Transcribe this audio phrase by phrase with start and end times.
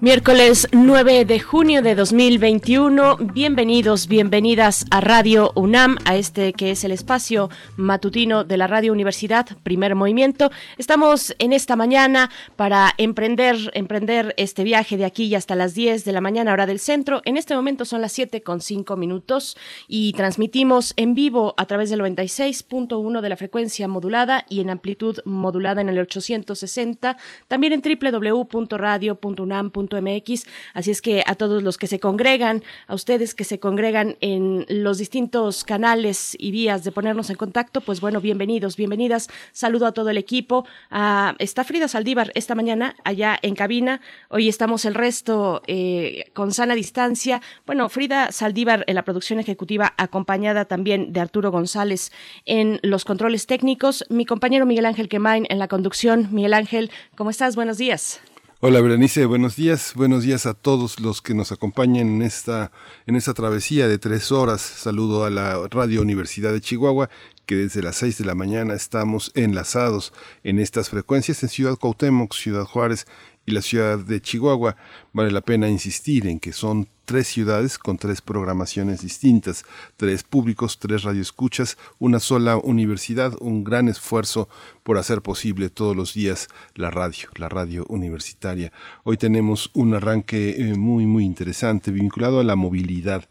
[0.00, 3.16] Miércoles 9 de junio de 2021.
[3.16, 8.92] Bienvenidos, bienvenidas a Radio UNAM, a este que es el espacio matutino de la Radio
[8.92, 10.52] Universidad, primer movimiento.
[10.76, 16.12] Estamos en esta mañana para emprender, emprender este viaje de aquí hasta las 10 de
[16.12, 17.20] la mañana, hora del centro.
[17.24, 19.56] En este momento son las 7 con 5 minutos
[19.88, 25.18] y transmitimos en vivo a través del 96.1 de la frecuencia modulada y en amplitud
[25.24, 27.16] modulada en el 860.
[27.48, 33.34] También en www.radio.unam.com mx Así es que a todos los que se congregan, a ustedes
[33.34, 38.20] que se congregan en los distintos canales y vías de ponernos en contacto, pues bueno,
[38.20, 39.28] bienvenidos, bienvenidas.
[39.52, 40.66] Saludo a todo el equipo.
[41.38, 44.00] Está Frida Saldívar esta mañana allá en cabina.
[44.28, 47.40] Hoy estamos el resto eh, con sana distancia.
[47.66, 52.12] Bueno, Frida Saldívar en la producción ejecutiva, acompañada también de Arturo González
[52.44, 54.04] en los controles técnicos.
[54.08, 56.28] Mi compañero Miguel Ángel Quemain en la conducción.
[56.32, 57.56] Miguel Ángel, ¿cómo estás?
[57.56, 58.20] Buenos días.
[58.60, 62.72] Hola Berenice, buenos días, buenos días a todos los que nos acompañan en esta,
[63.06, 64.60] en esta travesía de tres horas.
[64.60, 67.08] Saludo a la Radio Universidad de Chihuahua,
[67.46, 72.34] que desde las seis de la mañana estamos enlazados en estas frecuencias en Ciudad Cuauhtémoc,
[72.34, 73.06] Ciudad Juárez
[73.48, 74.76] y la ciudad de Chihuahua.
[75.14, 79.64] Vale la pena insistir en que son tres ciudades con tres programaciones distintas,
[79.96, 84.50] tres públicos, tres radioescuchas, una sola universidad, un gran esfuerzo
[84.82, 88.70] por hacer posible todos los días la radio, la radio universitaria.
[89.04, 93.30] Hoy tenemos un arranque eh, muy, muy interesante vinculado a la movilidad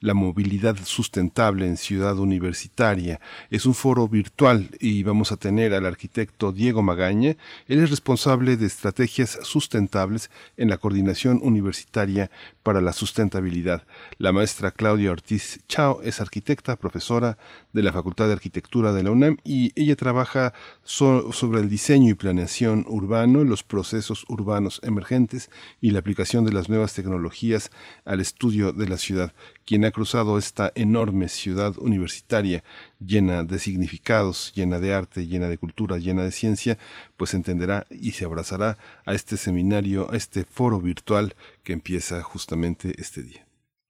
[0.00, 3.20] la movilidad sustentable en Ciudad Universitaria.
[3.50, 7.36] Es un foro virtual y vamos a tener al arquitecto Diego Magaña.
[7.66, 12.30] Él es responsable de estrategias sustentables en la coordinación universitaria
[12.68, 13.84] para la sustentabilidad.
[14.18, 17.38] La maestra Claudia Ortiz Chao es arquitecta, profesora
[17.72, 20.52] de la Facultad de Arquitectura de la UNAM y ella trabaja
[20.84, 26.68] sobre el diseño y planeación urbano, los procesos urbanos emergentes y la aplicación de las
[26.68, 27.70] nuevas tecnologías
[28.04, 29.32] al estudio de la ciudad
[29.68, 32.64] quien ha cruzado esta enorme ciudad universitaria
[33.00, 36.78] llena de significados, llena de arte, llena de cultura, llena de ciencia,
[37.16, 42.94] pues entenderá y se abrazará a este seminario, a este foro virtual que empieza justamente
[42.98, 43.47] este día.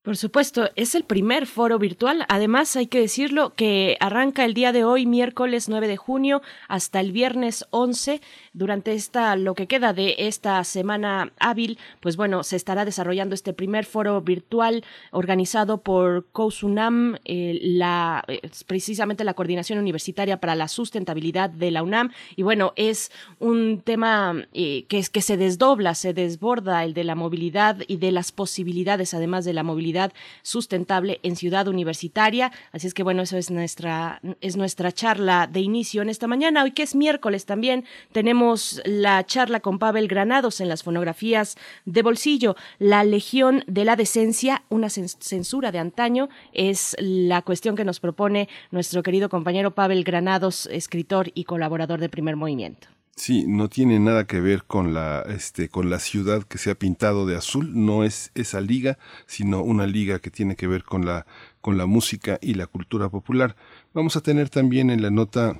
[0.09, 2.25] Por supuesto, es el primer foro virtual.
[2.31, 7.01] Además, hay que decirlo que arranca el día de hoy, miércoles 9 de junio, hasta
[7.01, 8.23] el viernes 11.
[8.55, 13.53] Durante esta, lo que queda de esta semana hábil, pues bueno, se estará desarrollando este
[13.53, 18.25] primer foro virtual organizado por COUSUNAM, eh, la,
[18.67, 22.13] precisamente la Coordinación Universitaria para la Sustentabilidad de la UNAM.
[22.35, 27.05] Y bueno, es un tema eh, que, es, que se desdobla, se desborda el de
[27.05, 29.98] la movilidad y de las posibilidades, además de la movilidad
[30.43, 32.53] sustentable en Ciudad Universitaria.
[32.73, 36.63] Así es que bueno, eso es nuestra, es nuestra charla de inicio en esta mañana.
[36.63, 42.03] Hoy que es miércoles también tenemos la charla con Pavel Granados en las fonografías de
[42.03, 42.57] bolsillo.
[42.79, 48.49] La Legión de la Decencia, una censura de antaño, es la cuestión que nos propone
[48.71, 52.89] nuestro querido compañero Pavel Granados, escritor y colaborador de Primer Movimiento.
[53.19, 56.77] Sí, no tiene nada que ver con la, este, con la ciudad que se ha
[56.77, 58.97] pintado de azul, no es esa liga,
[59.27, 61.27] sino una liga que tiene que ver con la,
[61.61, 63.57] con la música y la cultura popular.
[63.93, 65.59] Vamos a tener también en la nota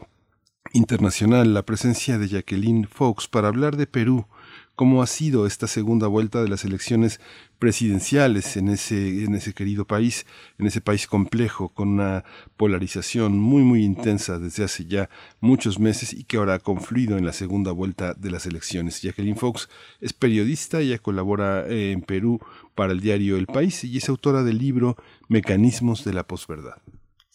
[0.73, 4.27] internacional la presencia de Jacqueline Fox para hablar de Perú,
[4.79, 7.21] cómo ha sido esta segunda vuelta de las elecciones
[7.59, 10.25] presidenciales en ese, querido país,
[10.57, 12.23] en ese país complejo, con una
[12.57, 17.27] polarización muy, muy intensa desde hace ya muchos meses y que ahora ha confluido en
[17.27, 19.03] la segunda vuelta de las elecciones.
[19.03, 19.69] Jacqueline Fox
[20.01, 22.39] es periodista, ella colabora eh, en Perú
[22.77, 24.97] para el diario El País y es autora del libro
[25.27, 26.81] Mecanismos de la posverdad.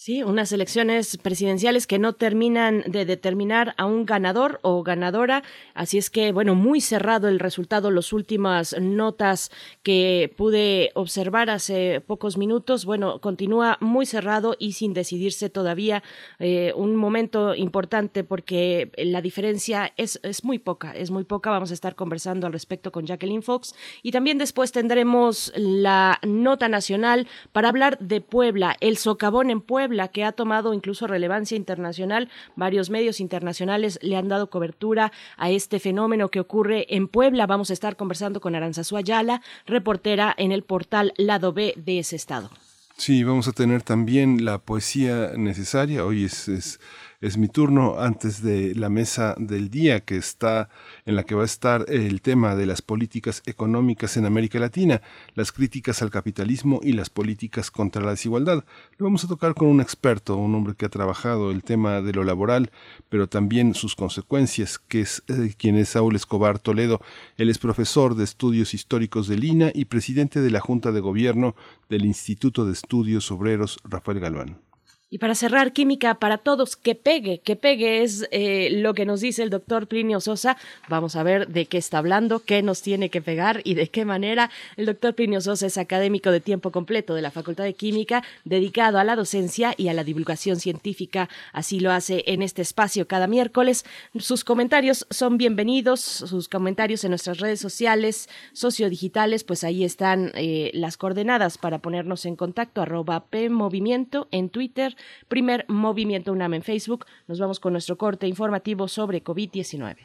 [0.05, 5.44] Sí, unas elecciones presidenciales que no terminan de determinar a un ganador o ganadora.
[5.75, 7.89] Así es que, bueno, muy cerrado el resultado.
[7.89, 9.50] Las últimas notas
[9.81, 16.03] que pude observar hace pocos minutos, bueno, continúa muy cerrado y sin decidirse todavía.
[16.38, 21.50] Eh, un momento importante porque la diferencia es, es muy poca, es muy poca.
[21.50, 23.73] Vamos a estar conversando al respecto con Jacqueline Fox.
[24.01, 29.93] Y también después tendremos la nota nacional para hablar de Puebla, el socavón en Puebla
[30.07, 32.30] que ha tomado incluso relevancia internacional.
[32.56, 37.48] Varios medios internacionales le han dado cobertura a este fenómeno que ocurre en Puebla.
[37.48, 42.16] Vamos a estar conversando con Aranzazú Ayala, reportera en el portal Lado B de ese
[42.16, 42.50] estado.
[42.98, 46.06] Sí, vamos a tener también la poesía necesaria.
[46.06, 46.80] Hoy es
[47.24, 50.68] es mi turno antes de la mesa del día que está
[51.06, 55.02] en la que va a estar el tema de las políticas económicas en América Latina,
[55.34, 58.66] las críticas al capitalismo y las políticas contra la desigualdad.
[58.98, 62.12] Lo vamos a tocar con un experto, un hombre que ha trabajado el tema de
[62.12, 62.72] lo laboral,
[63.08, 67.00] pero también sus consecuencias, que es eh, quien es Saúl Escobar Toledo.
[67.38, 71.56] Él es profesor de estudios históricos de Lina y presidente de la Junta de Gobierno
[71.88, 74.73] del Instituto de Estudios Obreros Rafael Galván.
[75.13, 79.21] Y para cerrar, química para todos, que pegue, que pegue es eh, lo que nos
[79.21, 80.57] dice el doctor Plinio Sosa.
[80.89, 84.06] Vamos a ver de qué está hablando, qué nos tiene que pegar y de qué
[84.06, 84.50] manera.
[84.75, 88.98] El doctor Plinio Sosa es académico de tiempo completo de la Facultad de Química, dedicado
[88.98, 91.30] a la docencia y a la divulgación científica.
[91.51, 93.86] Así lo hace en este espacio cada miércoles.
[94.18, 100.71] Sus comentarios son bienvenidos, sus comentarios en nuestras redes sociales, sociodigitales, pues ahí están eh,
[100.74, 107.05] las coordenadas para ponernos en contacto, arroba PMovimiento en Twitter Primer Movimiento UNAM en Facebook.
[107.27, 109.97] Nos vamos con nuestro corte informativo sobre COVID-19.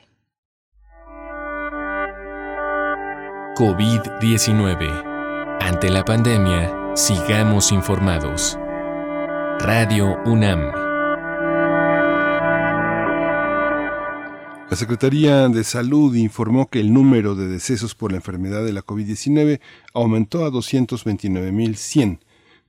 [3.56, 5.58] COVID-19.
[5.60, 8.56] Ante la pandemia, sigamos informados.
[9.60, 10.88] Radio UNAM.
[14.70, 18.84] La Secretaría de Salud informó que el número de decesos por la enfermedad de la
[18.84, 19.60] COVID-19
[19.94, 22.18] aumentó a 229.100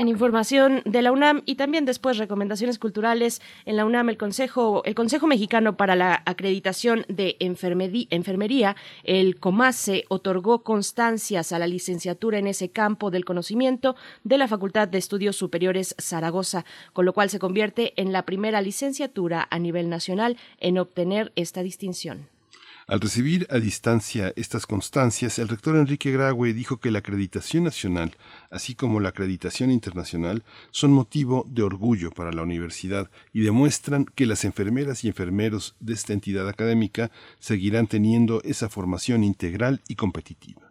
[0.00, 4.82] En información de la UNAM y también después recomendaciones culturales en la UNAM el Consejo
[4.86, 12.38] el Consejo Mexicano para la Acreditación de Enfermería el COMASE otorgó constancias a la licenciatura
[12.38, 13.94] en ese campo del conocimiento
[14.24, 16.64] de la Facultad de Estudios Superiores Zaragoza,
[16.94, 21.62] con lo cual se convierte en la primera licenciatura a nivel nacional en obtener esta
[21.62, 22.39] distinción.
[22.90, 28.16] Al recibir a distancia estas constancias, el rector Enrique Graue dijo que la acreditación nacional,
[28.50, 30.42] así como la acreditación internacional,
[30.72, 35.92] son motivo de orgullo para la universidad y demuestran que las enfermeras y enfermeros de
[35.92, 40.69] esta entidad académica seguirán teniendo esa formación integral y competitiva.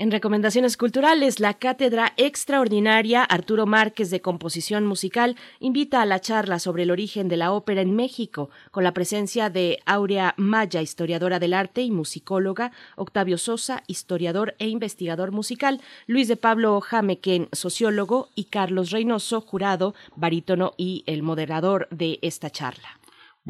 [0.00, 6.58] En recomendaciones culturales, la Cátedra Extraordinaria Arturo Márquez de Composición Musical invita a la charla
[6.58, 11.38] sobre el origen de la ópera en México, con la presencia de Aurea Maya, historiadora
[11.38, 18.30] del arte y musicóloga, Octavio Sosa, historiador e investigador musical, Luis de Pablo Jamequén, sociólogo,
[18.34, 22.99] y Carlos Reynoso, jurado, barítono y el moderador de esta charla.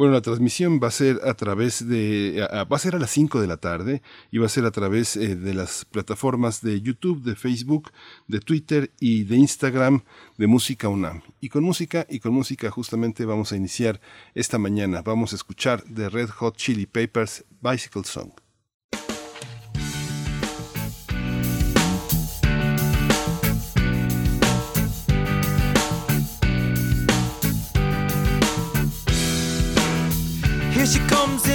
[0.00, 3.38] Bueno, la transmisión va a ser a través de, va a ser a las 5
[3.38, 7.23] de la tarde y va a ser a través eh, de las plataformas de YouTube,
[7.23, 7.90] de Facebook,
[8.26, 10.02] de Twitter y de Instagram
[10.38, 11.21] de Música UNAM.
[11.42, 14.00] Y con música y con música justamente vamos a iniciar
[14.35, 15.02] esta mañana.
[15.02, 18.30] Vamos a escuchar de Red Hot Chili Peppers Bicycle Song.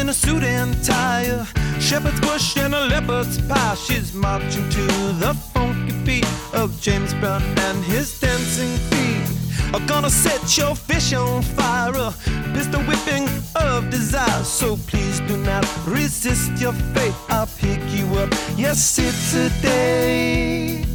[0.06, 1.44] In a suit and tie,
[1.80, 3.74] shepherd's bush and a leopard's pie.
[3.74, 4.86] She's marching to
[5.24, 9.74] the funky beat of James Brown and his dancing feet.
[9.74, 12.14] Are gonna set your fish on fire, a
[12.54, 14.44] pistol whipping of desire.
[14.44, 17.16] So please do not resist your fate.
[17.30, 18.30] I'll pick you up.
[18.56, 20.95] Yes, it's a day.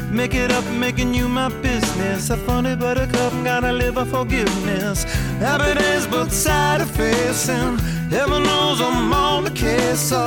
[0.11, 2.29] Make it up, making you my business.
[2.29, 5.05] A funny buttercup, gotta live a forgiveness.
[5.39, 7.77] Happy days, both side of facing.
[8.09, 10.01] Heaven knows I'm on the case.
[10.01, 10.19] So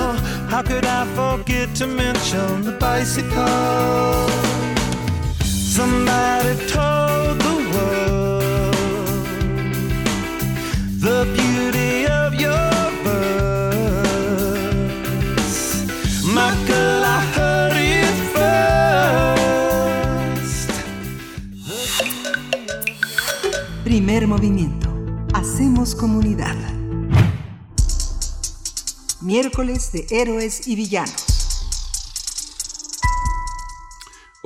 [0.49, 4.29] how could I forget to mention the bicycle?
[5.77, 8.75] Somebody told the world
[10.99, 12.64] the beauty of your
[24.05, 24.87] Primer movimiento.
[25.33, 26.55] Hacemos comunidad.
[29.23, 31.34] Miércoles de Héroes y Villanos.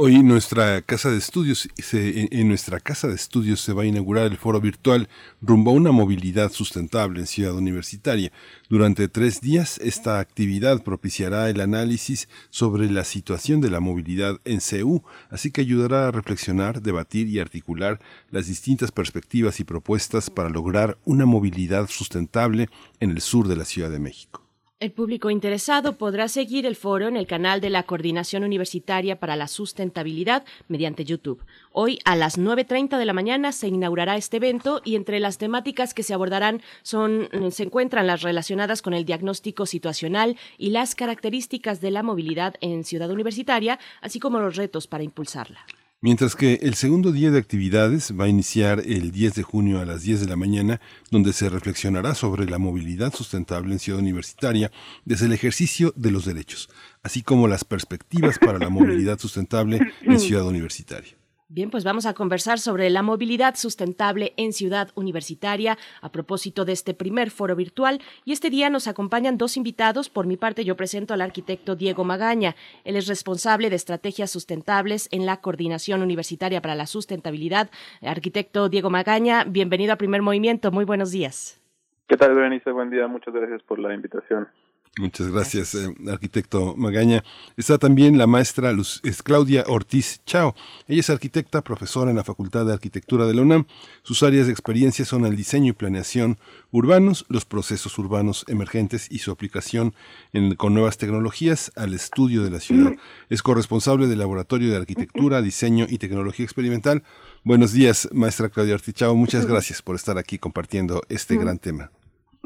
[0.01, 4.27] Hoy nuestra casa de estudios, se, en nuestra casa de estudios se va a inaugurar
[4.27, 5.09] el foro virtual
[5.43, 8.31] rumbo a una movilidad sustentable en Ciudad Universitaria.
[8.69, 14.61] Durante tres días, esta actividad propiciará el análisis sobre la situación de la movilidad en
[14.61, 17.99] CEU, así que ayudará a reflexionar, debatir y articular
[18.31, 22.69] las distintas perspectivas y propuestas para lograr una movilidad sustentable
[23.01, 24.48] en el sur de la Ciudad de México.
[24.81, 29.35] El público interesado podrá seguir el foro en el canal de la Coordinación Universitaria para
[29.35, 31.43] la Sustentabilidad mediante YouTube.
[31.73, 35.95] Hoy a las 9.30 de la mañana se inaugurará este evento y entre las temáticas
[35.95, 41.81] que se abordarán son, se encuentran las relacionadas con el diagnóstico situacional y las características
[41.81, 45.59] de la movilidad en Ciudad Universitaria, así como los retos para impulsarla.
[46.01, 49.85] Mientras que el segundo día de actividades va a iniciar el 10 de junio a
[49.85, 54.71] las 10 de la mañana, donde se reflexionará sobre la movilidad sustentable en Ciudad Universitaria
[55.05, 56.71] desde el ejercicio de los derechos,
[57.03, 61.18] así como las perspectivas para la movilidad sustentable en Ciudad Universitaria.
[61.51, 66.73] Bien, pues vamos a conversar sobre la movilidad sustentable en Ciudad Universitaria a propósito de
[66.73, 68.03] este primer foro virtual.
[68.27, 70.11] Y este día nos acompañan dos invitados.
[70.11, 72.55] Por mi parte, yo presento al arquitecto Diego Magaña.
[72.85, 77.71] Él es responsable de estrategias sustentables en la Coordinación Universitaria para la Sustentabilidad.
[78.03, 80.71] Arquitecto Diego Magaña, bienvenido a Primer Movimiento.
[80.71, 81.63] Muy buenos días.
[82.09, 82.73] ¿Qué tal, Berenice?
[82.73, 83.07] Buen día.
[83.09, 84.49] Muchas gracias por la invitación.
[84.97, 87.23] Muchas gracias, eh, arquitecto Magaña.
[87.57, 90.55] Está también la maestra Luz, es Claudia Ortiz Chao.
[90.89, 93.67] Ella es arquitecta, profesora en la Facultad de Arquitectura de la UNAM.
[94.03, 96.39] Sus áreas de experiencia son el diseño y planeación
[96.73, 99.95] urbanos, los procesos urbanos emergentes y su aplicación
[100.33, 102.93] en, con nuevas tecnologías al estudio de la ciudad.
[103.29, 107.05] Es corresponsable del Laboratorio de Arquitectura, Diseño y Tecnología Experimental.
[107.45, 109.15] Buenos días, maestra Claudia Ortiz Chao.
[109.15, 111.91] Muchas gracias por estar aquí compartiendo este gran tema.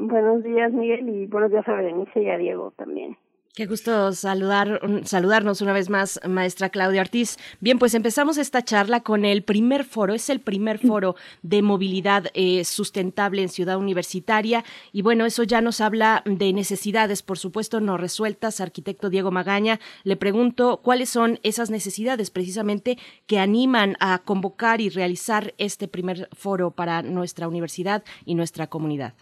[0.05, 3.15] Buenos días, Miguel, y buenos días a Berenice y a Diego también.
[3.55, 7.37] Qué gusto saludar, saludarnos una vez más, maestra Claudia Ortiz.
[7.61, 12.25] Bien, pues empezamos esta charla con el primer foro, es el primer foro de movilidad
[12.33, 14.65] eh, sustentable en Ciudad Universitaria.
[14.91, 18.59] Y bueno, eso ya nos habla de necesidades, por supuesto, no resueltas.
[18.59, 24.89] Arquitecto Diego Magaña, le pregunto cuáles son esas necesidades precisamente que animan a convocar y
[24.89, 29.13] realizar este primer foro para nuestra universidad y nuestra comunidad.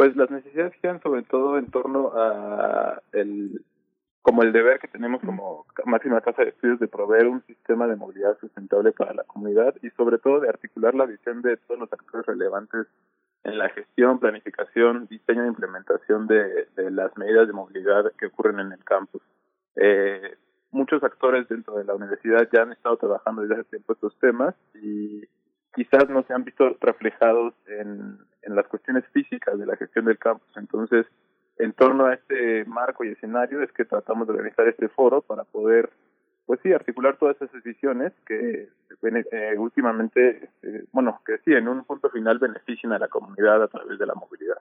[0.00, 3.62] Pues las necesidades giran sobre todo en torno a el
[4.22, 7.96] como el deber que tenemos como máxima casa de estudios de proveer un sistema de
[7.96, 11.92] movilidad sustentable para la comunidad y sobre todo de articular la visión de todos los
[11.92, 12.86] actores relevantes
[13.44, 18.60] en la gestión, planificación, diseño e implementación de, de las medidas de movilidad que ocurren
[18.60, 19.20] en el campus.
[19.76, 20.34] Eh,
[20.70, 24.54] muchos actores dentro de la universidad ya han estado trabajando desde hace tiempo estos temas
[24.82, 25.28] y
[25.74, 30.18] quizás no se han visto reflejados en, en las cuestiones físicas de la gestión del
[30.18, 30.48] campus.
[30.56, 31.06] Entonces,
[31.58, 35.44] en torno a este marco y escenario es que tratamos de organizar este foro para
[35.44, 35.90] poder,
[36.46, 38.68] pues sí, articular todas esas decisiones que
[39.02, 43.68] eh, últimamente, eh, bueno, que sí, en un punto final beneficien a la comunidad a
[43.68, 44.58] través de la movilidad.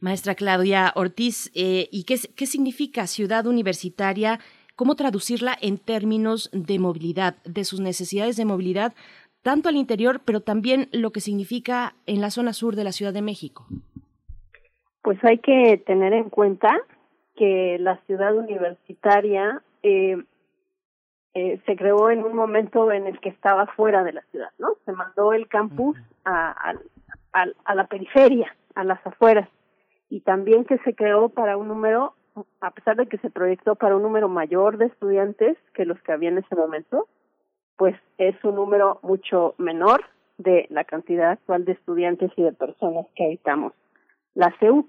[0.00, 4.38] Maestra Claudia Ortiz, eh, ¿y qué, qué significa ciudad universitaria?
[4.76, 8.94] ¿Cómo traducirla en términos de movilidad, de sus necesidades de movilidad,
[9.44, 13.12] tanto al interior, pero también lo que significa en la zona sur de la Ciudad
[13.12, 13.66] de México?
[15.02, 16.70] Pues hay que tener en cuenta
[17.36, 20.16] que la ciudad universitaria eh,
[21.34, 24.76] eh, se creó en un momento en el que estaba fuera de la ciudad, ¿no?
[24.86, 26.72] Se mandó el campus a,
[27.32, 29.48] a, a, la periferia, a las afueras,
[30.08, 32.14] y también que se creó para un número,
[32.62, 36.12] a pesar de que se proyectó para un número mayor de estudiantes que los que
[36.12, 37.08] había en ese momento,
[37.76, 40.04] pues es un número mucho menor
[40.38, 43.72] de la cantidad actual de estudiantes y de personas que habitamos
[44.34, 44.86] la CEU.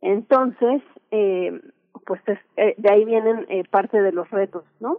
[0.00, 1.60] Entonces, eh,
[2.06, 4.98] pues es, eh, de ahí vienen eh, parte de los retos, ¿no?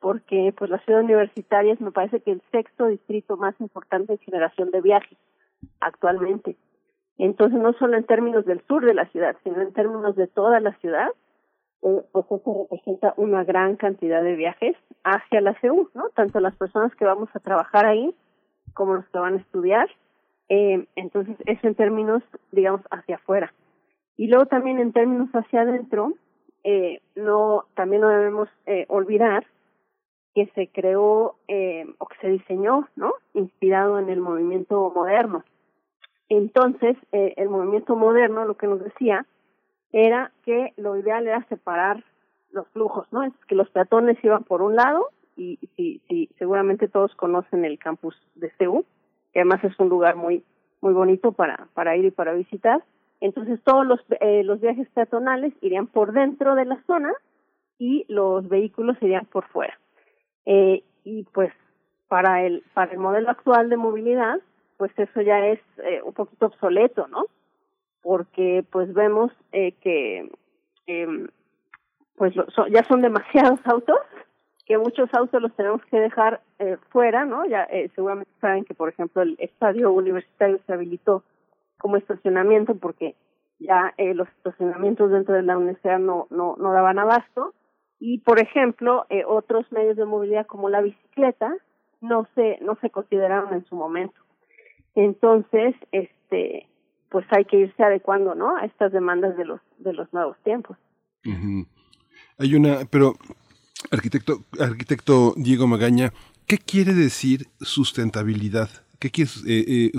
[0.00, 4.18] Porque pues la ciudad universitaria es, me parece que el sexto distrito más importante en
[4.18, 5.18] generación de viajes
[5.80, 6.56] actualmente.
[7.18, 10.60] Entonces, no solo en términos del sur de la ciudad, sino en términos de toda
[10.60, 11.08] la ciudad,
[12.12, 16.08] pues eso representa una gran cantidad de viajes hacia la CEU, ¿no?
[16.10, 18.14] Tanto las personas que vamos a trabajar ahí
[18.74, 19.88] como los que van a estudiar.
[20.48, 23.52] Eh, entonces, eso en términos, digamos, hacia afuera.
[24.16, 26.12] Y luego también en términos hacia adentro,
[26.64, 29.46] eh, no, también no debemos eh, olvidar
[30.34, 33.14] que se creó eh, o que se diseñó, ¿no?
[33.32, 35.44] Inspirado en el movimiento moderno.
[36.28, 39.24] Entonces, eh, el movimiento moderno lo que nos decía
[40.04, 42.04] era que lo ideal era separar
[42.52, 43.22] los flujos, ¿no?
[43.22, 47.78] Es que los peatones iban por un lado y si, si seguramente todos conocen el
[47.78, 48.84] campus de CEU,
[49.32, 50.44] que además es un lugar muy
[50.80, 52.82] muy bonito para para ir y para visitar
[53.20, 57.12] entonces todos los, eh, los viajes peatonales irían por dentro de la zona
[57.78, 59.78] y los vehículos irían por fuera.
[60.44, 61.52] Eh, y pues
[62.08, 64.36] para el, para el modelo actual de movilidad,
[64.76, 67.24] pues eso ya es eh, un poquito obsoleto, ¿no?
[68.02, 70.30] Porque pues vemos eh, que
[70.86, 71.26] eh,
[72.16, 72.34] pues
[72.70, 73.98] ya son demasiados autos,
[74.64, 77.46] que muchos autos los tenemos que dejar eh, fuera, ¿no?
[77.46, 81.22] Ya eh, seguramente saben que, por ejemplo, el estadio universitario se habilitó
[81.78, 83.14] como estacionamiento porque
[83.58, 87.54] ya eh, los estacionamientos dentro de la universidad no, no, no daban abasto
[87.98, 91.54] y por ejemplo eh, otros medios de movilidad como la bicicleta
[92.00, 94.20] no se no se consideraron en su momento
[94.94, 96.68] entonces este
[97.10, 100.76] pues hay que irse adecuando no a estas demandas de los de los nuevos tiempos
[102.38, 103.14] hay una pero
[103.90, 106.12] arquitecto arquitecto Diego Magaña
[106.46, 109.98] qué quiere decir sustentabilidad ¿Qué quiere eh, eh,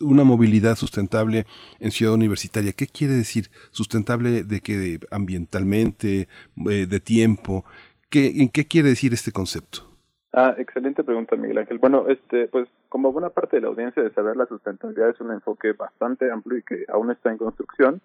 [0.00, 1.46] una movilidad sustentable
[1.80, 2.72] en Ciudad Universitaria?
[2.72, 6.28] ¿Qué quiere decir sustentable de que ambientalmente,
[6.70, 7.64] eh, de tiempo?
[8.08, 9.95] ¿Qué, ¿En qué quiere decir este concepto?
[10.38, 11.78] Ah, excelente pregunta, Miguel Ángel.
[11.78, 15.32] Bueno, este, pues como buena parte de la audiencia de saber, la sustentabilidad es un
[15.32, 18.02] enfoque bastante amplio y que aún está en construcción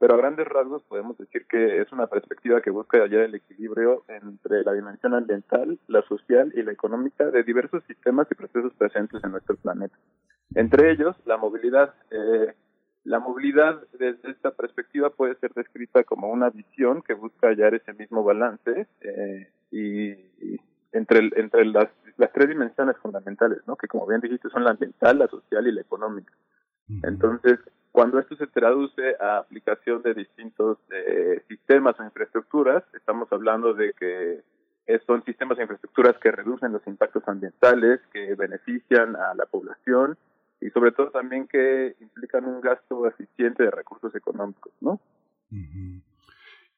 [0.00, 4.02] pero a grandes rasgos podemos decir que es una perspectiva que busca hallar el equilibrio
[4.08, 9.22] entre la dimensión ambiental, la social y la económica de diversos sistemas y procesos presentes
[9.22, 9.94] en nuestro planeta.
[10.54, 11.92] Entre ellos, la movilidad.
[12.10, 12.54] Eh,
[13.04, 17.92] la movilidad desde esta perspectiva puede ser descrita como una visión que busca hallar ese
[17.92, 20.60] mismo balance eh, y, y,
[20.92, 23.76] entre, entre las, las tres dimensiones fundamentales, ¿no?
[23.76, 26.32] que como bien dijiste son la ambiental, la social y la económica.
[27.04, 27.60] Entonces,
[27.92, 33.92] cuando esto se traduce a aplicación de distintos eh, sistemas o infraestructuras, estamos hablando de
[33.92, 34.42] que
[35.06, 40.16] son sistemas e infraestructuras que reducen los impactos ambientales, que benefician a la población
[40.60, 45.00] y sobre todo también que implican un gasto eficiente de recursos económicos, ¿no?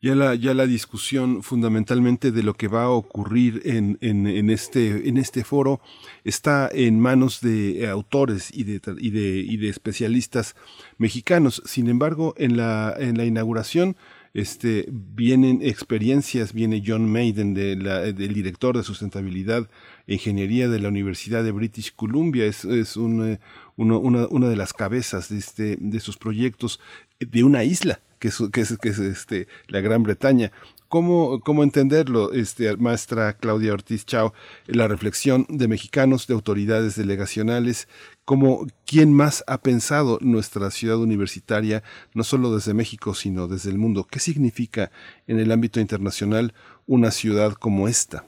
[0.03, 4.51] Ya la, ya la discusión fundamentalmente de lo que va a ocurrir en, en, en,
[4.51, 5.81] este, en este foro
[6.25, 10.57] está en manos de autores y de, y de, y de especialistas
[10.99, 11.62] mexicanos.
[11.67, 13.97] Sin embargo, en la, en la inauguración,
[14.35, 19.69] este, vienen experiencias, viene John Maiden, de la, del director de sustentabilidad
[20.09, 23.41] e ingeniería de la Universidad de British Columbia, es, es un, eh,
[23.77, 26.81] una, una de las cabezas de, este, de sus proyectos
[27.21, 30.53] de una isla que es, este, la Gran Bretaña.
[30.89, 34.35] ¿Cómo, ¿Cómo entenderlo, este, maestra Claudia Ortiz Chao,
[34.67, 37.89] la reflexión de mexicanos, de autoridades delegacionales,
[38.25, 41.83] como quién más ha pensado nuestra ciudad universitaria,
[42.15, 44.07] no solo desde México, sino desde el mundo?
[44.09, 44.91] ¿Qué significa
[45.27, 46.53] en el ámbito internacional
[46.87, 48.25] una ciudad como esta?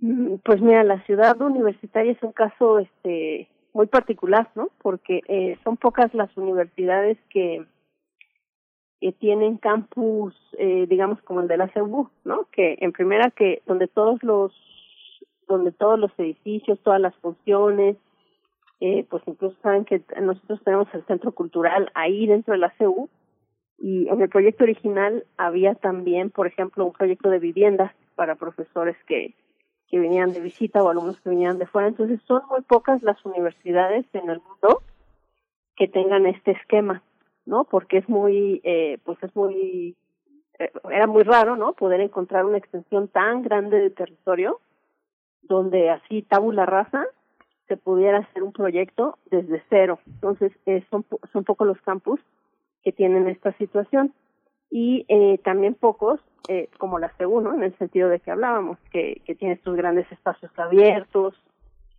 [0.00, 4.70] Mm, pues mira, la ciudad universitaria es un caso este muy particular, ¿no?
[4.82, 7.64] Porque eh, son pocas las universidades que
[9.00, 12.46] que tienen campus, eh, digamos como el de la CEU, ¿no?
[12.50, 14.52] Que en primera que donde todos los
[15.46, 17.96] donde todos los edificios, todas las funciones
[18.80, 23.08] eh, pues incluso saben que nosotros tenemos el centro cultural ahí dentro de la CEU
[23.76, 28.96] y en el proyecto original había también, por ejemplo, un proyecto de viviendas para profesores
[29.06, 29.34] que,
[29.88, 31.88] que venían de visita o alumnos que venían de fuera.
[31.88, 34.82] Entonces son muy pocas las universidades en el mundo
[35.76, 37.02] que tengan este esquema,
[37.48, 37.64] ¿no?
[37.64, 39.96] Porque es muy, eh, pues es muy,
[40.58, 41.72] eh, era muy raro, ¿no?
[41.72, 44.60] Poder encontrar una extensión tan grande de territorio
[45.42, 47.06] donde así tabula rasa
[47.66, 49.98] se pudiera hacer un proyecto desde cero.
[50.06, 52.20] Entonces, eh, son, son pocos los campus
[52.82, 54.12] que tienen esta situación
[54.70, 59.22] y eh, también pocos, eh, como la C1, en el sentido de que hablábamos, que,
[59.24, 61.34] que tiene estos grandes espacios abiertos,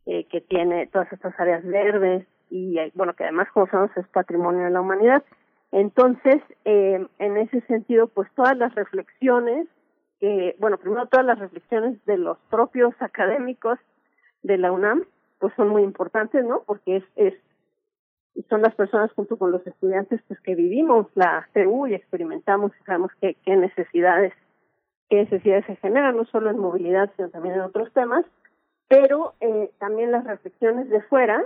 [0.06, 4.08] eh, que tiene todas estas áreas verdes y, eh, bueno, que además, como sabemos, es
[4.08, 5.24] patrimonio de la humanidad.
[5.72, 9.68] Entonces, eh, en ese sentido, pues todas las reflexiones,
[10.22, 13.78] eh, bueno, primero todas las reflexiones de los propios académicos
[14.42, 15.06] de la UNAM,
[15.40, 16.64] pues son muy importantes, ¿no?
[16.66, 17.34] Porque es, es
[18.48, 22.84] son las personas junto con los estudiantes pues que vivimos la CU y experimentamos y
[22.84, 24.34] sabemos qué, qué necesidades
[25.10, 28.26] qué necesidades se generan no solo en movilidad sino también en otros temas
[28.88, 31.44] pero eh, también las reflexiones de fuera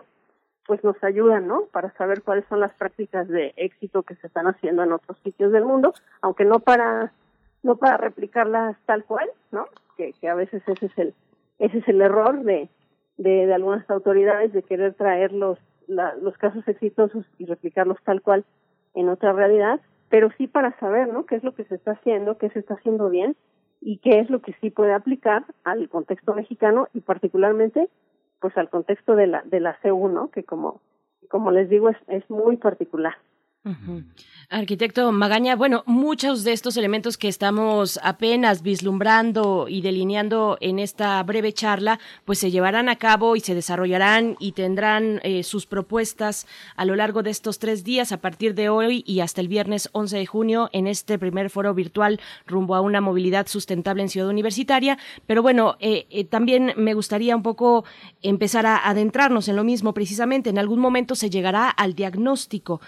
[0.66, 4.48] pues nos ayudan no para saber cuáles son las prácticas de éxito que se están
[4.48, 7.12] haciendo en otros sitios del mundo aunque no para
[7.64, 11.14] no para replicarlas tal cual no que, que a veces ese es el
[11.60, 12.70] ese es el error de
[13.18, 18.22] de, de algunas autoridades de querer traer los, la, los casos exitosos y replicarlos tal
[18.22, 18.46] cual
[18.96, 21.26] en otra realidad, pero sí para saber, ¿no?
[21.26, 23.36] Qué es lo que se está haciendo, qué se está haciendo bien
[23.82, 27.90] y qué es lo que sí puede aplicar al contexto mexicano y particularmente,
[28.44, 30.82] pues al contexto de la de la C1, que como
[31.30, 33.16] como les digo es es muy particular.
[34.50, 41.24] Arquitecto Magaña, bueno, muchos de estos elementos que estamos apenas vislumbrando y delineando en esta
[41.24, 46.46] breve charla, pues se llevarán a cabo y se desarrollarán y tendrán eh, sus propuestas
[46.76, 49.90] a lo largo de estos tres días, a partir de hoy y hasta el viernes
[49.94, 54.30] 11 de junio, en este primer foro virtual rumbo a una movilidad sustentable en Ciudad
[54.30, 55.00] Universitaria.
[55.26, 57.86] Pero bueno, eh, eh, también me gustaría un poco
[58.22, 60.50] empezar a adentrarnos en lo mismo, precisamente.
[60.50, 62.82] En algún momento se llegará al diagnóstico.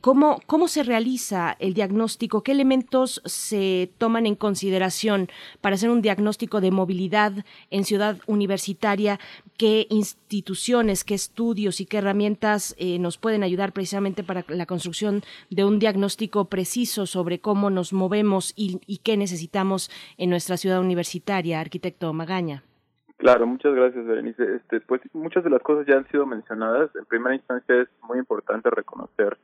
[0.00, 2.42] ¿Cómo, ¿Cómo se realiza el diagnóstico?
[2.42, 5.28] ¿Qué elementos se toman en consideración
[5.60, 7.32] para hacer un diagnóstico de movilidad
[7.70, 9.18] en ciudad universitaria?
[9.56, 15.22] ¿Qué instituciones, qué estudios y qué herramientas eh, nos pueden ayudar precisamente para la construcción
[15.50, 20.80] de un diagnóstico preciso sobre cómo nos movemos y, y qué necesitamos en nuestra ciudad
[20.80, 22.64] universitaria, arquitecto Magaña?
[23.16, 24.56] Claro, muchas gracias, Berenice.
[24.56, 26.94] Este, pues muchas de las cosas ya han sido mencionadas.
[26.94, 29.38] En primera instancia es muy importante reconocer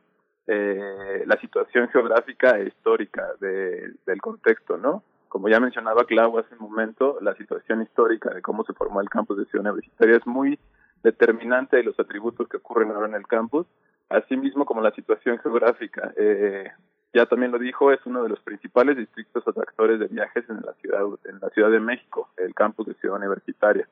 [0.47, 5.03] eh, la situación geográfica e histórica de, del contexto, ¿no?
[5.29, 9.09] Como ya mencionaba Clau hace un momento, la situación histórica de cómo se formó el
[9.09, 10.59] campus de Ciudad Universitaria es muy
[11.03, 13.65] determinante de los atributos que ocurren ahora en el campus,
[14.09, 16.13] asimismo como la situación geográfica.
[16.17, 16.69] Eh,
[17.13, 20.73] ya también lo dijo, es uno de los principales distritos atractores de viajes en la
[20.73, 23.87] ciudad, en la Ciudad de México, el campus de Ciudad Universitaria.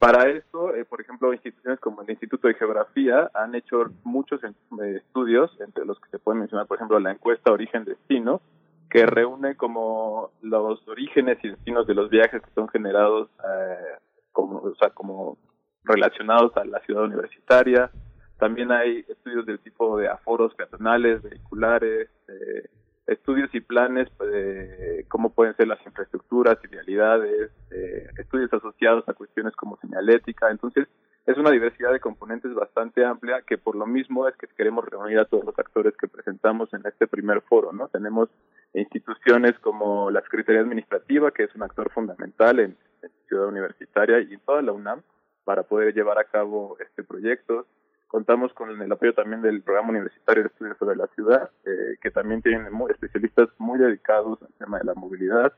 [0.00, 4.96] Para eso, eh, por ejemplo, instituciones como el Instituto de Geografía han hecho muchos eh,
[4.96, 8.40] estudios, entre los que se pueden mencionar, por ejemplo, la encuesta Origen-Destino,
[8.88, 13.98] que reúne como los orígenes y destinos de los viajes que son generados eh,
[14.32, 15.36] como, o sea, como
[15.84, 17.90] relacionados a la ciudad universitaria.
[18.38, 22.70] También hay estudios del tipo de aforos peatonales, vehiculares, eh,
[23.10, 29.14] estudios y planes de cómo pueden ser las infraestructuras y vialidades, eh, estudios asociados a
[29.14, 30.50] cuestiones como señalética.
[30.50, 30.86] Entonces,
[31.26, 35.18] es una diversidad de componentes bastante amplia que por lo mismo es que queremos reunir
[35.18, 37.88] a todos los actores que presentamos en este primer foro, ¿no?
[37.88, 38.28] Tenemos
[38.74, 44.34] instituciones como la Secretaría Administrativa, que es un actor fundamental en, en Ciudad Universitaria y
[44.34, 45.02] en toda la UNAM
[45.44, 47.66] para poder llevar a cabo este proyecto.
[48.10, 52.10] Contamos con el apoyo también del Programa Universitario de Estudios sobre la Ciudad, eh, que
[52.10, 55.52] también tienen especialistas muy dedicados al tema de la movilidad.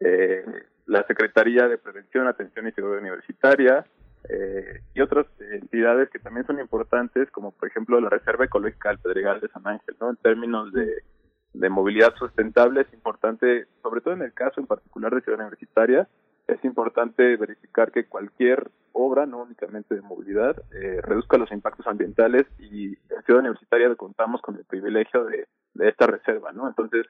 [0.00, 0.44] Eh,
[0.84, 3.86] la Secretaría de Prevención, Atención y Seguridad Universitaria
[4.28, 8.98] eh, y otras entidades que también son importantes, como por ejemplo la Reserva Ecológica del
[8.98, 10.10] Pedregal de San Ángel, ¿no?
[10.10, 11.04] En términos de,
[11.54, 16.06] de movilidad sustentable es importante, sobre todo en el caso en particular de Ciudad Universitaria,
[16.46, 22.44] es importante verificar que cualquier obra, no únicamente de movilidad, eh, reduzca los impactos ambientales
[22.58, 26.68] y en Ciudad Universitaria contamos con el privilegio de, de esta reserva, ¿no?
[26.68, 27.06] Entonces,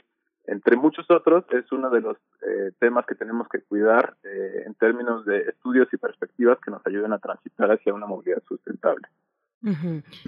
[0.47, 2.17] entre muchos otros, es uno de los
[2.47, 6.87] eh, temas que tenemos que cuidar eh, en términos de estudios y perspectivas que nos
[6.87, 9.09] ayuden a transitar hacia una movilidad sustentable.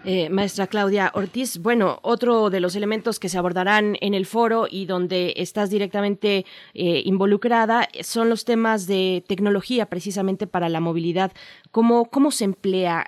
[0.05, 4.67] Eh, maestra Claudia Ortiz, bueno, otro de los elementos que se abordarán en el foro
[4.71, 11.33] y donde estás directamente eh, involucrada son los temas de tecnología precisamente para la movilidad.
[11.71, 13.07] ¿Cómo, cómo se emplea?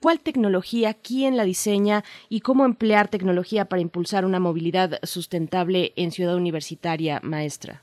[0.00, 6.12] ¿Cuál tecnología, quién la diseña y cómo emplear tecnología para impulsar una movilidad sustentable en
[6.12, 7.82] Ciudad Universitaria, maestra?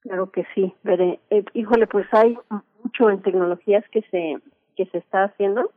[0.00, 1.20] Claro que sí, veré.
[1.30, 2.36] Eh, híjole, pues hay
[2.82, 4.38] mucho en tecnologías que se
[4.74, 5.70] que se está haciendo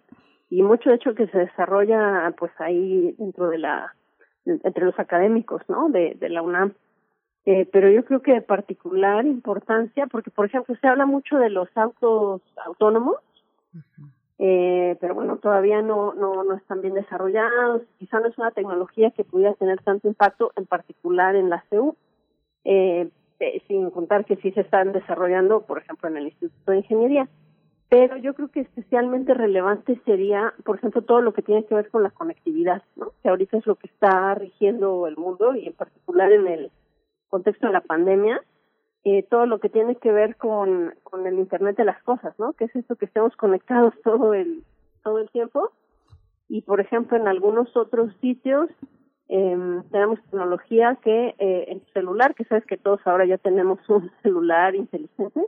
[0.50, 3.96] y mucho de hecho que se desarrolla pues ahí dentro de la
[4.46, 5.90] entre los académicos, ¿no?
[5.90, 6.74] De, de la UNAM.
[7.46, 11.50] Eh, pero yo creo que de particular importancia, porque por ejemplo se habla mucho de
[11.50, 13.18] los autos autónomos,
[14.38, 19.12] eh, pero bueno, todavía no, no, no están bien desarrollados, quizá no es una tecnología
[19.12, 21.96] que pudiera tener tanto impacto, en particular en la CEU,
[22.66, 26.78] eh, eh, sin contar que sí se están desarrollando, por ejemplo, en el Instituto de
[26.78, 27.30] Ingeniería.
[27.90, 31.90] Pero yo creo que especialmente relevante sería, por ejemplo, todo lo que tiene que ver
[31.90, 33.12] con la conectividad, ¿no?
[33.22, 36.72] que ahorita es lo que está rigiendo el mundo y en particular en el
[37.30, 38.42] contexto de la pandemia,
[39.04, 40.96] eh, todo lo que tiene que ver con,
[41.26, 42.54] el Internet de las cosas, ¿no?
[42.54, 44.64] Que es esto que estemos conectados todo el,
[45.04, 45.72] todo el tiempo.
[46.50, 48.68] Y, por ejemplo, en algunos otros sitios
[49.30, 54.12] eh, tenemos tecnología que eh, en celular, que sabes que todos ahora ya tenemos un
[54.24, 55.46] celular inteligente,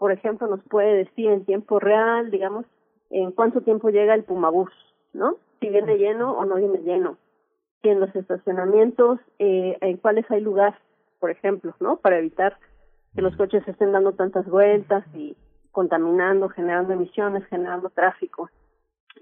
[0.00, 2.64] por ejemplo, nos puede decir en tiempo real, digamos,
[3.10, 4.72] en cuánto tiempo llega el Pumabús,
[5.12, 5.36] ¿no?
[5.60, 7.18] Si viene lleno o no viene lleno.
[7.82, 10.78] Si en los estacionamientos, eh, en cuáles hay lugar,
[11.18, 11.96] por ejemplo, ¿no?
[11.96, 12.56] Para evitar
[13.14, 15.36] que los coches estén dando tantas vueltas y
[15.70, 18.48] contaminando, generando emisiones, generando tráfico.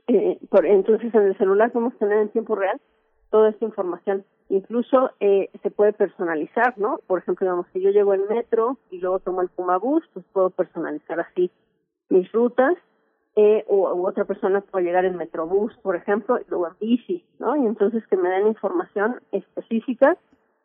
[0.06, 2.80] Eh, por, entonces, en el celular podemos tener en tiempo real
[3.30, 7.00] toda esta información Incluso eh, se puede personalizar, ¿no?
[7.06, 10.24] Por ejemplo, digamos, si yo llego en metro y luego tomo el Puma Bus, pues
[10.32, 11.50] puedo personalizar así
[12.08, 12.74] mis rutas,
[13.36, 17.56] eh, o otra persona puede llegar en Metrobús, por ejemplo, y luego en bici, ¿no?
[17.56, 20.16] Y entonces que me den información específica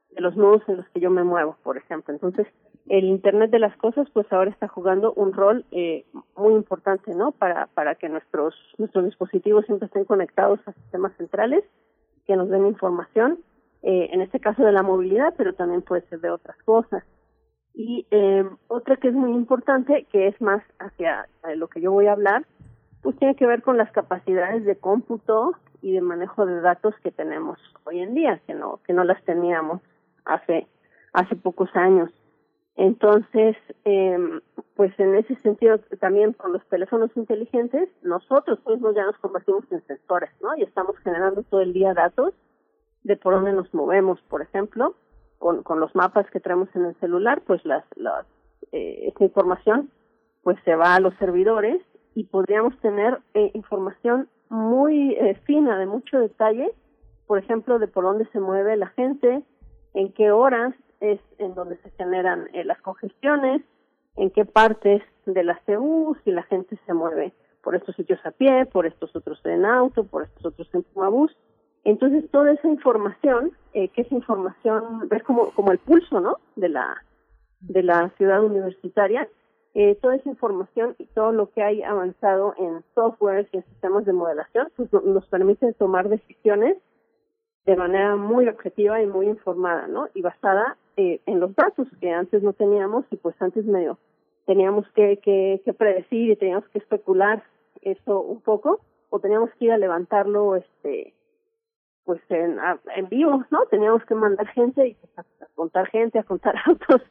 [0.10, 2.14] de los modos en los que yo me muevo, por ejemplo.
[2.14, 2.48] Entonces,
[2.88, 7.32] el Internet de las cosas, pues ahora está jugando un rol eh, muy importante, ¿no?
[7.32, 11.64] Para, para que nuestros, nuestros dispositivos siempre estén conectados a sistemas centrales
[12.26, 13.38] que nos den información
[13.84, 17.04] eh, en este caso de la movilidad, pero también puede ser de otras cosas.
[17.74, 22.08] Y eh, otra que es muy importante, que es más hacia lo que yo voy
[22.08, 22.46] a hablar,
[23.02, 27.12] pues tiene que ver con las capacidades de cómputo y de manejo de datos que
[27.12, 29.82] tenemos hoy en día, que no que no las teníamos
[30.24, 30.68] hace
[31.12, 32.10] hace pocos años.
[32.76, 34.18] Entonces, eh,
[34.76, 39.86] pues en ese sentido también con los teléfonos inteligentes, nosotros mismos ya nos convertimos en
[39.86, 40.56] sensores, ¿no?
[40.58, 42.34] Y estamos generando todo el día datos
[43.04, 44.96] de por dónde nos movemos, por ejemplo,
[45.38, 48.26] con, con los mapas que traemos en el celular, pues las, las
[48.72, 49.90] eh, esta información
[50.44, 51.82] pues se va a los servidores
[52.16, 56.72] y podríamos tener eh, información muy eh, fina, de mucho detalle,
[57.26, 59.42] por ejemplo, de por dónde se mueve la gente,
[59.94, 63.62] en qué horas es en donde se generan eh, las congestiones,
[64.16, 68.32] en qué partes de la CU, si la gente se mueve por estos sitios a
[68.32, 71.36] pie, por estos otros en auto, por estos otros en Pumabús,
[71.84, 76.38] entonces, toda esa información, eh, que es información, ves como, como el pulso, ¿no?
[76.56, 77.04] De la,
[77.60, 79.28] de la ciudad universitaria,
[79.74, 84.06] eh, toda esa información y todo lo que hay avanzado en software y en sistemas
[84.06, 86.78] de modelación, pues nos permite tomar decisiones
[87.66, 90.08] de manera muy objetiva y muy informada, ¿no?
[90.14, 93.98] Y basada eh, en los datos que antes no teníamos y pues antes medio
[94.46, 97.44] teníamos que, que, que predecir y teníamos que especular
[97.82, 101.14] eso un poco o teníamos que ir a levantarlo este
[102.06, 102.58] pues en,
[102.96, 103.66] en vivo, ¿no?
[103.70, 105.24] Teníamos que mandar gente y pues, a,
[105.56, 107.02] contar gente, a contar autos.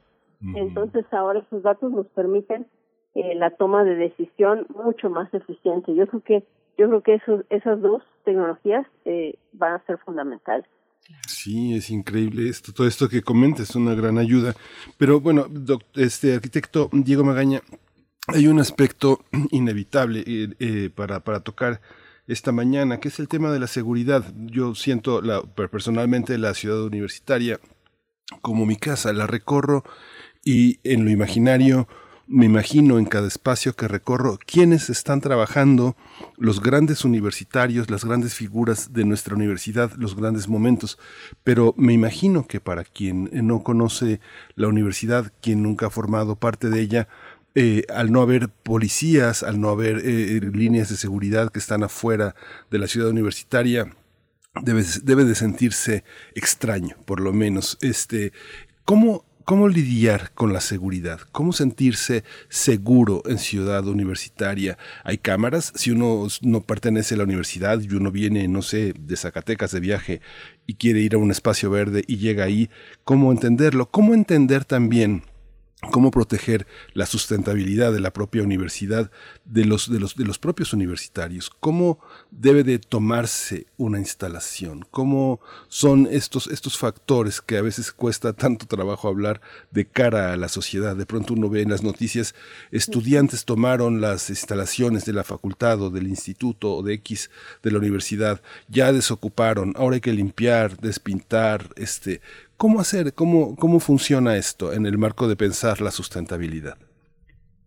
[0.57, 2.67] Entonces ahora esos datos nos permiten
[3.15, 5.95] eh, la toma de decisión mucho más eficiente.
[5.95, 6.45] Yo creo que
[6.79, 10.67] yo creo que esos, esas dos tecnologías eh, van a ser fundamentales.
[11.27, 14.55] Sí, es increíble esto, todo esto que comenta es una gran ayuda.
[14.99, 15.47] Pero bueno,
[15.95, 17.61] este arquitecto Diego Magaña,
[18.29, 21.81] hay un aspecto inevitable eh, eh, para, para tocar
[22.27, 24.25] esta mañana, que es el tema de la seguridad.
[24.37, 27.61] Yo siento la, personalmente la ciudad universitaria
[28.41, 29.85] como mi casa, la recorro
[30.45, 31.89] y en lo imaginario
[32.27, 35.97] me imagino en cada espacio que recorro quiénes están trabajando,
[36.39, 40.99] los grandes universitarios, las grandes figuras de nuestra universidad, los grandes momentos.
[41.45, 44.21] Pero me imagino que para quien no conoce
[44.55, 47.09] la universidad, quien nunca ha formado parte de ella,
[47.55, 52.35] eh, al no haber policías, al no haber eh, líneas de seguridad que están afuera
[52.71, 53.95] de la ciudad universitaria,
[54.63, 57.79] debe, debe de sentirse extraño, por lo menos.
[57.81, 58.33] Este,
[58.85, 61.21] ¿cómo, ¿Cómo lidiar con la seguridad?
[61.33, 64.79] ¿Cómo sentirse seguro en ciudad universitaria?
[65.03, 65.73] ¿Hay cámaras?
[65.75, 69.81] Si uno no pertenece a la universidad y uno viene, no sé, de Zacatecas de
[69.81, 70.21] viaje
[70.67, 72.71] y quiere ir a un espacio verde y llega ahí,
[73.03, 73.91] ¿cómo entenderlo?
[73.91, 75.25] ¿Cómo entender también
[75.91, 79.11] cómo proteger la sustentabilidad de la propia universidad,
[79.45, 81.99] de los, de los, de los propios universitarios, cómo
[82.31, 88.67] debe de tomarse una instalación, cómo son estos, estos factores que a veces cuesta tanto
[88.67, 89.41] trabajo hablar
[89.73, 90.95] de cara a la sociedad.
[90.95, 92.35] De pronto uno ve en las noticias,
[92.71, 97.31] estudiantes tomaron las instalaciones de la facultad o del instituto o de X
[97.63, 102.21] de la universidad, ya desocuparon, ahora hay que limpiar, despintar, este,
[102.63, 106.77] ¿Cómo hacer, cómo, cómo funciona esto en el marco de pensar la sustentabilidad?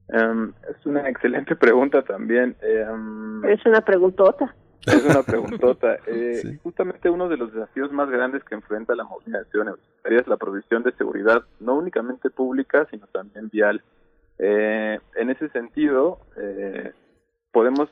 [0.07, 2.55] Em, es una excelente pregunta también.
[2.61, 4.55] Em, es una preguntota.
[4.87, 5.97] Es una preguntota.
[6.07, 10.37] Eh, Justamente uno de los desafíos más grandes que enfrenta la movilización universitaria es la
[10.37, 13.83] provisión de seguridad, no únicamente pública, sino también vial.
[14.39, 16.93] Eh, en ese sentido, eh,
[17.51, 17.89] podemos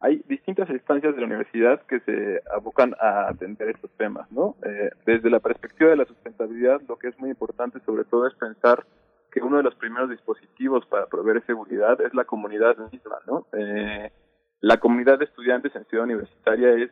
[0.00, 4.54] hay distintas instancias de la universidad que se abocan a atender estos temas, ¿no?
[4.62, 8.34] Eh, desde la perspectiva de la sustentabilidad, lo que es muy importante sobre todo es
[8.34, 8.84] pensar
[9.32, 13.46] que uno de los primeros dispositivos para proveer seguridad es la comunidad misma, ¿no?
[13.52, 14.10] Eh,
[14.60, 16.90] la comunidad de estudiantes en ciudad universitaria es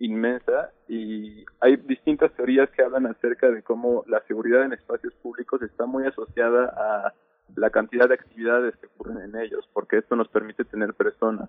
[0.00, 5.62] inmensa y hay distintas teorías que hablan acerca de cómo la seguridad en espacios públicos
[5.62, 7.14] está muy asociada a
[7.54, 11.48] la cantidad de actividades que ocurren en ellos, porque esto nos permite tener personas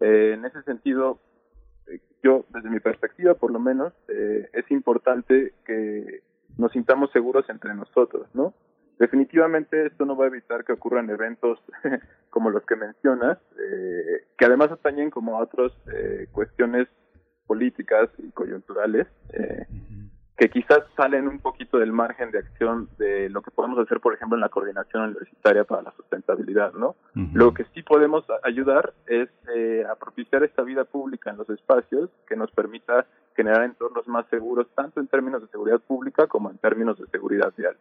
[0.00, 1.18] eh, en ese sentido,
[1.86, 6.22] eh, yo, desde mi perspectiva por lo menos, eh, es importante que
[6.58, 8.54] nos sintamos seguros entre nosotros, ¿no?
[8.98, 11.58] Definitivamente esto no va a evitar que ocurran eventos
[12.30, 16.88] como los que mencionas, eh, que además atañen como a otras eh, cuestiones
[17.46, 19.06] políticas y coyunturales.
[19.34, 19.66] Eh,
[20.36, 24.12] que quizás salen un poquito del margen de acción de lo que podemos hacer, por
[24.12, 26.94] ejemplo, en la coordinación universitaria para la sustentabilidad, ¿no?
[27.32, 32.10] Lo que sí podemos ayudar es eh, a propiciar esta vida pública en los espacios
[32.28, 36.58] que nos permita generar entornos más seguros, tanto en términos de seguridad pública como en
[36.58, 37.76] términos de seguridad vial.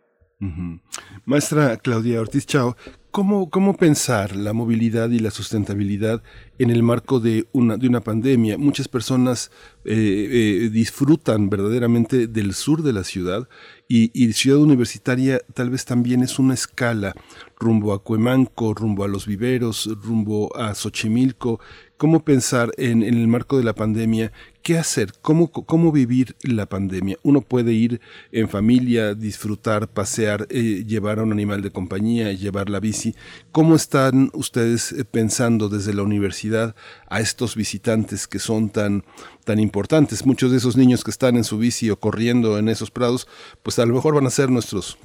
[1.26, 2.76] Maestra Claudia Ortiz Chao,
[3.10, 6.22] ¿cómo, ¿cómo pensar la movilidad y la sustentabilidad
[6.60, 8.58] en el marco de una, de una pandemia?
[8.58, 9.50] Muchas personas
[9.86, 13.48] eh, eh, disfrutan verdaderamente del sur de la ciudad
[13.88, 17.14] y, y, Ciudad Universitaria tal vez también es una escala
[17.58, 21.62] rumbo a Cuemanco, rumbo a Los Viveros, rumbo a Xochimilco.
[21.98, 24.32] ¿Cómo pensar en, el marco de la pandemia
[24.66, 25.14] ¿Qué hacer?
[25.22, 27.18] ¿Cómo, ¿Cómo vivir la pandemia?
[27.22, 32.72] Uno puede ir en familia, disfrutar, pasear, eh, llevar a un animal de compañía, llevar
[32.72, 33.16] la bici.
[33.52, 36.76] ¿Cómo están ustedes eh, pensando desde la universidad
[37.08, 39.04] a estos visitantes que son tan,
[39.44, 40.26] tan importantes?
[40.26, 43.28] Muchos de esos niños que están en su bici o corriendo en esos prados,
[43.62, 44.98] pues a lo mejor van a ser nuestros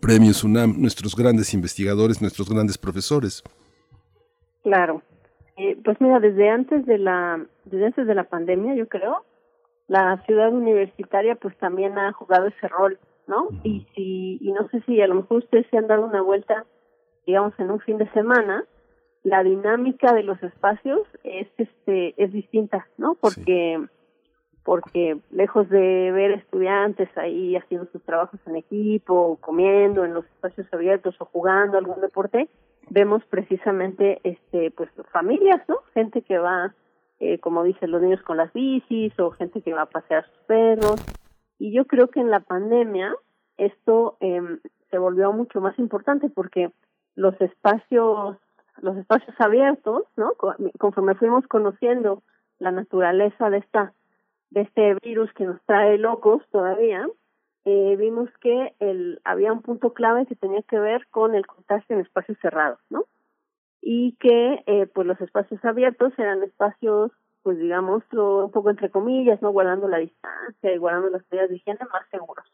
[0.00, 3.44] premios UNAM, nuestros grandes investigadores, nuestros grandes profesores.
[4.64, 5.04] Claro.
[5.58, 9.24] Eh, pues mira, desde antes de la desde antes de la pandemia, yo creo,
[9.88, 13.48] la ciudad universitaria pues también ha jugado ese rol, ¿no?
[13.64, 16.64] Y si y no sé si a lo mejor ustedes se han dado una vuelta,
[17.26, 18.64] digamos en un fin de semana,
[19.24, 23.16] la dinámica de los espacios es este es distinta, ¿no?
[23.16, 23.84] Porque
[24.62, 30.72] porque lejos de ver estudiantes ahí haciendo sus trabajos en equipo, comiendo en los espacios
[30.72, 32.48] abiertos o jugando algún deporte,
[32.90, 36.74] vemos precisamente este pues familias no gente que va
[37.20, 40.38] eh, como dicen los niños con las bicis o gente que va a pasear sus
[40.44, 41.04] perros.
[41.58, 43.14] Y yo creo que en la pandemia
[43.56, 44.40] esto eh,
[44.90, 46.70] se volvió mucho más importante porque
[47.16, 48.36] los espacios
[48.80, 50.34] los espacios abiertos no
[50.78, 52.22] conforme fuimos conociendo
[52.60, 53.92] la naturaleza de esta
[54.50, 57.04] de este virus que nos trae locos todavía
[57.64, 61.96] eh, vimos que el, había un punto clave que tenía que ver con el contagio
[61.96, 63.04] en espacios cerrados, ¿no?
[63.80, 69.42] Y que eh, pues los espacios abiertos eran espacios, pues digamos, un poco entre comillas,
[69.42, 69.50] ¿no?
[69.50, 72.46] Guardando la distancia y guardando las medidas de higiene más seguros.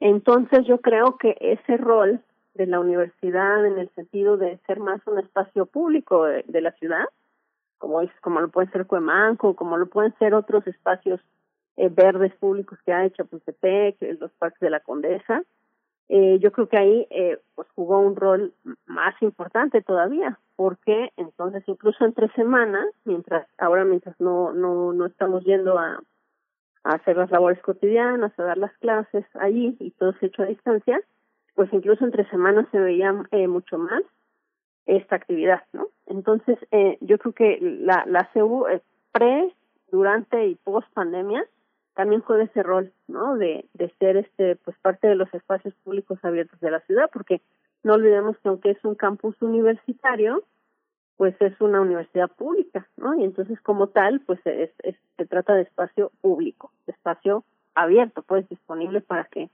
[0.00, 2.20] Entonces yo creo que ese rol
[2.54, 6.72] de la universidad en el sentido de ser más un espacio público de, de la
[6.72, 7.04] ciudad,
[7.78, 11.20] como como lo puede ser Cuemanco, como lo pueden ser otros espacios
[11.76, 15.42] eh, verdes públicos que ha hecho Chapultepec, los parques de la Condesa.
[16.08, 18.52] Eh, yo creo que ahí eh, pues jugó un rol
[18.86, 25.44] más importante todavía, porque entonces incluso entre semanas, mientras ahora mientras no no no estamos
[25.44, 26.00] yendo a,
[26.84, 31.00] hacer las labores cotidianas, a dar las clases allí y todo se hecho a distancia,
[31.54, 34.02] pues incluso entre semanas se veía eh, mucho más
[34.86, 35.88] esta actividad, ¿no?
[36.06, 39.54] Entonces, eh, yo creo que la, la CEU eh, pre,
[39.90, 41.46] durante y post pandemia
[41.94, 43.36] también juega ese rol, ¿no?
[43.36, 47.42] De, de ser este, pues parte de los espacios públicos abiertos de la ciudad, porque
[47.82, 50.44] no olvidemos que aunque es un campus universitario,
[51.16, 53.14] pues es una universidad pública, ¿no?
[53.14, 54.70] Y entonces como tal, pues es,
[55.16, 59.50] se trata de espacio público, de espacio abierto, pues disponible para que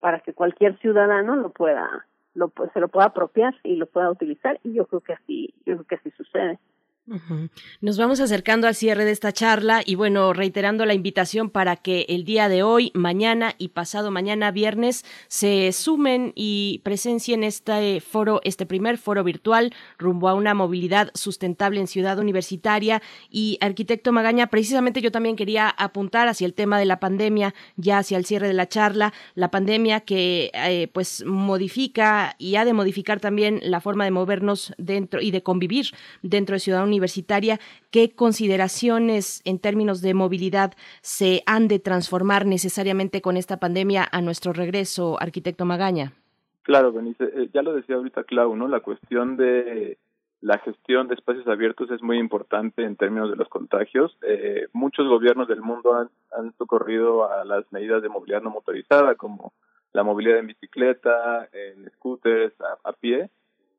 [0.00, 4.60] para que cualquier ciudadano lo pueda lo se lo pueda apropiar y lo pueda utilizar
[4.62, 6.58] y yo creo que así yo creo que así sucede.
[7.80, 12.04] Nos vamos acercando al cierre de esta charla y bueno, reiterando la invitación para que
[12.08, 18.40] el día de hoy, mañana y pasado mañana viernes se sumen y presencien este foro,
[18.42, 23.00] este primer foro virtual rumbo a una movilidad sustentable en Ciudad Universitaria.
[23.30, 27.98] Y arquitecto Magaña, precisamente yo también quería apuntar hacia el tema de la pandemia, ya
[27.98, 32.72] hacia el cierre de la charla, la pandemia que eh, pues modifica y ha de
[32.72, 35.86] modificar también la forma de movernos dentro y de convivir
[36.22, 37.58] dentro de Ciudad Universitaria universitaria,
[37.90, 40.72] ¿qué consideraciones en términos de movilidad
[41.02, 46.12] se han de transformar necesariamente con esta pandemia a nuestro regreso, arquitecto Magaña?
[46.62, 48.66] Claro, Benice, eh, ya lo decía ahorita Clau, ¿no?
[48.66, 49.98] La cuestión de
[50.40, 54.16] la gestión de espacios abiertos es muy importante en términos de los contagios.
[54.22, 59.52] Eh, muchos gobiernos del mundo han, socorrido a las medidas de movilidad no motorizada, como
[59.92, 63.30] la movilidad en bicicleta, en scooters, a pie,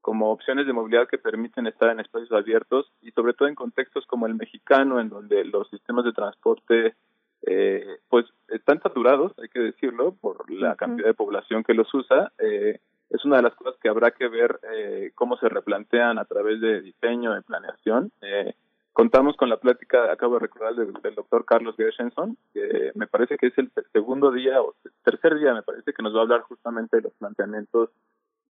[0.07, 4.05] como opciones de movilidad que permiten estar en espacios abiertos y sobre todo en contextos
[4.05, 6.95] como el mexicano, en donde los sistemas de transporte
[7.41, 12.31] eh, pues están saturados, hay que decirlo, por la cantidad de población que los usa.
[12.39, 12.79] Eh,
[13.09, 16.61] es una de las cosas que habrá que ver eh, cómo se replantean a través
[16.61, 18.13] de diseño, de planeación.
[18.21, 18.53] Eh,
[18.93, 23.35] contamos con la plática, acabo de recordar, del, del doctor Carlos Gershenson, que me parece
[23.37, 26.41] que es el segundo día o tercer día, me parece que nos va a hablar
[26.43, 27.89] justamente de los planteamientos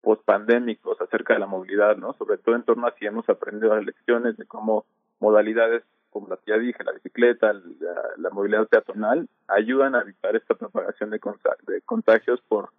[0.05, 2.13] post-pandémicos acerca de la movilidad, ¿no?
[2.13, 4.85] Sobre todo en torno a si hemos aprendido las lecciones de cómo
[5.19, 7.51] modalidades como las que ya dije, la bicicleta,
[8.17, 11.19] la, movilidad peatonal, ayudan a evitar esta propagación de,
[11.83, 12.69] contagios por,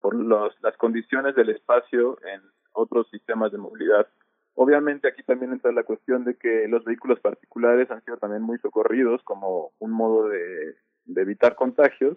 [0.00, 2.40] por los, las condiciones del espacio en
[2.72, 4.08] otros sistemas de movilidad.
[4.54, 8.58] Obviamente aquí también entra la cuestión de que los vehículos particulares han sido también muy
[8.58, 10.74] socorridos como un modo de
[11.14, 12.16] evitar contagios,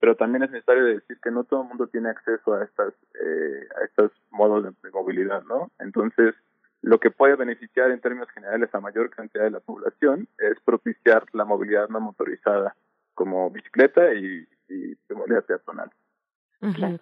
[0.00, 3.68] pero también es necesario decir que no todo el mundo tiene acceso a estas eh,
[3.80, 5.70] a estos modos de, movilidad, ¿no?
[5.78, 6.34] Entonces,
[6.82, 11.24] lo que puede beneficiar en términos generales a mayor cantidad de la población es propiciar
[11.32, 12.76] la movilidad no motorizada,
[13.14, 15.90] como bicicleta y, y movilidad peatonal.
[16.74, 16.98] Claro,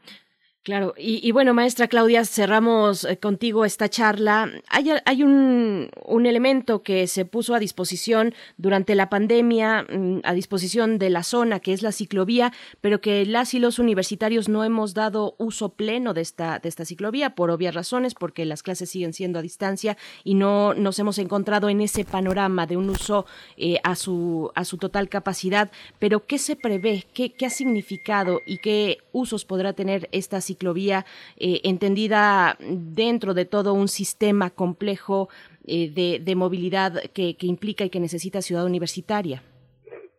[0.96, 4.48] y, bueno, maestra Claudia, cerramos eh, contigo esta charla.
[4.68, 10.32] Hay, hay un, un, elemento que se puso a disposición durante la pandemia, mm, a
[10.34, 14.62] disposición de la zona, que es la ciclovía, pero que las y los universitarios no
[14.62, 18.88] hemos dado uso pleno de esta, de esta ciclovía, por obvias razones, porque las clases
[18.88, 23.26] siguen siendo a distancia y no nos hemos encontrado en ese panorama de un uso
[23.56, 25.72] eh, a, su, a su total capacidad.
[25.98, 27.04] Pero, ¿qué se prevé?
[27.12, 30.51] ¿Qué, ¿Qué ha significado y qué usos podrá tener esta ciclovía?
[30.52, 31.04] Ciclovía
[31.36, 35.28] eh, entendida dentro de todo un sistema complejo
[35.66, 39.42] eh, de, movilidad que, implica y que necesita ciudad universitaria.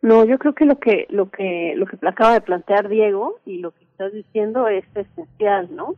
[0.01, 3.59] No, yo creo que lo que lo que lo que acaba de plantear Diego y
[3.59, 5.95] lo que estás diciendo es esencial, ¿no?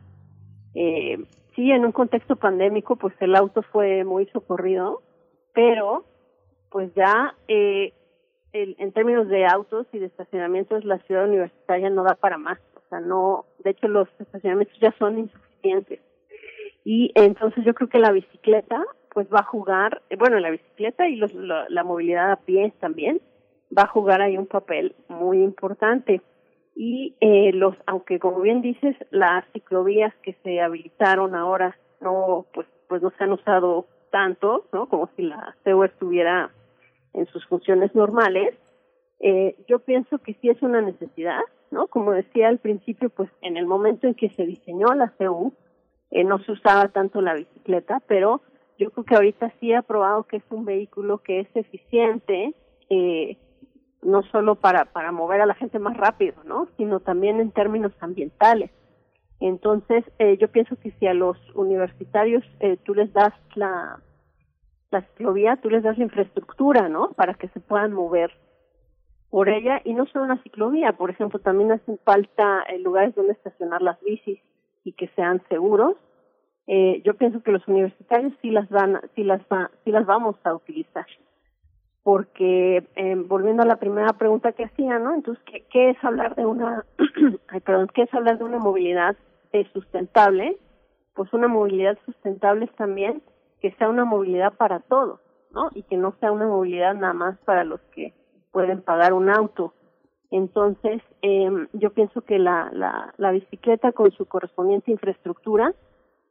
[0.74, 1.18] Eh,
[1.54, 5.02] sí, en un contexto pandémico, pues el auto fue muy socorrido,
[5.54, 6.04] pero
[6.70, 7.92] pues ya eh,
[8.52, 12.88] en términos de autos y de estacionamientos, la ciudad universitaria no da para más o
[12.88, 16.00] sea, no, de hecho los estacionamientos ya son insuficientes.
[16.84, 18.82] Y entonces yo creo que la bicicleta
[19.12, 23.20] pues va a jugar, bueno, la bicicleta y los, la, movilidad a pie también
[23.76, 26.20] va a jugar ahí un papel muy importante.
[26.74, 32.66] Y eh, los, aunque como bien dices, las ciclovías que se habilitaron ahora no, pues,
[32.88, 34.86] pues no se han usado tanto, ¿no?
[34.88, 36.50] Como si la CEU estuviera
[37.14, 38.54] en sus funciones normales.
[39.20, 41.40] Eh, yo pienso que sí es una necesidad,
[41.70, 41.86] ¿no?
[41.88, 45.52] Como decía al principio, pues en el momento en que se diseñó la CU,
[46.10, 48.40] eh, no se usaba tanto la bicicleta, pero
[48.78, 52.54] yo creo que ahorita sí ha probado que es un vehículo que es eficiente,
[52.90, 53.38] eh,
[54.02, 56.68] no solo para, para mover a la gente más rápido, ¿no?
[56.76, 58.70] Sino también en términos ambientales.
[59.40, 64.00] Entonces, eh, yo pienso que si a los universitarios eh, tú les das la,
[64.90, 67.10] la ciclovía, tú les das la infraestructura, ¿no?
[67.12, 68.30] Para que se puedan mover
[69.30, 73.32] por ella y no solo una ciclovía, por ejemplo, también hacen falta eh, lugares donde
[73.32, 74.40] estacionar las bicis
[74.84, 75.96] y que sean seguros.
[76.66, 80.36] Eh, yo pienso que los universitarios sí las van, sí las va, sí las vamos
[80.44, 81.06] a utilizar,
[82.02, 85.14] porque eh, volviendo a la primera pregunta que hacía, ¿no?
[85.14, 86.84] Entonces, ¿qué, qué es hablar de una,
[87.48, 89.16] ay, perdón, qué es hablar de una movilidad
[89.52, 90.56] eh, sustentable?
[91.14, 93.22] Pues una movilidad sustentable es también
[93.60, 95.20] que sea una movilidad para todos,
[95.52, 95.70] ¿no?
[95.74, 98.12] Y que no sea una movilidad nada más para los que
[98.56, 99.74] pueden pagar un auto.
[100.30, 105.74] Entonces, eh, yo pienso que la, la, la bicicleta con su correspondiente infraestructura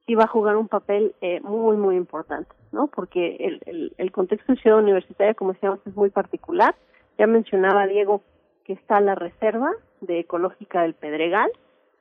[0.08, 2.88] sí va a jugar un papel eh, muy, muy importante, ¿no?
[2.88, 6.74] Porque el, el, el contexto de ciudad universitaria, como decíamos, es muy particular.
[7.20, 8.24] Ya mencionaba Diego
[8.64, 9.70] que está la reserva
[10.02, 11.52] de ecológica del Pedregal,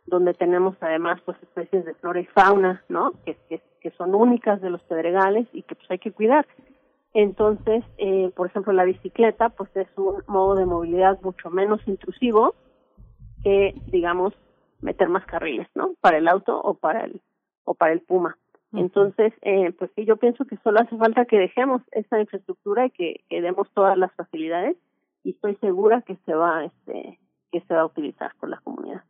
[0.07, 3.13] donde tenemos además pues especies de flora y fauna, ¿no?
[3.27, 6.47] Que, que, que son únicas de los pedregales y que pues hay que cuidar.
[7.15, 12.55] Entonces, eh, por ejemplo, la bicicleta pues es un modo de movilidad mucho menos intrusivo
[13.45, 14.35] que, digamos,
[14.81, 15.95] meter más carriles, ¿no?
[16.01, 17.23] Para el auto o para el
[17.65, 18.37] o para el Puma.
[18.73, 22.91] Entonces, eh, pues sí, yo pienso que solo hace falta que dejemos esa infraestructura y
[22.91, 24.77] que, que demos todas las facilidades
[25.23, 27.21] y estoy segura que se va, este,
[27.53, 29.05] que se va a utilizar por la comunidad.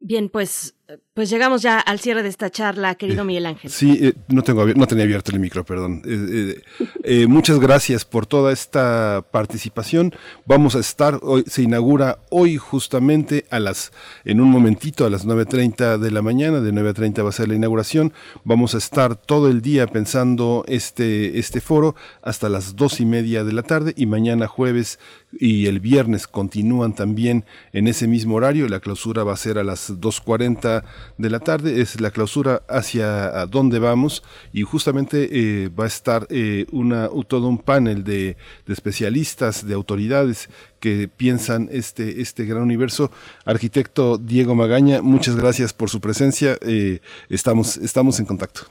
[0.00, 0.78] Bien, pues,
[1.14, 3.70] pues llegamos ya al cierre de esta charla, querido Miguel Ángel.
[3.70, 6.02] Sí, eh, no tengo no tenía abierto el micro, perdón.
[6.06, 6.62] Eh,
[7.04, 10.14] eh, muchas gracias por toda esta participación.
[10.46, 13.92] Vamos a estar hoy se inaugura hoy justamente a las
[14.24, 17.54] en un momentito a las 9:30 de la mañana, de 9:30 va a ser la
[17.54, 18.12] inauguración.
[18.44, 23.44] Vamos a estar todo el día pensando este este foro hasta las dos y media
[23.44, 24.98] de la tarde y mañana jueves
[25.32, 28.68] y el viernes continúan también en ese mismo horario.
[28.68, 30.81] La clausura va a ser a las 2.40
[31.18, 34.22] de la tarde, es la clausura hacia dónde vamos
[34.52, 39.74] y justamente eh, va a estar eh, una, todo un panel de, de, especialistas, de
[39.74, 40.48] autoridades
[40.80, 43.10] que piensan este, este gran universo.
[43.44, 46.56] Arquitecto Diego Magaña, muchas gracias por su presencia.
[46.60, 48.62] Eh, estamos, estamos en contacto.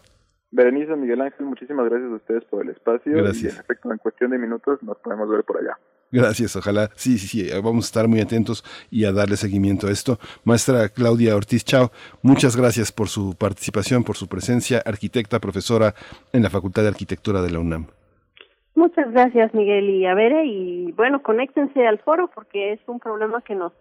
[0.52, 3.14] Berenice, Miguel Ángel, muchísimas gracias a ustedes por el espacio.
[3.14, 3.54] Gracias.
[3.54, 5.78] Y en efecto, en cuestión de minutos nos podemos ver por allá.
[6.12, 6.90] Gracias, ojalá.
[6.96, 10.20] Sí, sí, sí, vamos a estar muy atentos y a darle seguimiento a esto.
[10.44, 11.92] Maestra Claudia Ortiz Chao,
[12.22, 15.94] muchas gracias por su participación, por su presencia, arquitecta, profesora
[16.34, 17.88] en la Facultad de Arquitectura de la UNAM.
[18.76, 23.56] Muchas gracias, Miguel y Avere, y bueno, conéctense al foro porque es un problema que
[23.56, 23.74] nos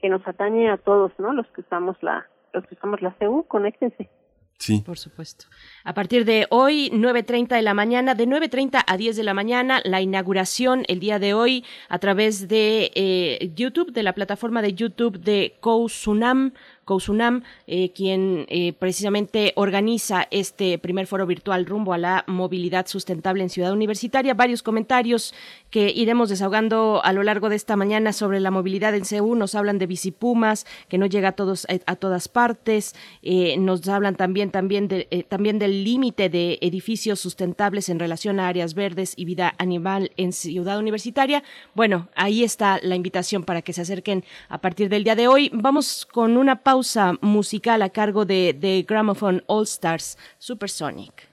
[0.00, 1.32] que nos atañe a todos, ¿no?
[1.32, 4.08] Los que usamos la los que usamos la CEU, conéctense.
[4.58, 4.82] Sí.
[4.84, 5.46] Por supuesto.
[5.84, 9.80] A partir de hoy, 9.30 de la mañana, de 9.30 a 10 de la mañana,
[9.84, 14.74] la inauguración el día de hoy a través de eh, YouTube, de la plataforma de
[14.74, 16.54] YouTube de Kousunam,
[16.88, 23.42] Kousunam, eh, quien eh, precisamente organiza este primer foro virtual rumbo a la movilidad sustentable
[23.42, 24.32] en Ciudad Universitaria.
[24.32, 25.34] Varios comentarios
[25.68, 29.34] que iremos desahogando a lo largo de esta mañana sobre la movilidad en CEU.
[29.34, 32.94] Nos hablan de bicipumas, que no llega a, todos, a todas partes.
[33.22, 38.40] Eh, nos hablan también, también, de, eh, también del límite de edificios sustentables en relación
[38.40, 41.42] a áreas verdes y vida animal en Ciudad Universitaria.
[41.74, 45.50] Bueno, ahí está la invitación para que se acerquen a partir del día de hoy.
[45.52, 46.77] Vamos con una pausa
[47.20, 51.28] musical a cargo de, Gramophone All Stars Supersonic.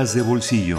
[0.00, 0.78] De bolsillo.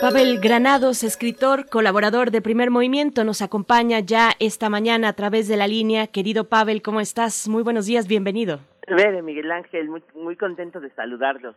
[0.00, 5.58] Pavel Granados, escritor, colaborador de Primer Movimiento, nos acompaña ya esta mañana a través de
[5.58, 6.06] la línea.
[6.06, 7.48] Querido Pavel, ¿cómo estás?
[7.48, 8.60] Muy buenos días, bienvenido.
[8.88, 11.54] Vere, Miguel Ángel, muy, muy contento de saludarlos.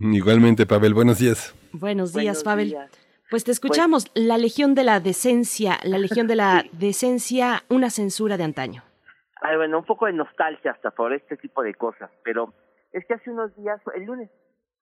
[0.00, 1.54] Igualmente, Pavel, buenos días.
[1.70, 2.68] Buenos días, Buenos Pavel.
[2.70, 2.90] días.
[3.30, 8.36] Pues te escuchamos, la Legión de la Decencia, la Legión de la Decencia, una censura
[8.36, 8.82] de antaño.
[9.40, 12.52] Ay, bueno, un poco de nostalgia hasta por este tipo de cosas, pero
[12.92, 14.30] es que hace unos días, el lunes,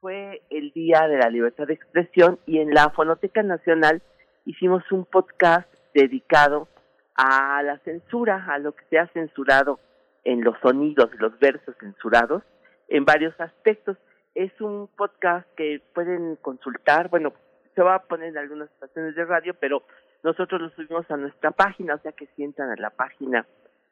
[0.07, 4.03] fue el Día de la Libertad de Expresión y en la Fonoteca Nacional
[4.45, 6.69] hicimos un podcast dedicado
[7.17, 9.81] a la censura, a lo que se ha censurado
[10.23, 12.45] en los sonidos, los versos censurados,
[12.87, 13.97] en varios aspectos.
[14.37, 17.33] Es un podcast que pueden consultar, bueno,
[17.75, 19.83] se va a poner en algunas estaciones de radio, pero
[20.23, 23.45] nosotros lo subimos a nuestra página, o sea que si entran a la página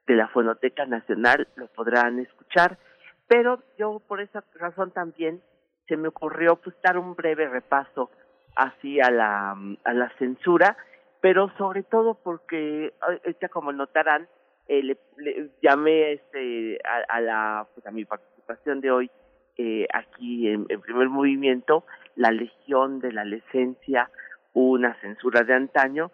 [0.06, 2.78] de la Fonoteca Nacional lo podrán escuchar.
[3.26, 5.42] Pero yo por esa razón también
[5.86, 8.10] se me ocurrió pues dar un breve repaso
[8.56, 10.76] así a la, a la censura,
[11.20, 14.28] pero sobre todo porque, ahorita como notarán,
[14.66, 16.78] eh, le, llamé este,
[17.08, 19.10] a, la, pues a mi participación de hoy
[19.56, 21.84] eh, aquí en, primer movimiento,
[22.16, 24.10] la legión de la adolescencia,
[24.52, 26.10] una censura de antaño,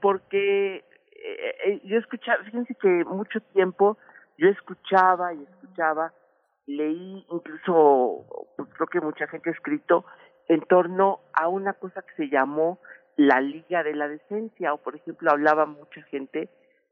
[0.00, 0.84] porque
[1.24, 3.98] eh, eh, yo escuchaba, fíjense que mucho tiempo
[4.38, 6.12] yo escuchaba y escuchaba
[6.66, 10.04] leí incluso, pues, creo que mucha gente ha escrito
[10.48, 12.80] en torno a una cosa que se llamó
[13.16, 16.48] la Liga de la Decencia, o por ejemplo hablaba mucha gente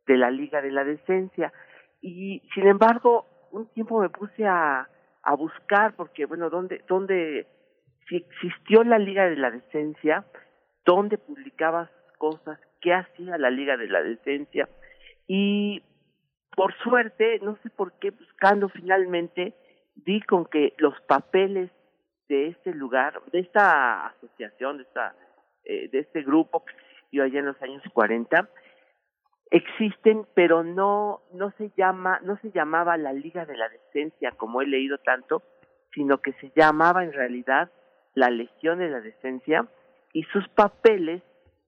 [0.07, 1.53] de la Liga de la Decencia.
[2.01, 4.89] Y sin embargo, un tiempo me puse a,
[5.23, 7.47] a buscar, porque bueno, ¿dónde, dónde,
[8.09, 10.25] si existió la Liga de la Decencia,
[10.85, 14.69] dónde publicaba cosas, qué hacía la Liga de la Decencia.
[15.27, 15.83] Y
[16.57, 19.55] por suerte, no sé por qué, buscando finalmente,
[20.05, 21.71] di con que los papeles
[22.29, 25.15] de este lugar, de esta asociación, de esta
[25.65, 28.49] eh, de este grupo que existió allá en los años 40,
[29.51, 34.63] existen, pero no no se llama no se llamaba la Liga de la Decencia como
[34.63, 35.43] he leído tanto,
[35.95, 37.71] sino que se llamaba en realidad
[38.15, 39.67] la Legión de la Decencia
[40.13, 41.23] y sus papeles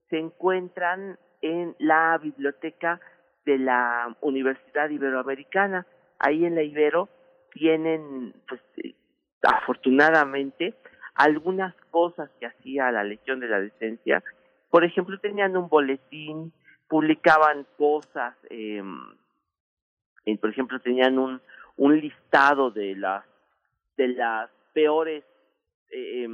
[0.09, 2.99] se encuentran en la biblioteca
[3.45, 5.85] de la Universidad Iberoamericana.
[6.19, 7.09] Ahí en la Ibero
[7.53, 8.95] tienen, pues, eh,
[9.43, 10.75] afortunadamente,
[11.15, 14.23] algunas cosas que hacía la Legión de la Decencia.
[14.69, 16.51] Por ejemplo, tenían un boletín,
[16.87, 18.81] publicaban cosas, eh,
[20.39, 21.41] por ejemplo, tenían un,
[21.77, 23.25] un listado de las,
[23.97, 25.23] de las peores
[25.91, 26.27] eh,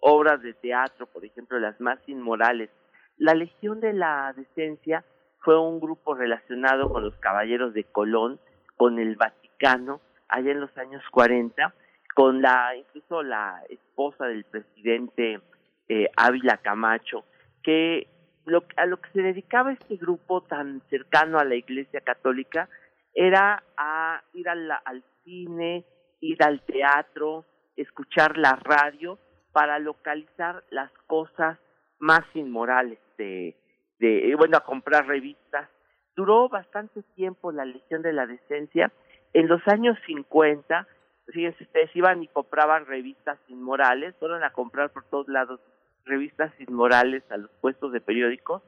[0.00, 2.70] obras de teatro, por ejemplo, las más inmorales.
[3.16, 5.04] La Legión de la Decencia
[5.40, 8.40] fue un grupo relacionado con los caballeros de Colón,
[8.76, 11.74] con el Vaticano, allá en los años 40,
[12.14, 15.40] con la incluso la esposa del presidente
[15.88, 17.24] eh, Ávila Camacho,
[17.62, 18.08] que
[18.44, 22.68] lo, a lo que se dedicaba este grupo tan cercano a la Iglesia Católica
[23.14, 25.84] era a ir al, al cine,
[26.20, 27.44] ir al teatro,
[27.76, 29.18] escuchar la radio
[29.52, 31.58] para localizar las cosas
[31.98, 33.56] más inmorales de,
[33.98, 35.68] de bueno, a comprar revistas.
[36.14, 38.92] Duró bastante tiempo la Legión de la Decencia.
[39.36, 40.88] En los años 50,
[41.26, 45.60] fíjense ustedes, iban y compraban revistas inmorales, fueron a comprar por todos lados
[46.06, 48.62] revistas inmorales a los puestos de periódicos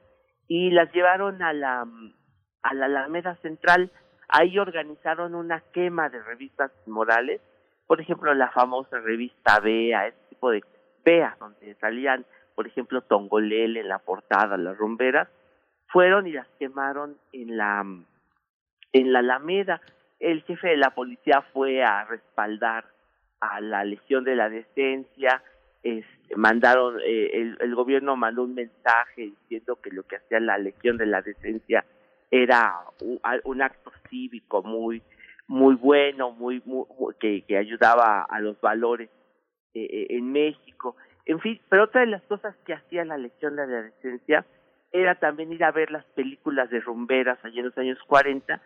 [0.46, 1.86] y las llevaron a la,
[2.62, 3.90] a la Alameda Central.
[4.28, 7.40] Ahí organizaron una quema de revistas inmorales,
[7.86, 10.62] por ejemplo, la famosa revista Bea, ese tipo de
[11.02, 15.28] Bea, donde salían por ejemplo, Tongolele en la portada, las rumberas,
[15.86, 17.86] fueron y las quemaron en la,
[18.92, 19.80] en la Alameda.
[20.20, 22.84] El jefe de la policía fue a respaldar
[23.40, 25.42] a la Legión de la Decencia,
[26.36, 31.06] mandaron, eh, el, gobierno mandó un mensaje diciendo que lo que hacía la Legión de
[31.06, 31.84] la Decencia
[32.30, 32.74] era
[33.44, 35.02] un, acto cívico muy
[35.46, 36.62] muy bueno, muy,
[37.18, 39.08] que, que ayudaba a los valores
[39.72, 40.96] eh, eh en México.
[41.24, 44.44] En fin, pero otra de las cosas que hacía la Legión de la Decencia
[44.92, 48.60] era también ir a ver las películas de rumberas allá en los años 40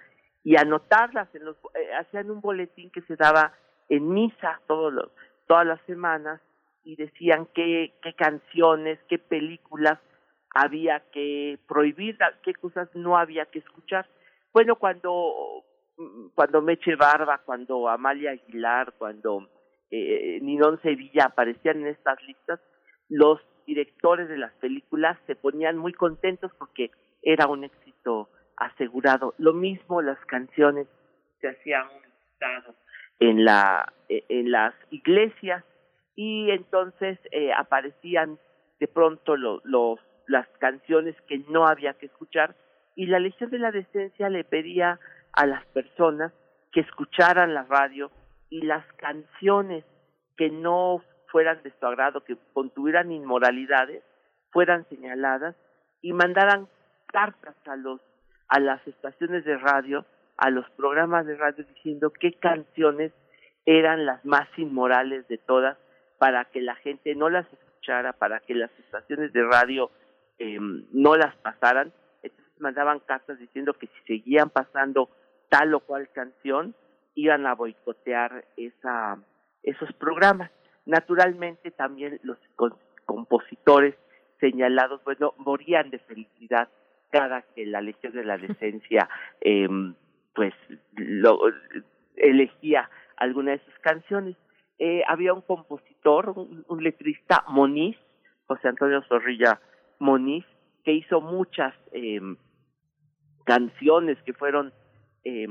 [0.45, 3.53] y anotarlas en los eh, hacían un boletín que se daba
[3.89, 5.11] en misa todos los,
[5.47, 6.41] todas las semanas
[6.85, 9.99] y decían qué qué canciones, qué películas
[10.55, 14.07] había que prohibir, qué cosas no había que escuchar.
[14.53, 15.65] Bueno, cuando
[16.35, 19.49] cuando Meche Barba, cuando Amalia Aguilar, cuando
[19.91, 22.61] eh, Ninón Sevilla aparecían en estas listas,
[23.09, 26.91] los directores de las películas se ponían muy contentos porque
[27.23, 28.29] era un éxito
[28.65, 29.35] asegurado.
[29.39, 30.87] Lo mismo las canciones
[31.41, 32.75] se hacían un
[33.21, 35.65] en la eh, en las iglesias
[36.17, 38.39] y entonces eh, aparecían
[38.81, 42.55] de pronto los las canciones que no había que escuchar
[42.95, 44.99] y la Legión de la Decencia le pedía
[45.33, 46.33] a las personas
[46.73, 48.11] que escucharan la radio
[48.51, 49.85] y las canciones
[50.37, 54.03] que no fueran de su agrado, que contuvieran inmoralidades,
[54.51, 55.57] fueran señaladas
[56.03, 56.69] y mandaran
[57.07, 58.01] cartas a los
[58.53, 60.05] a las estaciones de radio,
[60.37, 63.11] a los programas de radio diciendo qué canciones
[63.65, 65.79] eran las más inmorales de todas
[66.19, 69.91] para que la gente no las escuchara, para que las estaciones de radio
[70.39, 71.95] eh, no las pasaran.
[72.23, 75.09] Entonces mandaban cartas diciendo que si seguían pasando
[75.49, 76.75] tal o cual canción,
[77.15, 79.17] iban a boicotear esa,
[79.63, 80.51] esos programas.
[80.85, 82.37] Naturalmente también los
[83.07, 83.95] compositores
[84.41, 86.69] señalados, bueno, morían de felicidad
[87.13, 89.09] cada que la Legión de la Decencia,
[89.41, 89.69] eh,
[90.35, 90.55] pues,
[90.97, 91.39] lo,
[92.17, 94.37] elegía alguna de sus canciones.
[94.79, 97.97] Eh, había un compositor, un, letrista, Moniz,
[98.47, 99.61] José Antonio Zorrilla
[100.01, 100.45] Moniz,
[100.85, 102.21] que hizo muchas eh,
[103.45, 104.73] canciones que fueron
[105.25, 105.47] eh,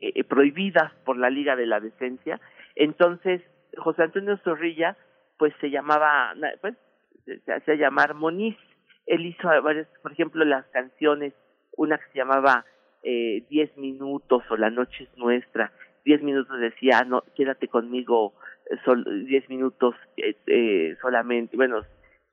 [0.00, 2.40] eh, prohibidas por la Liga de la Decencia.
[2.74, 3.40] Entonces,
[3.78, 4.96] José Antonio Zorrilla,
[5.38, 6.74] pues se llamaba, pues
[7.24, 8.56] se hacía llamar Moniz.
[9.06, 11.34] Él hizo varias, por ejemplo, las canciones,
[11.76, 12.64] una que se llamaba
[13.02, 15.72] eh, Diez Minutos o La Noche es Nuestra.
[16.04, 18.34] Diez minutos decía, no, quédate conmigo
[18.70, 21.56] eh, sol, diez minutos eh, eh, solamente.
[21.56, 21.82] Bueno,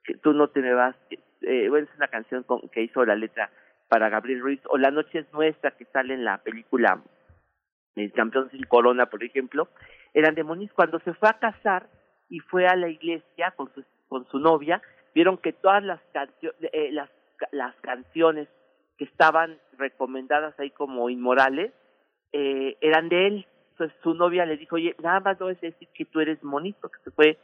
[0.04, 0.96] que tú no te me vas.
[1.42, 3.50] Bueno, es una canción con, que hizo la letra
[3.90, 4.62] para Gabriel Ruiz.
[4.66, 7.02] O La Noche es Nuestra, que sale en la película
[7.96, 9.70] El Campeón sin Corona, por ejemplo.
[10.14, 10.72] Eran de Moniz.
[10.74, 11.88] Cuando se fue a casar
[12.30, 14.82] y fue a la iglesia con su con su novia,
[15.14, 16.00] vieron que todas las,
[16.62, 17.10] eh, las,
[17.52, 18.48] las canciones
[18.98, 21.72] que estaban recomendadas ahí como inmorales
[22.34, 23.48] eh, eran de él.
[24.04, 27.00] Su novia le dijo, oye, nada más no es decir que tú eres monito, que
[27.04, 27.40] se fue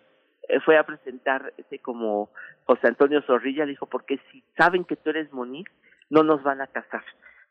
[0.49, 2.29] eh, fue a presentar ese como
[2.65, 5.67] José Antonio Zorrilla, le dijo, porque si saben que tú eres Moniz,
[6.09, 7.03] no nos van a casar.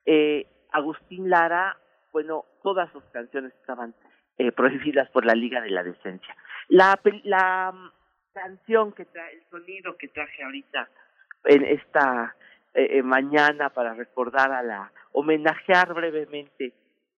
[0.06, 1.76] Eh, Agustín Lara,
[2.12, 3.94] bueno, todas sus canciones estaban
[4.38, 6.34] eh, prohibidas por la Liga de la Decencia.
[6.68, 7.74] La, la
[8.36, 10.88] canción que trae, el sonido que traje ahorita
[11.44, 12.36] en esta
[12.74, 16.74] eh, eh, mañana para recordar a la, homenajear brevemente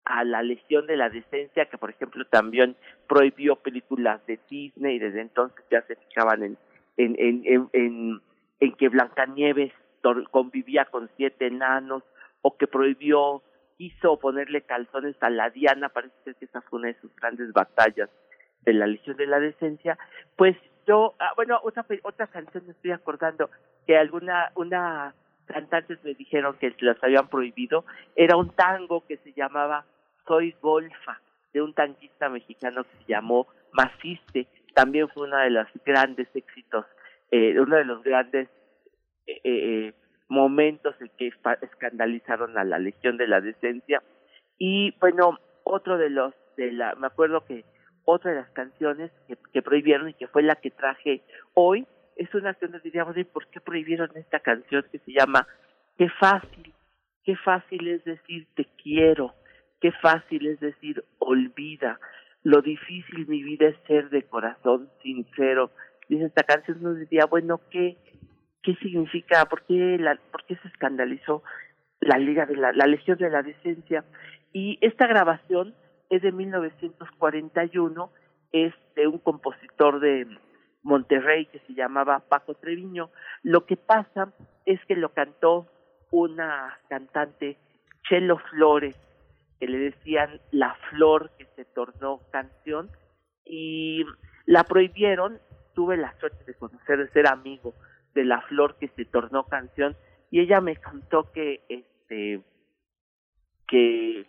[0.05, 2.75] a la Legión de la Decencia, que por ejemplo también
[3.07, 6.57] prohibió películas de Disney y desde entonces ya se fijaban en,
[6.97, 8.21] en, en, en,
[8.59, 9.73] en que Blancanieves
[10.29, 12.03] convivía con siete enanos
[12.43, 13.41] o que prohibió,
[13.77, 18.09] quiso ponerle calzones a la Diana, parece que esa fue una de sus grandes batallas
[18.61, 19.97] de la Legión de la Decencia,
[20.35, 20.55] pues
[20.87, 23.49] yo, ah, bueno, otra, otra canción me estoy acordando
[23.85, 25.13] que alguna, una
[25.45, 27.85] cantantes me dijeron que las habían prohibido,
[28.15, 29.85] era un tango que se llamaba
[30.25, 31.21] Soy Golfa,
[31.53, 36.85] de un tanquista mexicano que se llamó Maciste, también fue uno de los grandes éxitos,
[37.31, 38.49] eh, uno de los grandes
[39.25, 39.93] eh, eh,
[40.27, 41.31] momentos en que
[41.61, 44.03] escandalizaron a la Legión de la Decencia,
[44.57, 47.63] y bueno, otro de los, de la, me acuerdo que
[48.09, 49.11] otra de las canciones
[49.51, 51.21] que, prohibieron y que fue la que traje
[51.53, 51.85] hoy,
[52.15, 55.45] es una canción donde diríamos, ¿por qué prohibieron esta canción que se llama
[55.97, 56.73] Qué fácil,
[57.25, 59.33] qué fácil es decir te quiero,
[59.81, 61.99] qué fácil es decir olvida,
[62.43, 65.71] lo difícil mi vida es ser de corazón sincero.
[66.07, 67.97] Dice esta canción, nos diría, bueno, ¿qué,
[68.63, 69.43] qué significa?
[69.45, 71.43] ¿Por qué, la, ¿Por qué se escandalizó
[71.99, 74.05] la Liga de la Legión de la Decencia?
[74.53, 75.75] Y esta grabación
[76.09, 78.11] es de 1941,
[78.51, 80.27] es de un compositor de
[80.83, 83.09] Monterrey que se llamaba Paco Treviño.
[83.43, 84.33] Lo que pasa
[84.65, 85.67] es que lo cantó
[86.11, 87.57] una cantante,
[88.07, 88.95] Chelo Flores,
[89.59, 92.89] que le decían La Flor que se tornó canción,
[93.43, 94.05] y
[94.45, 95.39] la prohibieron.
[95.73, 97.73] Tuve la suerte de conocer, de ser amigo
[98.13, 99.95] de La Flor que se tornó canción,
[100.31, 102.43] y ella me contó que este
[103.67, 104.25] que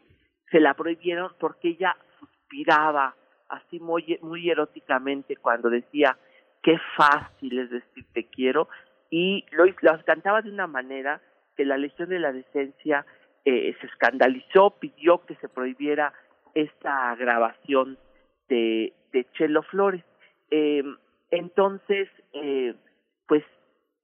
[0.50, 3.14] se la prohibieron porque ella suspiraba
[3.48, 6.16] así muy, muy eróticamente cuando decía
[6.62, 8.68] qué fácil es decir te quiero
[9.10, 9.64] y lo
[10.04, 11.20] cantaba de una manera
[11.56, 13.06] que la Legión de la Decencia
[13.44, 16.12] eh, se escandalizó, pidió que se prohibiera
[16.54, 17.98] esta grabación
[18.48, 20.04] de, de Chelo Flores.
[20.50, 20.82] Eh,
[21.30, 22.74] entonces, eh,
[23.26, 23.44] pues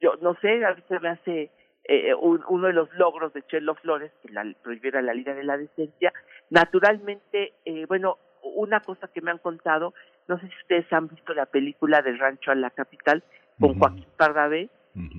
[0.00, 1.50] yo no sé, a veces me hace
[1.84, 5.58] eh, uno de los logros de Chelo Flores, que la prohibiera la Liga de la
[5.58, 6.12] Decencia.
[6.50, 9.94] Naturalmente, eh, bueno, una cosa que me han contado,
[10.28, 13.22] no sé si ustedes han visto la película del Rancho a la Capital
[13.58, 14.68] con Joaquín Pardavé,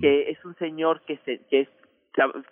[0.01, 1.69] que es un señor que, se, que es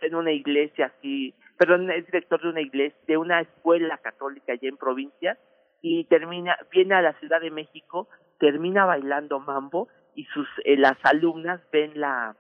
[0.02, 4.68] en una iglesia así, perdón, es director de una iglesia, de una escuela católica allá
[4.68, 5.38] en provincia,
[5.82, 8.08] y termina, viene a la Ciudad de México,
[8.40, 12.36] termina bailando mambo, y sus, eh, las alumnas ven la,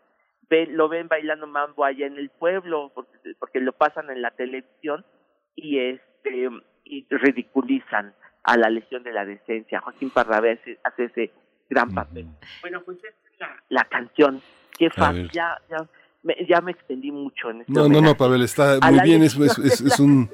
[0.69, 5.05] lo ven bailando mambo allá en el pueblo porque, porque lo pasan en la televisión
[5.55, 6.12] y este
[6.85, 8.13] y ridiculizan
[8.43, 9.81] a la Legión de la Decencia.
[9.81, 11.31] Joaquín Parrabé hace, ese
[11.69, 12.27] gran papel.
[12.61, 14.41] Bueno, pues esta es la, canción.
[14.77, 15.57] Qué fácil, ya,
[16.23, 19.35] ya, ya me extendí mucho en este No, no, no, Pavel, está muy bien, es,
[19.37, 20.29] es, un,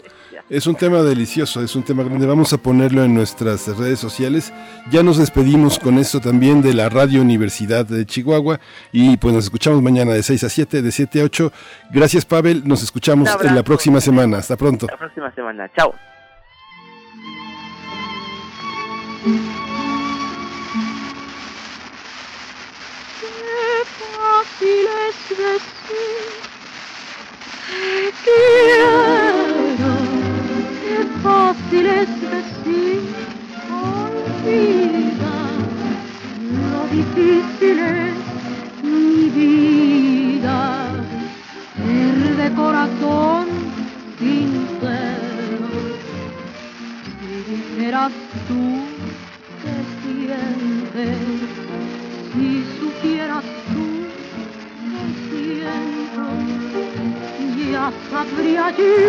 [0.49, 2.25] es un tema delicioso, es un tema grande.
[2.25, 4.53] Vamos a ponerlo en nuestras redes sociales.
[4.91, 8.59] Ya nos despedimos con esto también de la Radio Universidad de Chihuahua
[8.91, 11.51] y pues nos escuchamos mañana de 6 a 7, de 7 a 8.
[11.91, 14.37] Gracias, Pavel, nos escuchamos en la próxima semana.
[14.37, 14.87] Hasta pronto.
[14.87, 15.93] La próxima semana, chao.
[23.85, 26.23] Fácil es decir.
[27.67, 29.93] Que quiero,
[30.81, 33.01] qué fácil es decir.
[33.71, 35.37] Olvida,
[36.71, 38.17] lo difícil es
[38.83, 40.59] mi vida,
[41.75, 42.29] ser.
[42.39, 43.45] De corazón
[44.17, 45.67] sincero,
[47.19, 48.11] si dijeras
[48.47, 48.63] tú
[49.61, 51.48] qué sientes,
[58.79, 59.05] you.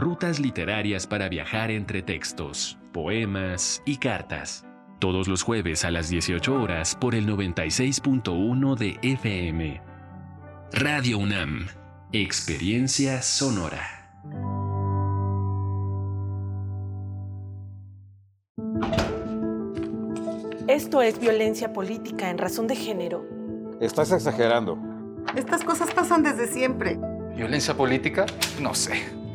[0.00, 4.64] Rutas literarias para viajar entre textos, poemas y cartas.
[4.98, 9.82] Todos los jueves a las 18 horas por el 96.1 de FM.
[10.72, 11.66] Radio UNAM.
[12.12, 13.82] Experiencia sonora.
[20.66, 23.26] Esto es violencia política en razón de género.
[23.82, 24.78] Estás exagerando.
[25.36, 26.98] Estas cosas pasan desde siempre.
[27.36, 28.24] ¿Violencia política?
[28.62, 29.19] No sé.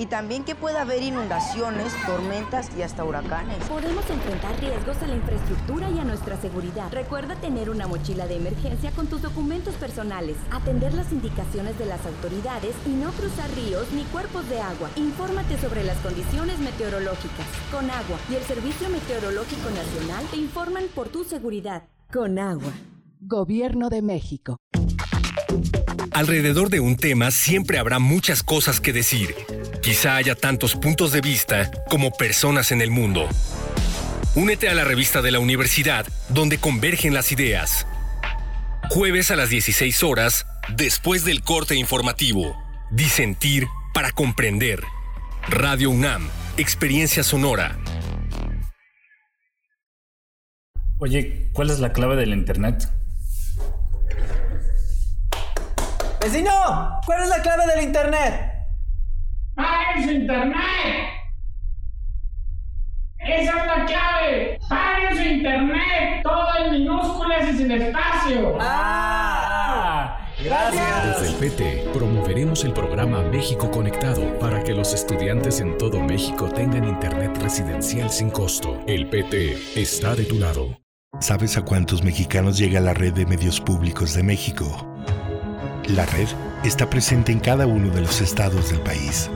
[0.00, 3.58] Y también que puede haber inundaciones, tormentas y hasta huracanes.
[3.68, 6.90] Podemos enfrentar riesgos a la infraestructura y a nuestra seguridad.
[6.90, 12.06] Recuerda tener una mochila de emergencia con tus documentos personales, atender las indicaciones de las
[12.06, 14.88] autoridades y no cruzar ríos ni cuerpos de agua.
[14.96, 17.46] Infórmate sobre las condiciones meteorológicas.
[17.70, 21.82] Con agua y el Servicio Meteorológico Nacional te informan por tu seguridad.
[22.10, 22.72] Con agua.
[23.20, 24.56] Gobierno de México.
[26.12, 29.34] Alrededor de un tema siempre habrá muchas cosas que decir.
[29.82, 33.26] Quizá haya tantos puntos de vista como personas en el mundo.
[34.34, 37.86] Únete a la revista de la universidad donde convergen las ideas.
[38.90, 42.62] Jueves a las 16 horas, después del corte informativo.
[42.90, 44.82] Disentir para comprender.
[45.48, 46.28] Radio UNAM,
[46.58, 47.78] Experiencia Sonora.
[50.98, 52.86] Oye, ¿cuál es la clave del Internet?
[56.20, 57.00] ¡Vecino!
[57.06, 58.59] ¿Cuál es la clave del Internet?
[59.60, 60.56] ¡Paguen su Internet!
[63.18, 64.58] ¡Esa es la clave!
[64.68, 66.22] ¡Paguen su Internet!
[66.22, 68.56] Todo en minúsculas y sin espacio.
[68.58, 70.26] ¡Ah!
[70.42, 71.20] Gracias.
[71.20, 76.48] Desde el PT promoveremos el programa México Conectado para que los estudiantes en todo México
[76.48, 78.80] tengan internet residencial sin costo.
[78.86, 80.78] El PT está de tu lado.
[81.20, 84.86] ¿Sabes a cuántos mexicanos llega la red de medios públicos de México?
[85.88, 86.28] La red
[86.64, 89.30] está presente en cada uno de los estados del país.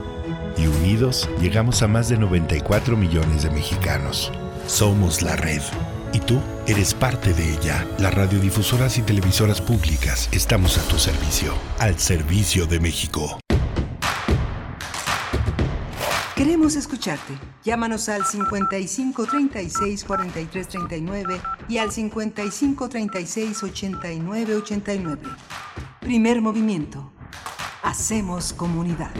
[0.57, 4.31] Y unidos llegamos a más de 94 millones de mexicanos.
[4.67, 5.61] Somos la red.
[6.13, 7.85] Y tú eres parte de ella.
[7.99, 11.53] Las radiodifusoras y televisoras públicas estamos a tu servicio.
[11.79, 13.39] Al servicio de México.
[16.35, 17.33] Queremos escucharte.
[17.63, 25.21] Llámanos al 55 36 43 39 y al 55 36 89 89.
[26.01, 27.11] Primer movimiento.
[27.83, 29.11] Hacemos comunidad.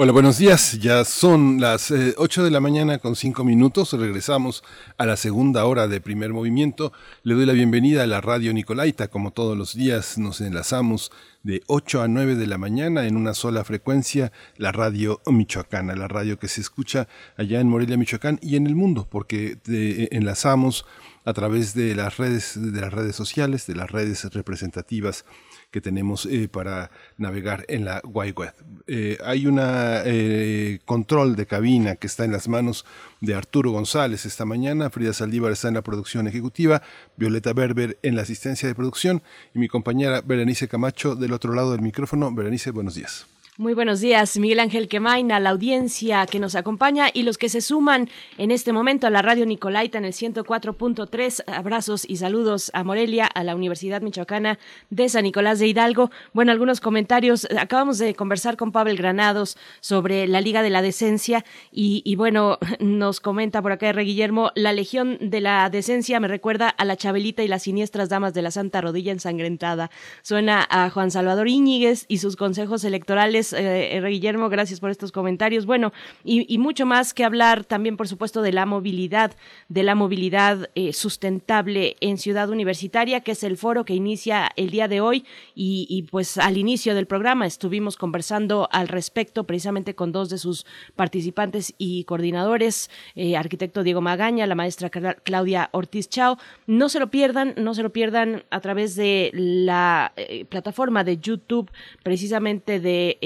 [0.00, 0.78] Hola, buenos días.
[0.78, 3.92] Ya son las eh, 8 de la mañana con 5 minutos.
[3.94, 4.62] Regresamos
[4.96, 6.92] a la segunda hora de primer movimiento.
[7.24, 9.08] Le doy la bienvenida a la radio Nicolaita.
[9.08, 11.10] Como todos los días nos enlazamos
[11.42, 16.06] de 8 a 9 de la mañana en una sola frecuencia, la radio michoacana, la
[16.06, 20.86] radio que se escucha allá en Morelia, Michoacán y en el mundo, porque te enlazamos
[21.24, 25.24] a través de las redes, de las redes sociales, de las redes representativas
[25.70, 28.54] que tenemos eh, para navegar en la Wide Web.
[28.86, 32.86] Eh, hay un eh, control de cabina que está en las manos
[33.20, 36.82] de Arturo González esta mañana, Frida Saldívar está en la producción ejecutiva,
[37.16, 39.22] Violeta Berber en la asistencia de producción
[39.54, 42.32] y mi compañera Berenice Camacho del otro lado del micrófono.
[42.32, 43.26] Berenice, buenos días.
[43.60, 47.60] Muy buenos días, Miguel Ángel Quemaina, la audiencia que nos acompaña y los que se
[47.60, 51.42] suman en este momento a la radio Nicolaita en el 104.3.
[51.48, 56.12] Abrazos y saludos a Morelia, a la Universidad Michoacana de San Nicolás de Hidalgo.
[56.32, 57.48] Bueno, algunos comentarios.
[57.58, 63.18] Acabamos de conversar con Pavel Granados sobre la Liga de la Decencia y, bueno, nos
[63.18, 64.04] comenta por acá R.
[64.04, 68.34] Guillermo, la Legión de la Decencia me recuerda a la Chabelita y las siniestras damas
[68.34, 69.90] de la Santa Rodilla ensangrentada.
[70.22, 74.10] Suena a Juan Salvador Íñiguez y sus consejos electorales eh, R.
[74.10, 75.66] Guillermo, gracias por estos comentarios.
[75.66, 75.92] Bueno,
[76.24, 79.32] y, mucho más que hablar también, por supuesto, de la movilidad,
[79.68, 84.70] de la movilidad eh, sustentable en Ciudad Universitaria, que es el foro que inicia el
[84.70, 85.24] día de hoy.
[85.54, 90.66] Y, pues al inicio del programa estuvimos conversando al respecto precisamente con dos de sus
[90.96, 96.38] participantes y coordinadores, eh, arquitecto Diego Magaña, la maestra Claudia Ortiz Chao.
[96.66, 101.18] No se lo pierdan, no se lo pierdan a través de la eh, plataforma de
[101.18, 101.70] YouTube,
[102.02, 103.18] precisamente de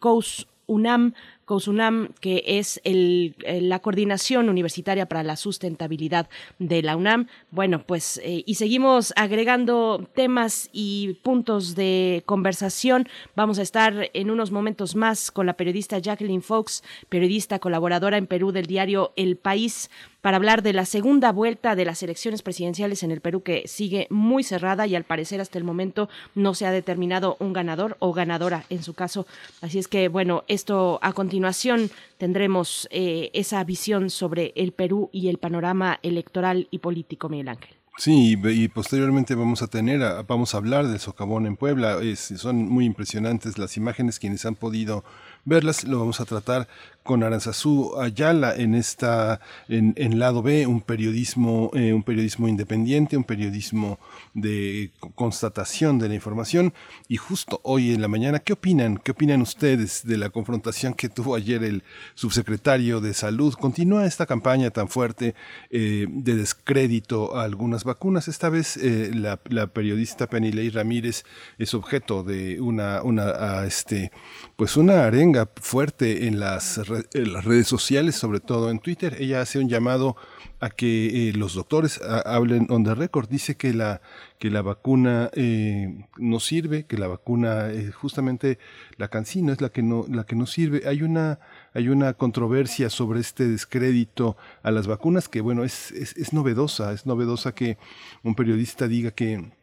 [0.00, 1.14] COUS UNAM,
[1.48, 6.28] COUSUNAM, que es el, la coordinación universitaria para la sustentabilidad
[6.58, 7.26] de la UNAM.
[7.50, 13.08] Bueno, pues eh, y seguimos agregando temas y puntos de conversación.
[13.34, 18.26] Vamos a estar en unos momentos más con la periodista Jacqueline Fox, periodista colaboradora en
[18.26, 19.88] Perú del diario El País
[20.20, 24.08] para hablar de la segunda vuelta de las elecciones presidenciales en el Perú que sigue
[24.10, 28.12] muy cerrada y al parecer hasta el momento no se ha determinado un ganador o
[28.12, 29.26] ganadora en su caso.
[29.62, 31.37] Así es que bueno, esto a continuación
[32.16, 37.78] tendremos eh, esa visión sobre el Perú y el panorama electoral y político, Miguel Ángel.
[37.98, 41.98] Sí, y, posteriormente vamos a tener, vamos a hablar del socavón en Puebla.
[42.14, 45.02] Son muy impresionantes las imágenes, quienes han podido
[45.44, 46.68] verlas, lo vamos a tratar
[47.08, 53.16] con Aranzazú Ayala en esta en, en lado B un periodismo eh, un periodismo independiente
[53.16, 53.98] un periodismo
[54.34, 56.74] de constatación de la información.
[57.08, 61.08] Y justo hoy en la mañana qué opinan qué opinan ustedes de la confrontación que
[61.08, 61.82] tuvo ayer el
[62.14, 65.34] subsecretario de salud continúa esta campaña tan fuerte
[65.70, 68.28] eh, de descrédito a algunas vacunas.
[68.28, 69.38] Esta vez eh, la,
[69.68, 71.24] periodista Penilei Ramírez
[71.56, 73.28] es objeto de una una
[73.60, 74.12] a este
[74.56, 76.78] pues una arenga fuerte en las
[77.12, 79.16] en las redes sociales, sobre todo en Twitter.
[79.18, 80.16] Ella hace un llamado
[80.60, 83.28] a que eh, los doctores hablen on the record.
[83.28, 84.00] Dice que la,
[84.38, 88.58] que la vacuna eh, no sirve, que la vacuna, eh, justamente
[88.96, 90.82] la cancina es la que no, la que no sirve.
[90.86, 91.40] Hay una,
[91.74, 96.92] hay una controversia sobre este descrédito a las vacunas que, bueno, es, es novedosa.
[96.92, 97.78] Es novedosa que
[98.22, 99.57] un periodista diga que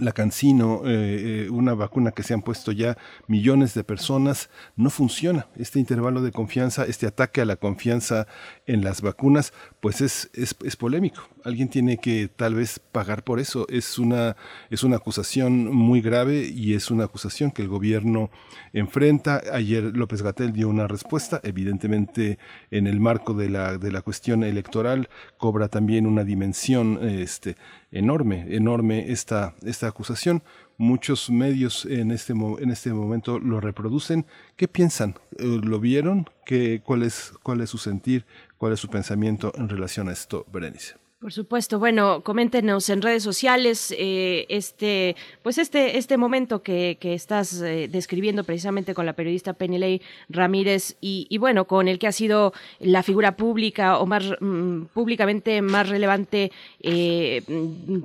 [0.00, 4.90] la Cancino, eh, eh, una vacuna que se han puesto ya millones de personas, no
[4.90, 5.46] funciona.
[5.56, 8.26] Este intervalo de confianza, este ataque a la confianza
[8.66, 11.28] en las vacunas, pues es, es, polémico.
[11.44, 13.66] Alguien tiene que tal vez pagar por eso.
[13.68, 14.36] Es una,
[14.70, 18.30] es una acusación muy grave y es una acusación que el gobierno
[18.72, 19.42] enfrenta.
[19.52, 22.38] Ayer López Gatel dio una respuesta, evidentemente
[22.70, 27.56] en el marco de la, de la cuestión electoral cobra también una dimensión este,
[27.90, 30.42] enorme, enorme esta, esta acusación.
[30.78, 34.26] Muchos medios en este, en este momento lo reproducen.
[34.56, 35.14] ¿Qué piensan?
[35.38, 36.28] Eh, ¿Lo vieron?
[36.44, 38.26] ¿Qué, cuál, es, ¿Cuál es su sentir?
[38.58, 41.05] ¿Cuál es su pensamiento en relación a esto, Berenice?
[41.18, 47.14] Por supuesto, bueno, coméntenos en redes sociales eh, este, pues este, este momento que, que
[47.14, 52.06] estás eh, describiendo precisamente con la periodista Penilei Ramírez y, y, bueno, con el que
[52.06, 57.42] ha sido la figura pública o más mm, públicamente más relevante eh,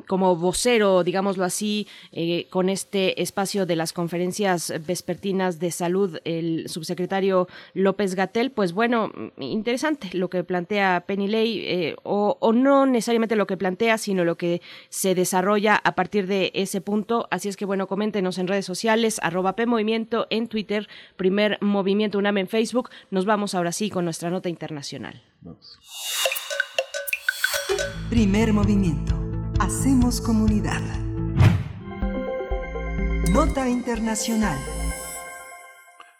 [0.07, 1.88] como vocero, digámoslo así,
[2.49, 9.12] con este espacio de las conferencias vespertinas de salud, el subsecretario López Gatel, pues bueno,
[9.38, 14.38] interesante lo que plantea Penilei o, o no necesariamente necesariamente lo que plantea, sino lo
[14.38, 17.28] que se desarrolla a partir de ese punto.
[17.32, 20.88] Así es que, bueno, coméntenos en redes sociales, arroba PMovimiento en Twitter,
[21.18, 22.89] Primer Movimiento UNAM en Facebook.
[23.10, 25.24] Nos vamos ahora sí con nuestra nota internacional.
[28.10, 29.20] Primer Movimiento.
[29.60, 30.82] Hacemos comunidad.
[33.32, 34.60] Nota Internacional.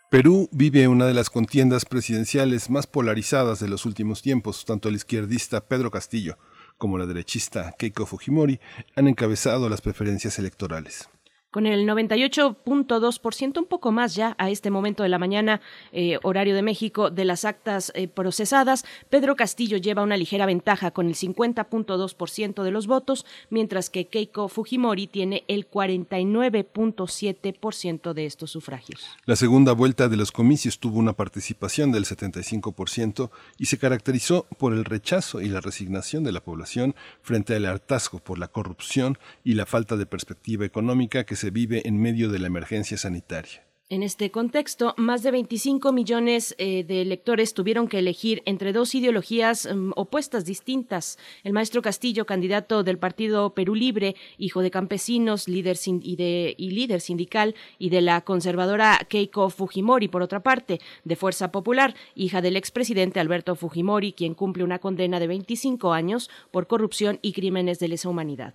[0.10, 4.66] Perú vive una de las contiendas presidenciales más polarizadas de los últimos tiempos.
[4.66, 6.38] Tanto el izquierdista Pedro Castillo
[6.82, 8.60] como la derechista Keiko Fujimori
[8.96, 11.08] han encabezado las preferencias electorales
[11.52, 15.60] con el 98.2%, un poco más ya a este momento de la mañana,
[15.92, 18.86] eh, horario de México, de las actas eh, procesadas.
[19.10, 24.48] Pedro Castillo lleva una ligera ventaja con el 50.2% de los votos, mientras que Keiko
[24.48, 29.06] Fujimori tiene el 49.7% de estos sufragios.
[29.26, 34.72] La segunda vuelta de los comicios tuvo una participación del 75% y se caracterizó por
[34.74, 39.56] el rechazo y la resignación de la población frente al hartazgo por la corrupción y
[39.56, 43.64] la falta de perspectiva económica que se vive en medio de la emergencia sanitaria.
[43.90, 48.94] En este contexto, más de 25 millones eh, de electores tuvieron que elegir entre dos
[48.94, 51.18] ideologías mm, opuestas distintas.
[51.44, 56.72] El maestro Castillo, candidato del Partido Perú Libre, hijo de campesinos líder y, de, y
[56.72, 62.42] líder sindical, y de la conservadora Keiko Fujimori, por otra parte, de Fuerza Popular, hija
[62.42, 67.80] del expresidente Alberto Fujimori, quien cumple una condena de 25 años por corrupción y crímenes
[67.80, 68.54] de lesa humanidad.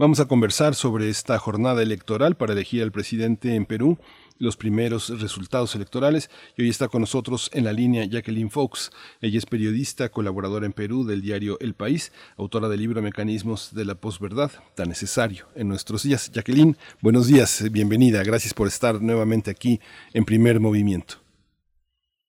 [0.00, 3.98] Vamos a conversar sobre esta jornada electoral para elegir al presidente en Perú,
[4.38, 6.30] los primeros resultados electorales.
[6.56, 8.92] Y hoy está con nosotros en la línea Jacqueline Fox.
[9.20, 13.84] Ella es periodista, colaboradora en Perú del diario El País, autora del libro Mecanismos de
[13.84, 16.32] la Posverdad, tan necesario en nuestros días.
[16.32, 18.24] Jacqueline, buenos días, bienvenida.
[18.24, 19.80] Gracias por estar nuevamente aquí
[20.14, 21.16] en primer movimiento.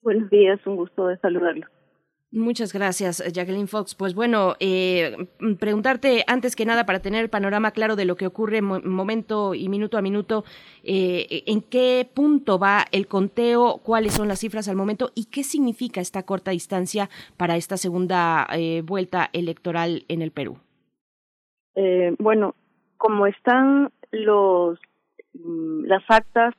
[0.02, 1.68] Buenos días, un gusto de saludarlo.
[2.34, 3.94] Muchas gracias, Jacqueline Fox.
[3.94, 5.28] Pues bueno, eh,
[5.60, 9.68] preguntarte antes que nada para tener el panorama claro de lo que ocurre momento y
[9.68, 10.46] minuto a minuto,
[10.82, 15.44] eh, en qué punto va el conteo, cuáles son las cifras al momento y qué
[15.44, 20.58] significa esta corta distancia para esta segunda eh, vuelta electoral en el Perú.
[22.18, 22.56] bueno,
[22.96, 24.80] como están los
[25.34, 26.56] mm, las actas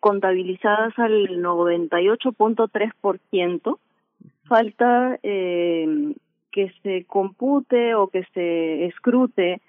[0.00, 3.78] contabilizadas al 98.3%,
[4.48, 6.14] falta eh,
[6.50, 9.60] que se compute o que se escrute,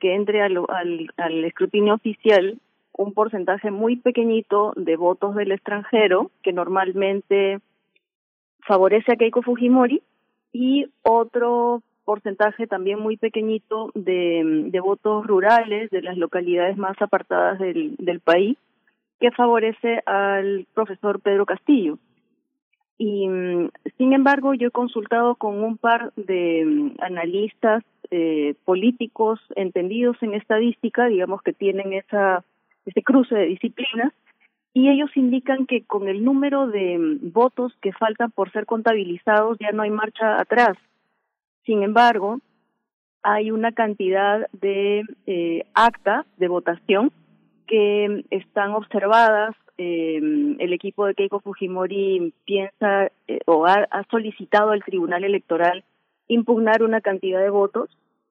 [0.00, 2.58] que entre al, escrutinio oficial
[2.92, 7.60] un porcentaje muy pequeñito de votos del extranjero que normalmente
[8.60, 10.02] favorece a Keiko Fujimori
[10.52, 17.58] y otro porcentaje también muy pequeñito de, de votos rurales de las localidades más apartadas
[17.58, 18.56] del, del país
[19.20, 21.98] que favorece al profesor Pedro Castillo.
[22.98, 29.40] Y mm, sin embargo, yo he consultado con un par de mm, analistas eh, políticos
[29.56, 32.44] entendidos en estadística, digamos que tienen esa
[32.86, 34.12] ese cruce de disciplinas,
[34.72, 39.58] y ellos indican que con el número de mm, votos que faltan por ser contabilizados
[39.58, 40.76] ya no hay marcha atrás.
[41.64, 42.38] Sin embargo,
[43.22, 47.10] hay una cantidad de eh, actas de votación
[47.66, 54.84] que están observadas eh, el equipo de Keiko Fujimori piensa eh, o ha, solicitado al
[54.84, 55.84] Tribunal Electoral
[56.28, 57.90] impugnar una cantidad de votos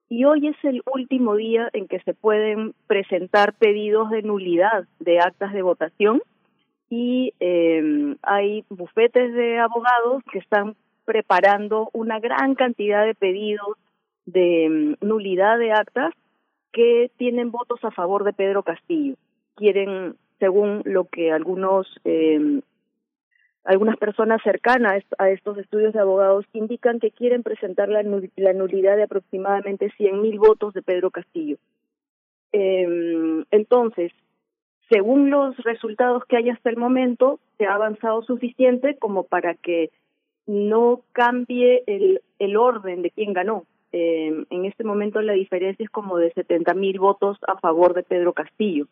[0.09, 5.19] y hoy es el último día en que se pueden presentar pedidos de nulidad de
[5.19, 6.21] actas de votación
[6.89, 13.77] y eh, hay bufetes de abogados que están preparando una gran cantidad de pedidos
[14.25, 16.13] de mm, nulidad de actas
[16.73, 19.15] que tienen votos a favor de Pedro Castillo.
[19.55, 22.61] Quieren, según lo que algunos eh,
[23.65, 29.03] algunas personas cercanas a estos estudios de abogados indican que quieren presentar la, nulidad de
[29.03, 31.57] aproximadamente 100.000 votos de Pedro Castillo.
[32.53, 34.11] Eh, entonces,
[34.89, 39.89] según los resultados que hay hasta el momento, se ha avanzado suficiente como para que
[40.45, 43.65] no cambie el, el orden de quién ganó.
[43.91, 48.33] Eh, en este momento la diferencia es como de 70.000 votos a favor de Pedro
[48.33, 48.87] Castillo.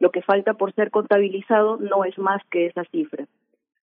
[0.00, 3.26] Lo que falta por ser contabilizado no es más que esa cifra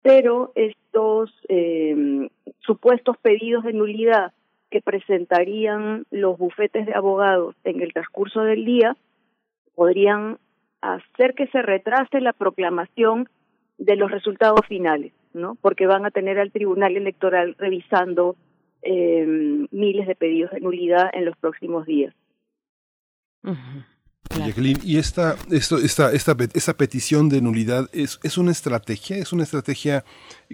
[0.06, 2.30] pero estos eh,
[2.60, 4.32] supuestos pedidos de nulidad
[4.70, 8.96] que presentarían los bufetes de abogados en el transcurso del día
[9.74, 10.38] podrían
[10.80, 13.28] hacer que se retrase la proclamación
[13.78, 15.56] de los resultados finales, ¿no?
[15.60, 18.36] Porque van a tener al Tribunal Electoral revisando
[18.82, 19.26] eh,
[19.72, 22.14] miles de pedidos de nulidad en los próximos días.
[24.84, 29.16] ¿Y esta, esto, esta, esta, esta petición de nulidad es, es una estrategia?
[29.16, 30.04] ¿Es una estrategia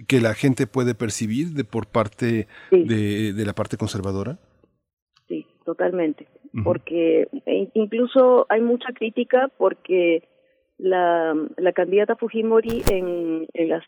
[0.07, 4.37] que la gente puede percibir de por parte de, de, la parte conservadora?
[5.27, 6.27] Sí, totalmente.
[6.63, 10.27] Porque e incluso hay mucha crítica porque
[10.77, 13.83] la, la candidata Fujimori en, en, las,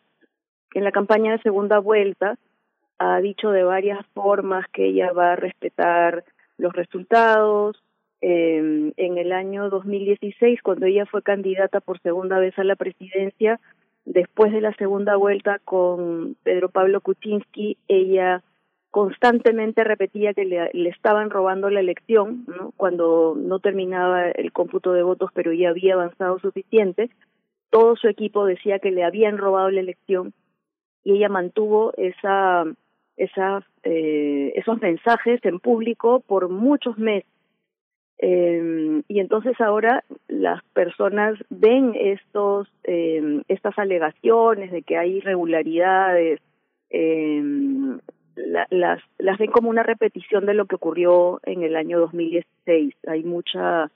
[0.73, 2.39] en la campaña de segunda vuelta
[2.97, 6.23] ha dicho de varias formas que ella va a respetar
[6.57, 7.83] los resultados,
[8.27, 13.59] eh, en el año 2016, cuando ella fue candidata por segunda vez a la presidencia,
[14.03, 18.41] después de la segunda vuelta con Pedro Pablo Kuczynski, ella
[18.89, 22.47] constantemente repetía que le, estaban robando la elección,
[22.77, 27.11] cuando no terminaba el cómputo de votos, pero ya había avanzado suficiente.
[27.69, 30.33] Todo su equipo decía que le habían robado la elección
[31.03, 32.63] y ella mantuvo esa,
[33.17, 37.34] esa, eh, esos mensajes en público por muchos meses
[38.17, 46.39] eh, y entonces ahora las personas ven estos eh, estas alegaciones de que hay irregularidades
[46.89, 47.43] eh,
[48.35, 52.95] la, las las ven como una repetición de lo que ocurrió en el año 2016
[53.05, 53.91] hay mucha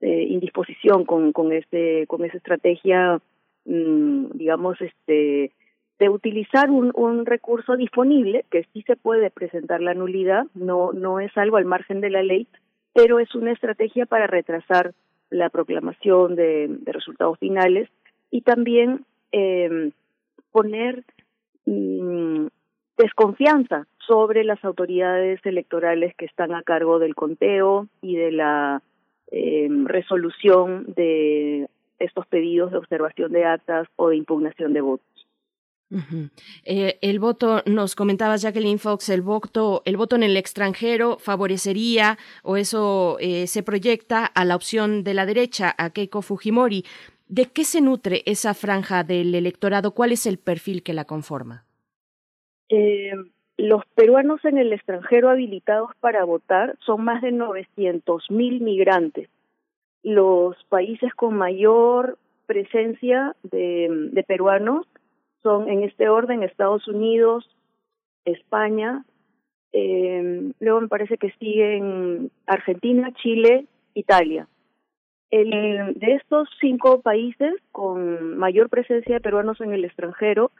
[0.00, 3.20] eh, indisposición con con ese con esa estrategia
[3.64, 5.52] mmm, digamos este
[6.00, 10.46] de utilizar un, un recurso disponible que sí se puede presentar la nulidad.
[10.52, 12.48] No no es algo al margen de la ley
[12.92, 14.94] pero es una estrategia para retrasar
[15.30, 17.88] la proclamación de, resultados finales
[18.30, 19.90] y también eh,
[20.50, 21.04] poner
[21.64, 22.46] mm,
[22.98, 28.82] desconfianza sobre las autoridades electorales que están a cargo del conteo y de la
[29.30, 35.06] eh, resolución de estos pedidos de observación de actas o de impugnación de votos.
[36.64, 42.18] Eh, el voto, nos comentaba Jacqueline Fox, el voto, el voto en el extranjero favorecería
[42.42, 46.84] o eso eh, se proyecta a la opción de la derecha, a Keiko Fujimori.
[47.28, 49.92] ¿De qué se nutre esa franja del electorado?
[49.92, 51.64] ¿Cuál es el perfil que la conforma?
[52.68, 53.12] Eh,
[53.56, 59.28] los peruanos en el extranjero habilitados para votar son más de 900 mil migrantes.
[60.02, 64.86] Los países con mayor presencia de peruanos
[65.42, 67.48] son en este orden Estados Unidos,
[68.24, 69.04] España,
[69.72, 74.48] eh, luego me parece que siguen Argentina, Chile, Italia.
[75.30, 80.50] El, de estos cinco países con mayor presencia de peruanos en el extranjero,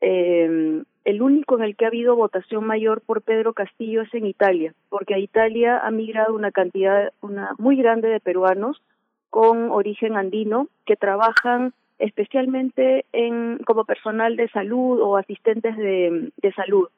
[0.00, 4.26] eh, el único en el que ha habido votación mayor por Pedro Castillo es en
[4.26, 8.82] Italia, porque a Italia ha migrado una cantidad una muy grande de peruanos
[9.30, 16.88] con origen andino que trabajan especialmente en, como personal de salud o asistentes de, salud.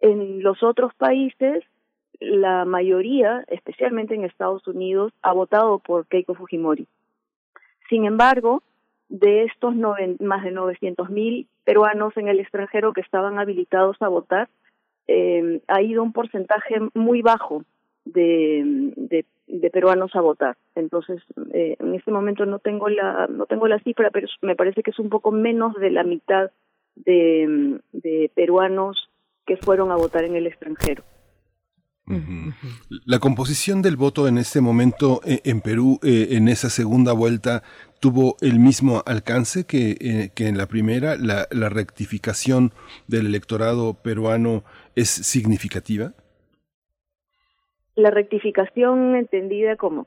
[0.00, 1.64] En los otros países,
[2.20, 6.86] la mayoría, especialmente en Estados Unidos, ha votado por Keiko Fujimori.
[7.88, 8.62] Sin embargo,
[9.08, 14.48] de estos más de 900 mil peruanos en el extranjero que estaban habilitados a votar,
[15.08, 17.64] eh, ha ido un porcentaje muy bajo
[18.04, 19.24] de,
[19.72, 20.56] peruanos a votar.
[20.74, 21.22] Entonces,
[21.52, 24.90] eh, en este momento no tengo la no tengo la cifra, pero me parece que
[24.90, 26.50] es un poco menos de la mitad
[26.94, 29.08] de, de peruanos
[29.46, 31.02] que fueron a votar en el extranjero.
[33.06, 37.62] La composición del voto en este momento eh, en Perú, eh, en esa segunda vuelta,
[38.00, 41.16] tuvo el mismo alcance que, eh, que en la primera.
[41.16, 42.72] La, la rectificación
[43.06, 44.64] del electorado peruano
[44.96, 46.12] es significativa.
[47.94, 50.06] La rectificación entendida como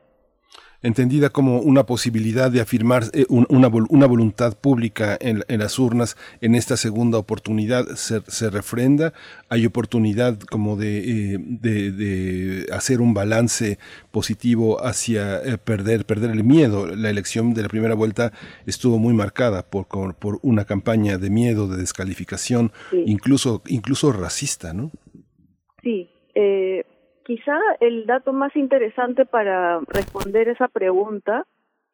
[0.86, 6.54] entendida como una posibilidad de afirmar eh, una, una, voluntad pública en, las urnas en
[6.54, 9.14] esta segunda oportunidad, se, se refrenda,
[9.50, 13.80] hay oportunidad como de, de, hacer un balance
[14.12, 16.86] positivo hacia perder, perder el miedo.
[16.96, 18.32] La elección de la primera vuelta
[18.68, 24.92] estuvo muy marcada por, por una campaña de miedo, de descalificación, incluso, incluso racista, ¿no?
[25.82, 26.84] Sí, eh,
[27.26, 31.46] quizá el dato más interesante para responder esa pregunta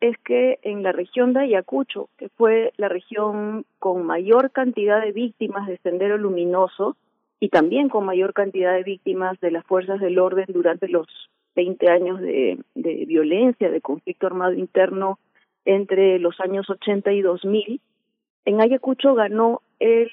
[0.01, 5.13] es que en la región de Ayacucho, que fue la región con mayor cantidad de
[5.13, 6.97] víctimas de Sendero Luminoso
[7.39, 11.07] y también con mayor cantidad de víctimas de las fuerzas del orden durante los
[11.55, 15.17] 20 años de, violencia, de conflicto armado interno
[15.63, 17.79] entre los años 80 y 2000,
[18.45, 20.09] en Ayacucho ganó el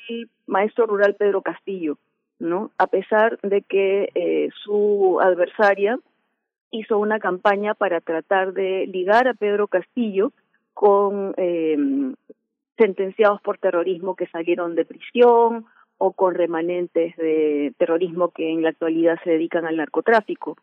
[0.47, 1.97] maestro rural Pedro Castillo,
[2.39, 2.71] ¿no?
[2.79, 5.99] A pesar de que eh, su adversaria
[6.71, 10.33] hizo una campaña para tratar de ligar a Pedro Castillo
[10.75, 11.77] con eh,
[12.77, 15.67] sentenciados por terrorismo que salieron de prisión
[15.99, 20.57] o con remanentes de terrorismo que en la actualidad se dedican al narcotráfico.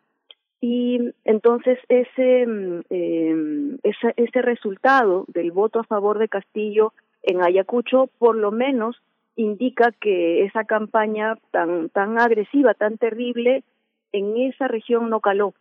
[0.62, 2.46] Y entonces ese,
[2.90, 9.02] eh, ese, ese resultado del voto a favor de Castillo en Ayacucho, por lo menos
[9.36, 13.64] indica que esa campaña tan, tan agresiva, tan terrible,
[14.12, 15.54] en esa región no caló.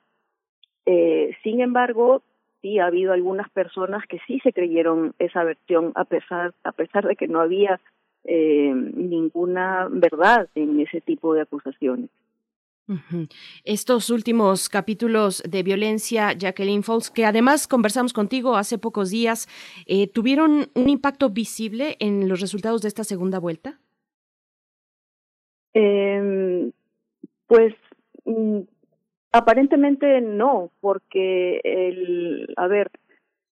[0.86, 2.22] Eh, sin embargo,
[2.62, 7.06] sí ha habido algunas personas que sí se creyeron esa versión a pesar, a pesar
[7.06, 7.80] de que no había
[8.24, 12.10] eh, ninguna verdad en ese tipo de acusaciones.
[13.64, 19.48] Estos últimos capítulos de violencia, Jacqueline Foles, que además conversamos contigo hace pocos días,
[19.86, 23.78] eh, ¿tuvieron un impacto visible en los resultados de esta segunda vuelta?
[25.72, 26.70] Eh,
[27.46, 27.74] pues
[28.24, 28.60] mm,
[29.32, 32.90] aparentemente no, porque el, a ver,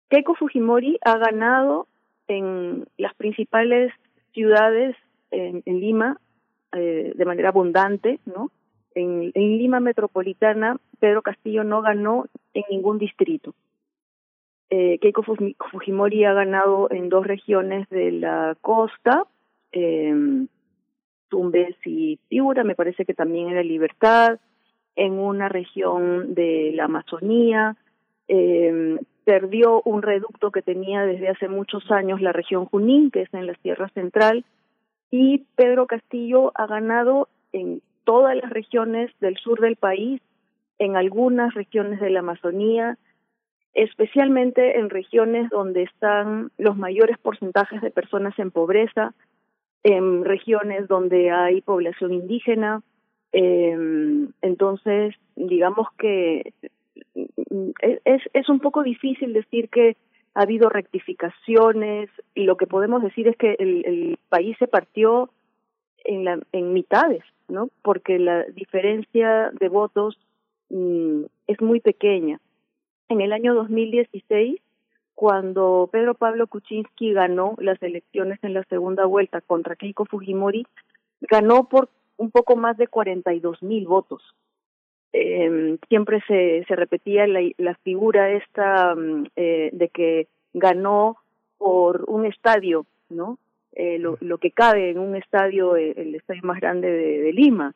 [0.09, 1.89] Keiko Fujimori ha ganado
[2.29, 3.93] en las principales
[4.33, 4.97] ciudades
[5.31, 6.21] en, Lima
[6.73, 8.51] eh, de manera abundante, ¿no?
[8.94, 13.55] En, Lima Metropolitana, Pedro Castillo no ganó en ningún distrito.
[14.70, 19.27] Eh, Keiko Fujimori ha ganado en dos regiones de la costa,
[19.73, 20.47] eh,
[21.28, 24.39] Tumbes y Piura, me parece que también en la Libertad,
[24.97, 27.77] en una región de la Amazonía,
[28.28, 33.35] eh, perdió un reducto que tenía desde hace muchos años la región Junín, que es
[33.35, 34.44] en la Sierra Central,
[35.10, 40.20] y Pedro Castillo ha ganado en todas las regiones del sur del país,
[40.79, 42.99] en algunas regiones de la Amazonía,
[43.74, 49.15] especialmente en regiones donde están los mayores porcentajes de personas en pobreza,
[49.83, 52.83] en regiones donde hay población indígena.
[53.33, 56.53] Eh, entonces, digamos que
[58.05, 59.97] es, es un poco difícil decir que
[60.35, 65.31] ha habido rectificaciones lo que podemos decir es que el país se partió
[66.05, 67.69] en, la, en mitades, ¿no?
[67.83, 70.19] Porque la diferencia de votos
[70.70, 72.41] mm, es muy pequeña.
[73.09, 74.61] En el año 2016,
[75.15, 80.66] cuando Pedro Pablo Kuczynski ganó las elecciones en la segunda vuelta contra Keiko Fujimori,
[81.20, 84.23] ganó por un poco más de 42 mil votos.
[85.12, 91.19] Eh, siempre se, se repetía la, figura esta mm, eh, de que ganó
[91.59, 93.39] por un estadio, ¿no?
[93.73, 97.32] Eh, lo, lo, que cabe en un estadio, eh, el estadio más grande de, de
[97.32, 97.74] Lima.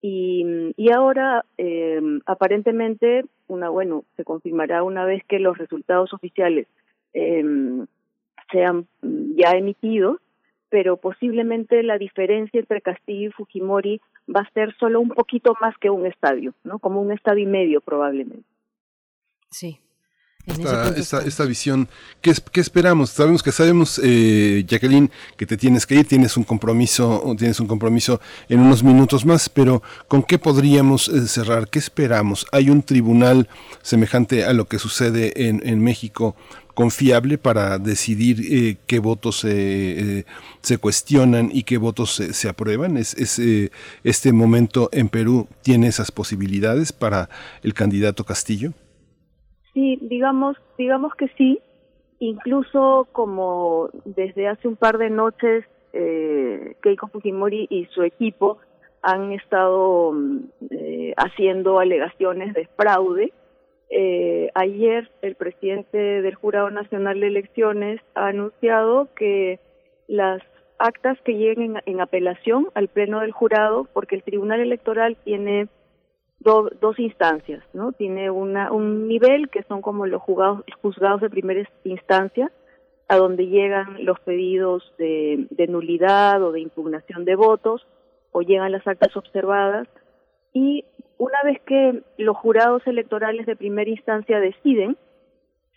[0.00, 6.66] Y, y ahora, eh, aparentemente, una bueno, se confirmará una vez que los resultados oficiales
[7.14, 7.44] eh,
[8.50, 10.20] sean ya emitidos,
[10.68, 14.00] pero posiblemente la diferencia entre Castillo y Fujimori
[14.34, 16.78] va a ser solo un poquito más que un estadio, ¿no?
[16.78, 18.46] Como un estadio y medio probablemente.
[19.50, 19.78] Sí,
[20.46, 21.88] esta, esta, visión.
[22.20, 23.10] ¿Qué, ¿Qué, esperamos?
[23.10, 27.68] Sabemos que sabemos, eh, Jacqueline, que te tienes que ir, tienes un compromiso, tienes un
[27.68, 31.68] compromiso en unos minutos más, pero ¿con qué podríamos eh, cerrar?
[31.68, 32.46] ¿Qué esperamos?
[32.50, 33.48] ¿Hay un tribunal
[33.82, 36.34] semejante a lo que sucede en, en México
[36.74, 42.96] confiable para decidir eh, qué votos se cuestionan y qué votos se, se aprueban?
[42.96, 43.40] ¿Es, es
[44.02, 47.28] este momento en Perú tiene esas posibilidades para
[47.62, 48.72] el candidato Castillo?
[49.74, 51.60] Sí, digamos, digamos que sí.
[52.18, 58.58] Incluso como desde hace un par de noches eh, Keiko Fujimori y su equipo
[59.02, 60.38] han estado mm,
[60.70, 63.32] eh, haciendo alegaciones de fraude.
[63.90, 69.60] Eh, ayer el presidente del Jurado Nacional de Elecciones ha anunciado que
[70.06, 70.40] las
[70.78, 75.68] actas que lleguen en, en apelación al pleno del jurado, porque el Tribunal Electoral tiene
[76.42, 77.92] dos instancias, ¿no?
[77.92, 82.50] Tiene una, un nivel que son como los juzgados, juzgados de primera instancia,
[83.08, 87.86] a donde llegan los pedidos de, de nulidad o de impugnación de votos,
[88.32, 89.88] o llegan las actas observadas,
[90.52, 90.84] y
[91.18, 94.96] una vez que los jurados electorales de primera instancia deciden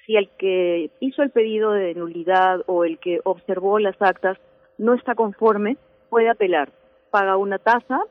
[0.06, 4.38] si el que hizo el pedido de nulidad o el que observó las actas
[4.78, 5.78] no está conforme,
[6.10, 6.72] puede apelar,
[7.12, 8.02] paga una tasa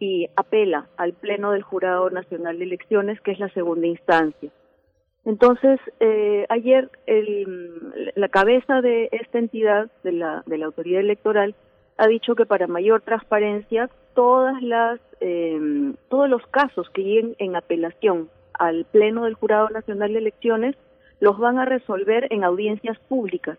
[0.00, 4.50] y apela al Pleno del Jurado Nacional de Elecciones, que es la segunda instancia.
[5.26, 11.54] Entonces, eh, ayer el, la cabeza de esta entidad, de la, de la autoridad electoral,
[11.98, 17.54] ha dicho que para mayor transparencia, todas las, eh, todos los casos que lleguen en
[17.54, 20.76] apelación al Pleno del Jurado Nacional de Elecciones
[21.20, 23.58] los van a resolver en audiencias públicas.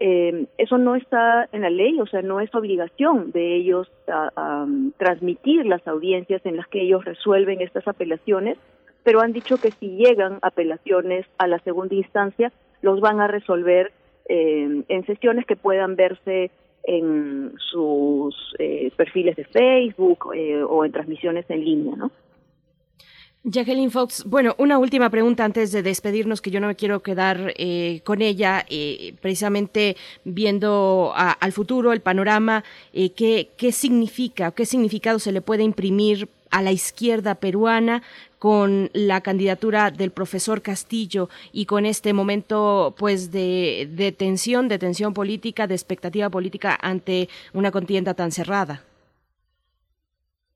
[0.00, 4.66] Eh, eso no está en la ley, o sea, no es obligación de ellos a,
[4.96, 8.58] transmitir las audiencias en las que ellos resuelven estas apelaciones,
[9.02, 13.92] pero han dicho que si llegan apelaciones a la segunda instancia, los van a resolver
[14.28, 16.50] eh, en sesiones que puedan verse
[16.84, 22.10] en sus eh, perfiles de Facebook eh, o en transmisiones en línea, ¿no?
[23.44, 27.54] Jacqueline Fox, bueno, una última pregunta antes de despedirnos, que yo no me quiero quedar
[27.56, 34.66] eh, con ella, eh, precisamente viendo al futuro, el panorama, eh, ¿qué, ¿qué significa, qué
[34.66, 38.02] significado se le puede imprimir a la izquierda peruana
[38.38, 44.78] con la candidatura del profesor Castillo y con este momento pues de, de tensión, de
[44.78, 48.82] tensión política, de expectativa política ante una contienda tan cerrada.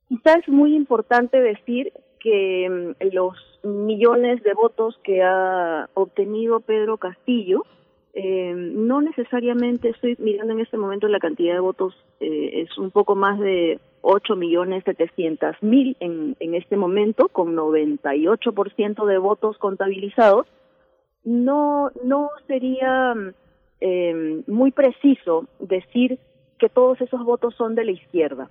[0.09, 1.93] Quizás es muy importante decir
[2.23, 7.65] que mm, los millones de votos que ha obtenido Pedro Castillo,
[8.15, 12.90] eh, no necesariamente estoy mirando en este momento la cantidad de votos, eh, es un
[12.90, 19.59] poco más de 8 millones 700 mil en, en este momento, con 98% de votos
[19.59, 20.47] contabilizados.
[21.24, 23.15] No, no sería
[23.81, 26.19] eh, muy preciso decir
[26.59, 28.51] que todos esos votos son de la izquierda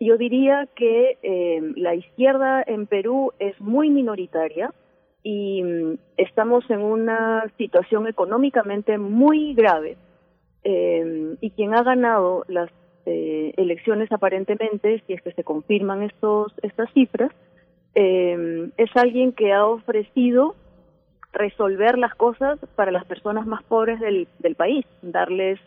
[0.00, 4.72] yo diría que eh, la izquierda en Perú es muy minoritaria
[5.22, 9.98] y mm, estamos en una situación económicamente muy grave.
[10.64, 12.70] Eh, y quien ha ganado las
[13.04, 17.30] eh, elecciones aparentemente, si es que se confirman estos, estas cifras,
[17.92, 20.54] es alguien que ha ofrecido
[21.32, 25.58] resolver las cosas para las personas más pobres del, del país, darles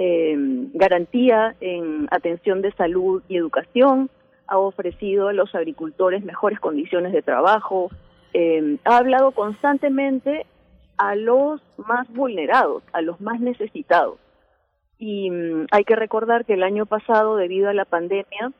[0.00, 0.36] eh,
[0.74, 4.10] garantía en atención de salud y educación,
[4.46, 7.90] ha ofrecido a los agricultores mejores condiciones de trabajo,
[8.32, 10.46] eh, ha hablado constantemente
[10.98, 14.18] a los más vulnerados, a los más necesitados.
[15.00, 18.52] Y mm, hay que recordar que el año pasado, debido a la pandemia,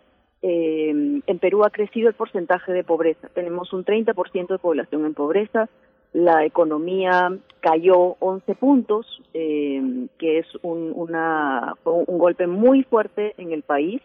[0.42, 0.90] eh,
[1.24, 3.28] en Perú ha crecido el porcentaje de pobreza.
[3.28, 5.68] Tenemos un 30% de población en pobreza,
[6.12, 13.52] la economía cayó 11 puntos, eh, que es un, una, un golpe muy fuerte en
[13.52, 14.00] el país.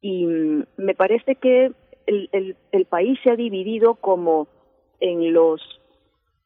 [0.00, 1.72] Y mm, me parece que
[2.06, 4.48] el, el, país se ha dividido como
[5.00, 5.60] en los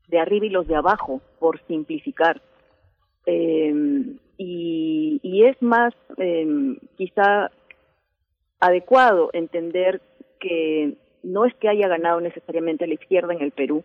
[0.09, 2.41] de arriba y los de abajo, por simplificar.
[3.27, 3.75] Eh,
[4.39, 7.51] y, y, es más eh, quizá
[8.61, 10.01] adecuado entender
[10.39, 13.83] que no es que haya ganado necesariamente la izquierda en el Perú,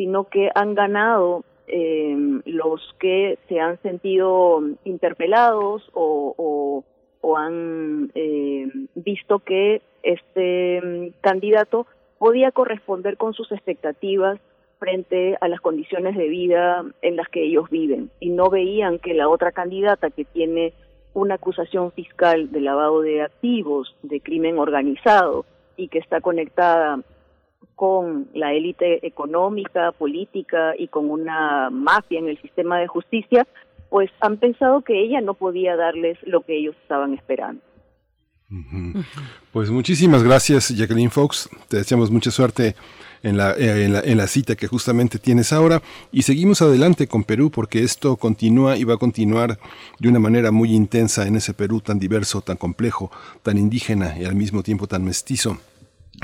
[0.00, 2.16] sino que han ganado eh,
[2.46, 6.82] los que se han sentido interpelados o,
[7.22, 11.86] o, han eh, visto que este mm, candidato
[12.16, 14.40] podía corresponder con sus expectativas
[14.78, 18.10] frente a las condiciones de vida en las que ellos viven.
[18.20, 20.72] Y no veían que la otra candidata que tiene
[21.12, 25.44] una acusación fiscal de lavado de activos, de crimen organizado
[25.76, 27.00] y que está conectada
[27.74, 33.46] con la élite económica, política y con una mafia en el sistema de justicia,
[33.88, 37.62] pues han pensado que ella no podía darles lo que ellos estaban esperando.
[39.52, 41.48] Pues muchísimas gracias, Jacqueline Fox.
[41.68, 42.74] Te deseamos mucha suerte
[43.22, 47.06] en la, eh, en, la, en la cita que justamente tienes ahora y seguimos adelante
[47.06, 49.58] con Perú porque esto continúa y va a continuar
[49.98, 53.10] de una manera muy intensa en ese Perú tan diverso, tan complejo,
[53.42, 55.58] tan indígena y al mismo tiempo tan mestizo.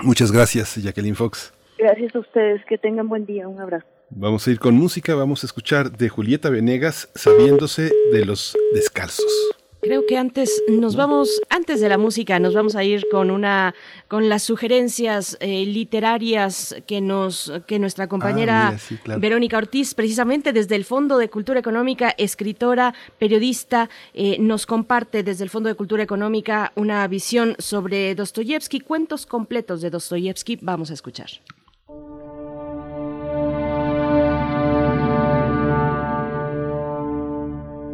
[0.02, 1.52] Muchas gracias, Jacqueline Fox.
[1.78, 3.86] Gracias a ustedes, que tengan buen día, un abrazo.
[4.10, 9.55] Vamos a ir con música, vamos a escuchar de Julieta Venegas, sabiéndose de los descalzos.
[9.86, 13.74] Creo que antes nos vamos, antes de la música, nos vamos a ir con una,
[14.08, 19.20] con las sugerencias eh, literarias que nos, que nuestra compañera Ah, mira, sí, claro.
[19.20, 25.44] Verónica Ortiz, precisamente desde el Fondo de Cultura Económica, escritora, periodista, eh, nos comparte desde
[25.44, 30.58] el Fondo de Cultura Económica una visión sobre Dostoyevsky, cuentos completos de Dostoyevsky.
[30.62, 31.28] Vamos a escuchar.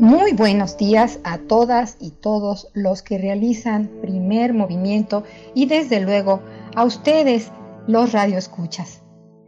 [0.03, 5.23] Muy buenos días a todas y todos los que realizan primer movimiento
[5.55, 6.43] y desde luego
[6.75, 7.53] a ustedes,
[7.87, 9.05] los radioescuchas.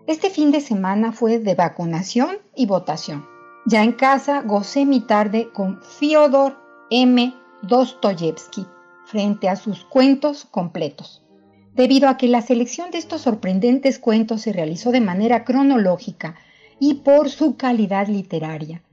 [0.07, 3.27] Este fin de semana fue de vacunación y votación.
[3.67, 6.57] Ya en casa gocé mi tarde con Fyodor
[6.89, 7.35] M.
[7.63, 8.65] Dostoyevsky
[9.07, 11.25] frente a sus cuentos completos.
[11.73, 16.37] Debido a que la selección de estos sorprendentes cuentos se realizó de manera cronológica
[16.79, 18.84] y por su calidad literaria,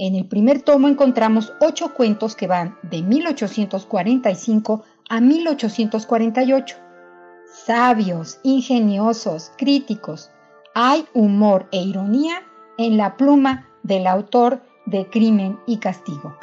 [0.00, 6.76] en el primer tomo encontramos ocho cuentos que van de 1845 a 1848.
[7.44, 10.30] Sabios, ingeniosos, críticos.
[10.74, 12.42] Hay humor e ironía
[12.78, 16.34] en la pluma del autor de Crimen y Castigo.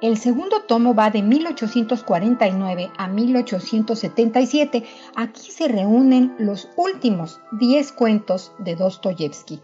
[0.00, 4.84] El segundo tomo va de 1849 a 1877.
[5.16, 9.60] Aquí se reúnen los últimos 10 cuentos de Dostoyevsky.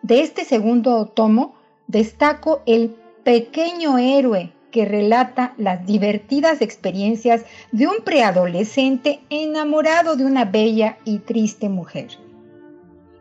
[0.00, 7.98] De este segundo tomo destaco el pequeño héroe que relata las divertidas experiencias de un
[8.04, 12.08] preadolescente enamorado de una bella y triste mujer.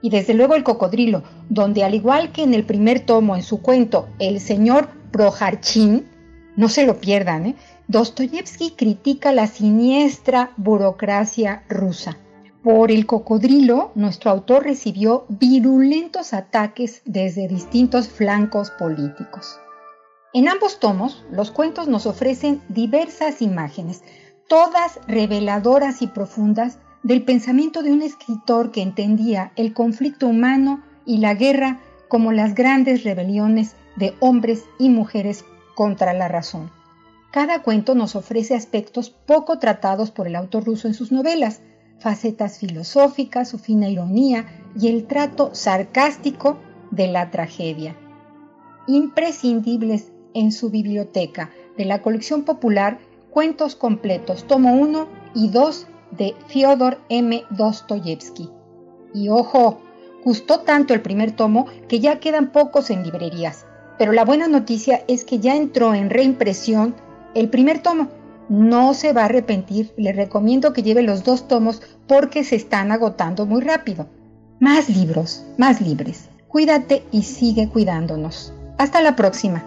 [0.02, 3.62] Y desde luego el cocodrilo, donde al igual que en el primer tomo en su
[3.62, 6.08] cuento El señor Projarchin,
[6.56, 7.56] no se lo pierdan, ¿eh?
[7.88, 12.18] Dostoyevsky critica la siniestra burocracia rusa.
[12.64, 19.60] Por el cocodrilo, nuestro autor recibió virulentos ataques desde distintos flancos políticos.
[20.34, 24.02] En ambos tomos, los cuentos nos ofrecen diversas imágenes,
[24.48, 31.18] todas reveladoras y profundas del pensamiento de un escritor que entendía el conflicto humano y
[31.18, 35.44] la guerra como las grandes rebeliones de hombres y mujeres
[35.76, 36.72] contra la razón.
[37.34, 41.62] Cada cuento nos ofrece aspectos poco tratados por el autor ruso en sus novelas,
[42.04, 44.46] facetas filosóficas, su fina ironía
[44.78, 46.58] y el trato sarcástico
[46.92, 47.96] de la tragedia.
[48.88, 53.00] Imprescindibles en su biblioteca de la colección popular
[53.30, 57.46] Cuentos completos, tomo 1 y 2 de Fyodor M.
[57.50, 58.50] Dostoyevsky.
[59.16, 59.80] Y ojo,
[60.24, 63.66] gustó tanto el primer tomo que ya quedan pocos en librerías,
[63.98, 66.96] pero la buena noticia es que ya entró en reimpresión
[67.34, 68.10] el primer tomo.
[68.50, 72.92] No se va a arrepentir, le recomiendo que lleve los dos tomos porque se están
[72.92, 74.08] agotando muy rápido.
[74.60, 76.30] Más libros, más libres.
[76.48, 78.54] Cuídate y sigue cuidándonos.
[78.78, 79.64] Hasta la próxima.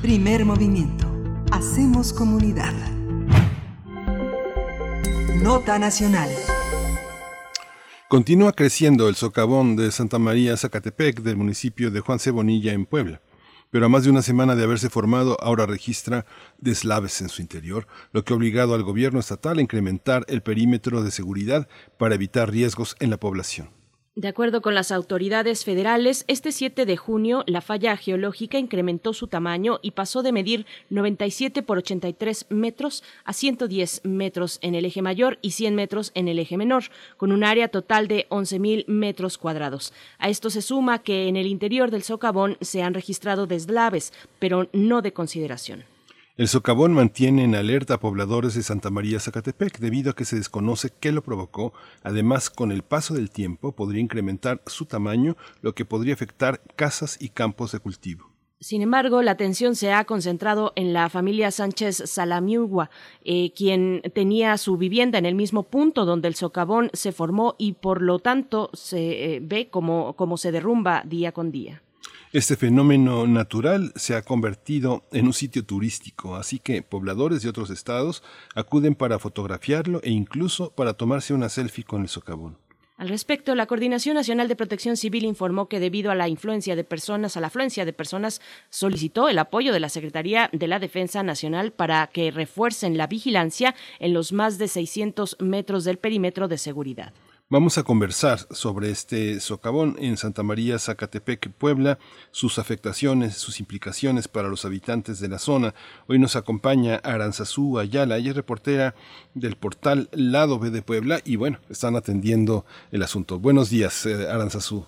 [0.00, 1.06] Primer movimiento.
[1.50, 2.72] Hacemos comunidad.
[5.42, 6.30] Nota nacional.
[8.08, 13.20] Continúa creciendo el socavón de Santa María Zacatepec del municipio de Juan Cebonilla en Puebla.
[13.72, 16.24] Pero a más de una semana de haberse formado, ahora registra
[16.58, 21.02] deslaves en su interior, lo que ha obligado al gobierno estatal a incrementar el perímetro
[21.02, 21.68] de seguridad
[21.98, 23.75] para evitar riesgos en la población.
[24.16, 29.26] De acuerdo con las autoridades federales, este 7 de junio la falla geológica incrementó su
[29.26, 35.02] tamaño y pasó de medir 97 por 83 metros a 110 metros en el eje
[35.02, 36.84] mayor y 100 metros en el eje menor,
[37.18, 39.92] con un área total de 11.000 metros cuadrados.
[40.16, 44.70] A esto se suma que en el interior del socavón se han registrado deslaves, pero
[44.72, 45.84] no de consideración.
[46.38, 50.36] El socavón mantiene en alerta a pobladores de Santa María Zacatepec debido a que se
[50.36, 51.72] desconoce qué lo provocó.
[52.02, 57.16] Además, con el paso del tiempo podría incrementar su tamaño, lo que podría afectar casas
[57.22, 58.30] y campos de cultivo.
[58.60, 62.90] Sin embargo, la atención se ha concentrado en la familia Sánchez Salamiugua,
[63.24, 67.72] eh, quien tenía su vivienda en el mismo punto donde el socavón se formó y
[67.72, 71.82] por lo tanto se eh, ve como, como se derrumba día con día.
[72.32, 77.70] Este fenómeno natural se ha convertido en un sitio turístico, así que pobladores de otros
[77.70, 78.22] estados
[78.54, 82.58] acuden para fotografiarlo e incluso para tomarse una selfie con el socavón.
[82.98, 86.82] Al respecto, la Coordinación Nacional de Protección Civil informó que debido a la influencia de
[86.82, 88.40] personas, a la afluencia de personas,
[88.70, 93.74] solicitó el apoyo de la Secretaría de la Defensa Nacional para que refuercen la vigilancia
[93.98, 97.12] en los más de 600 metros del perímetro de seguridad.
[97.48, 101.96] Vamos a conversar sobre este socavón en Santa María, Zacatepec, Puebla,
[102.32, 105.72] sus afectaciones, sus implicaciones para los habitantes de la zona.
[106.08, 108.96] Hoy nos acompaña Aranzazú Ayala, ella es reportera
[109.34, 113.38] del portal Lado B de Puebla y bueno, están atendiendo el asunto.
[113.38, 114.84] Buenos días, eh, Aranzazú.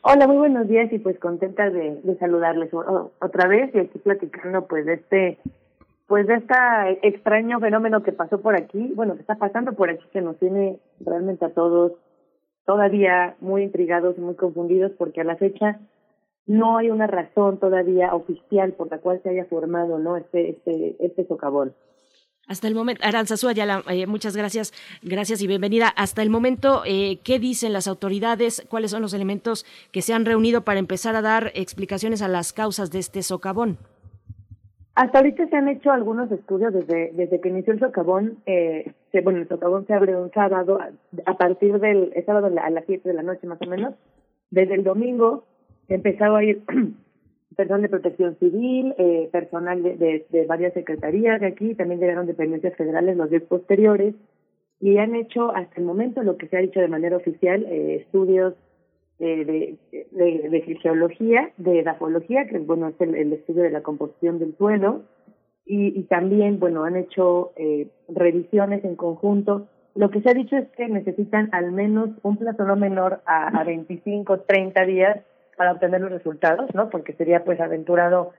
[0.00, 4.66] Hola, muy buenos días y pues contenta de, de saludarles otra vez y aquí platicando
[4.66, 5.38] pues de este
[6.08, 6.54] pues de este
[7.06, 10.80] extraño fenómeno que pasó por aquí, bueno, que está pasando por aquí, que nos tiene
[11.00, 11.92] realmente a todos
[12.64, 15.78] todavía muy intrigados y muy confundidos, porque a la fecha
[16.46, 20.96] no hay una razón todavía oficial por la cual se haya formado no este este
[20.98, 21.74] este socavón.
[22.46, 24.72] Hasta el momento, Aranzazú Ayala, eh, muchas gracias,
[25.02, 25.88] gracias y bienvenida.
[25.88, 28.66] Hasta el momento, eh, ¿qué dicen las autoridades?
[28.70, 32.54] ¿Cuáles son los elementos que se han reunido para empezar a dar explicaciones a las
[32.54, 33.76] causas de este socavón?
[34.98, 38.38] Hasta ahorita se han hecho algunos estudios desde desde que inició el socavón.
[38.46, 38.92] Eh,
[39.22, 40.80] bueno, el socavón se abrió un sábado
[41.24, 43.94] a, partir del sábado a las 7 de la noche más o menos.
[44.50, 45.44] Desde el domingo
[45.86, 46.64] empezaba a ir
[47.56, 52.74] personal de protección civil, eh, personal de, de, varias secretarías de aquí, también llegaron dependencias
[52.74, 54.16] federales los días posteriores
[54.80, 58.02] y han hecho hasta el momento lo que se ha dicho de manera oficial, eh,
[58.04, 58.54] estudios
[59.18, 59.76] de,
[60.12, 65.02] de, de, fisiología, de edafología, que bueno, es el, estudio de la composición del suelo,
[65.66, 69.66] y, y también, bueno, han hecho eh, revisiones en conjunto.
[69.94, 73.48] Lo que se ha dicho es que necesitan al menos un plazo no menor a,
[73.48, 75.18] a 25, 30 días
[75.56, 76.88] para obtener los resultados, ¿no?
[76.88, 78.32] Porque sería pues aventurado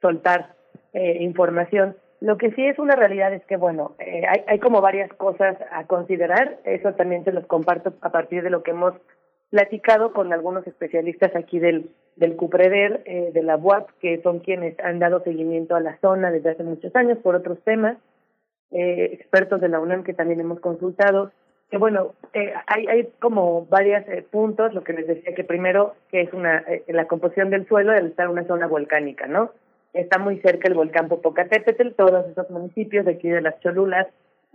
[0.00, 0.54] soltar
[0.92, 1.96] eh, información.
[2.20, 5.56] Lo que sí es una realidad es que, bueno, eh, hay, hay como varias cosas
[5.72, 6.58] a considerar.
[6.64, 8.94] Eso también se los comparto a partir de lo que hemos
[9.52, 14.80] platicado con algunos especialistas aquí del, del CUPREDER, eh, de la UAP, que son quienes
[14.80, 17.98] han dado seguimiento a la zona desde hace muchos años por otros temas,
[18.70, 21.32] eh, expertos de la UNAM que también hemos consultado,
[21.70, 25.94] que bueno, eh, hay, hay como varios eh, puntos, lo que les decía que primero,
[26.10, 29.52] que es una eh, la composición del suelo al estar una zona volcánica, ¿no?
[29.92, 34.06] Está muy cerca el volcán Popocatépetl, todos esos municipios de aquí de las Cholulas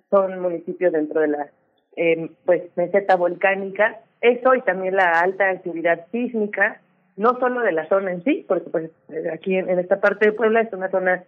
[0.09, 1.47] son municipios dentro de la
[1.95, 6.81] eh, pues meseta volcánica eso y también la alta actividad sísmica,
[7.15, 8.91] no solo de la zona en sí, porque pues
[9.31, 11.23] aquí en, esta parte de Puebla es una zona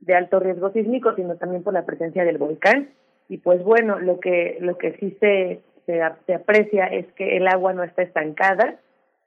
[0.00, 2.90] de alto riesgo sísmico, sino también por la presencia del volcán.
[3.28, 7.46] Y pues bueno, lo que lo que sí se, se, se aprecia es que el
[7.46, 8.76] agua no está estancada,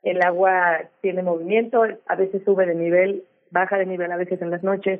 [0.02, 4.52] el agua tiene movimiento, a veces sube de nivel, baja de nivel a veces en
[4.52, 5.00] las noches.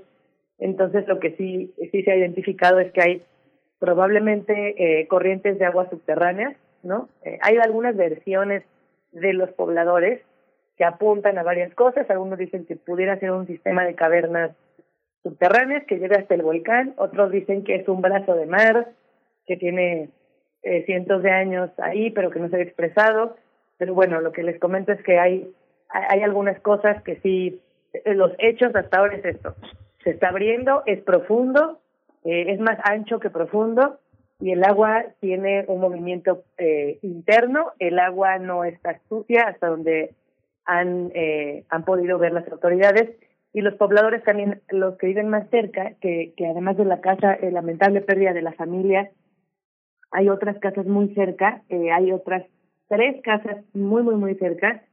[0.60, 3.24] Entonces lo que sí sí se ha identificado es que hay
[3.80, 7.10] probablemente eh, corrientes de agua subterráneas ¿no?
[7.24, 8.64] Eh, hay algunas versiones
[9.12, 10.22] de los pobladores
[10.78, 12.10] que apuntan a varias cosas.
[12.10, 14.52] Algunos dicen que pudiera ser un sistema de cavernas
[15.24, 16.94] subterráneas que llega hasta el volcán.
[16.98, 18.90] Otros dicen que es un brazo de mar
[19.46, 20.10] que tiene
[20.64, 23.38] eh, cientos de años ahí, pero que no se ha expresado.
[23.78, 25.52] Pero bueno, lo que les comento es que hay,
[25.90, 27.62] hay algunas cosas que sí,
[27.94, 29.56] eh, los hechos hasta ahora es esto.
[30.04, 31.80] Se está abriendo, es profundo,
[32.24, 34.00] eh, es más ancho que profundo,
[34.44, 40.16] y el agua tiene un movimiento eh, interno, el agua no está sucia hasta donde
[40.66, 43.10] han, eh, han podido ver las autoridades
[43.54, 47.52] y los pobladores también, los que viven más cerca, que, además de la casa, eh,
[47.52, 49.12] lamentable pérdida de la familia,
[50.12, 52.44] hay otras casas muy cerca, eh, hay otras
[52.90, 54.84] tres casas muy, muy, muy cerca,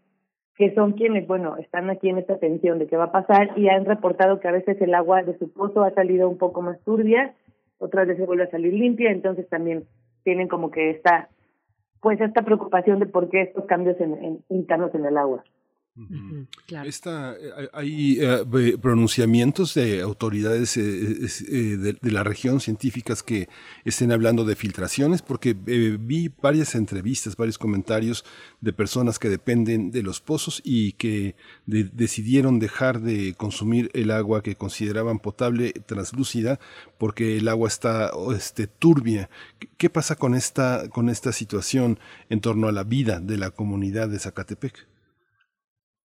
[0.55, 3.69] que son quienes, bueno, están aquí en esta tensión de qué va a pasar y
[3.69, 6.79] han reportado que a veces el agua de su pozo ha salido un poco más
[6.85, 7.35] turbia
[7.81, 9.85] otra vez se vuelve a salir limpia, entonces también
[10.23, 11.29] tienen como que esta,
[12.01, 15.43] pues esta preocupación de por qué estos cambios en, internos en el agua.
[16.85, 23.49] Esta, eh, hay eh, pronunciamientos de autoridades eh, de, la región científicas que
[23.85, 28.25] estén hablando de filtraciones, porque vi varias entrevistas, varios comentarios
[28.61, 31.35] de personas que dependen de los pozos y que
[31.67, 36.59] decidieron dejar de consumir el agua que consideraban potable, translúcida,
[36.99, 39.29] porque el agua está este, turbia.
[39.77, 41.99] ¿Qué pasa con esta, con esta situación
[42.29, 44.91] en torno a la vida de la comunidad de Zacatepec?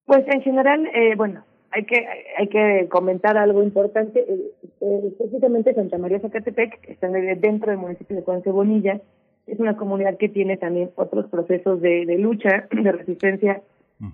[0.06, 2.07] Pues en general, eh, bueno, hay que
[2.38, 4.19] hay que comentar algo importante.
[4.19, 4.52] Eh,
[4.82, 9.02] eh, específicamente Santa María Zacatepec, que está dentro del municipio de Juan Bonilla,
[9.48, 13.61] es una comunidad que tiene también otros procesos de, de lucha, de resistencia.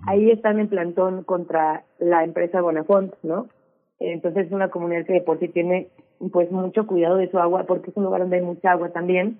[0.06, 3.48] Ahí están en plantón contra la empresa Bonafont, ¿no?
[3.98, 5.88] Entonces es una comunidad que de por sí tiene
[6.32, 9.38] pues mucho cuidado de su agua, porque es un lugar donde hay mucha agua también.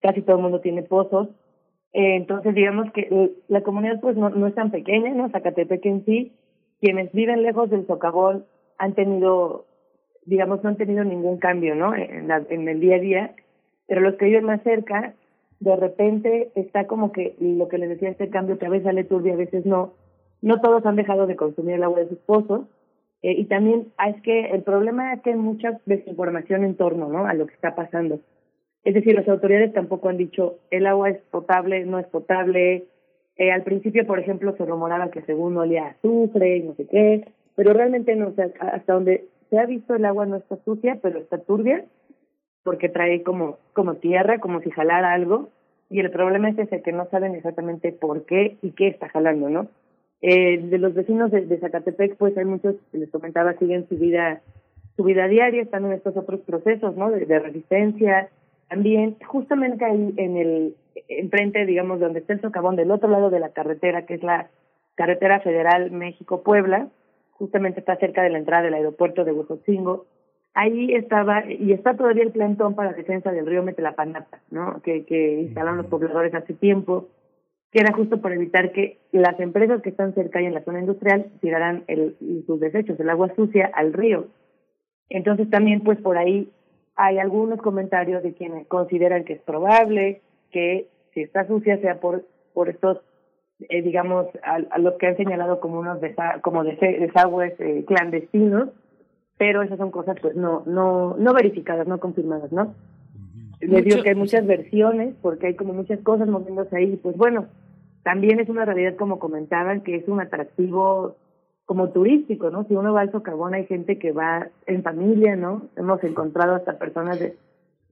[0.00, 1.28] Casi todo el mundo tiene pozos
[1.92, 5.28] eh, entonces, digamos que la comunidad pues no, no es tan pequeña, ¿no?
[5.30, 6.32] Zacatepec en sí,
[6.80, 8.44] quienes viven lejos del socavón
[8.78, 9.66] han tenido,
[10.24, 11.94] digamos, no han tenido ningún cambio, ¿no?
[11.94, 13.34] En, la, en el día a día,
[13.86, 15.14] pero los que viven más cerca,
[15.58, 19.04] de repente está como que lo que les decía este cambio que a veces sale
[19.04, 19.92] turbio, a veces no,
[20.42, 22.66] no todos han dejado de consumir el agua de sus pozos.
[23.22, 27.08] Eh, y también ah, es que el problema es que hay mucha desinformación en torno
[27.08, 27.26] ¿no?
[27.26, 28.20] a lo que está pasando.
[28.84, 32.84] Es decir, las autoridades tampoco han dicho el agua es potable, no es potable.
[33.36, 37.28] Eh, al principio, por ejemplo, se rumoraba que según olía azufre y no sé qué,
[37.56, 40.98] pero realmente no, o sea, hasta donde se ha visto el agua no está sucia,
[41.02, 41.84] pero está turbia,
[42.62, 45.48] porque trae como, como tierra, como si jalara algo,
[45.90, 49.50] y el problema es ese, que no saben exactamente por qué y qué está jalando,
[49.50, 49.68] ¿no?
[50.22, 54.42] Eh, de los vecinos de, de, Zacatepec, pues hay muchos, les comentaba, siguen su vida,
[54.96, 57.10] su vida diaria, están en estos otros procesos, ¿no?
[57.10, 58.28] De, de resistencia.
[58.70, 60.76] También, justamente ahí en el,
[61.08, 64.48] enfrente, digamos, donde está el socavón, del otro lado de la carretera, que es la
[64.94, 66.88] carretera federal México-Puebla,
[67.32, 70.06] justamente está cerca de la entrada del aeropuerto de Huejotzingo.
[70.54, 74.80] Ahí estaba, y está todavía el plantón para defensa del río Metelapanapa, ¿no?
[74.82, 77.08] Que, que instalaron los pobladores hace tiempo
[77.72, 80.80] que era justo por evitar que las empresas que están cerca y en la zona
[80.80, 82.16] industrial tiraran el,
[82.46, 84.26] sus desechos, el agua sucia, al río.
[85.08, 86.50] Entonces también pues por ahí
[86.96, 92.24] hay algunos comentarios de quienes consideran que es probable que si está sucia sea por
[92.52, 92.98] por estos
[93.68, 95.98] eh, digamos a, los que han señalado como unos
[96.42, 98.70] como desagües eh, clandestinos
[99.38, 102.74] pero esas son cosas pues no no no verificadas no confirmadas no
[103.60, 106.96] les digo que hay muchas versiones, porque hay como muchas cosas moviéndose ahí.
[106.96, 107.46] Pues bueno,
[108.02, 111.16] también es una realidad, como comentaban, que es un atractivo
[111.70, 112.64] como turístico, ¿no?
[112.64, 115.68] Si uno va al socavón hay gente que va en familia, ¿no?
[115.76, 117.36] Hemos encontrado hasta personas de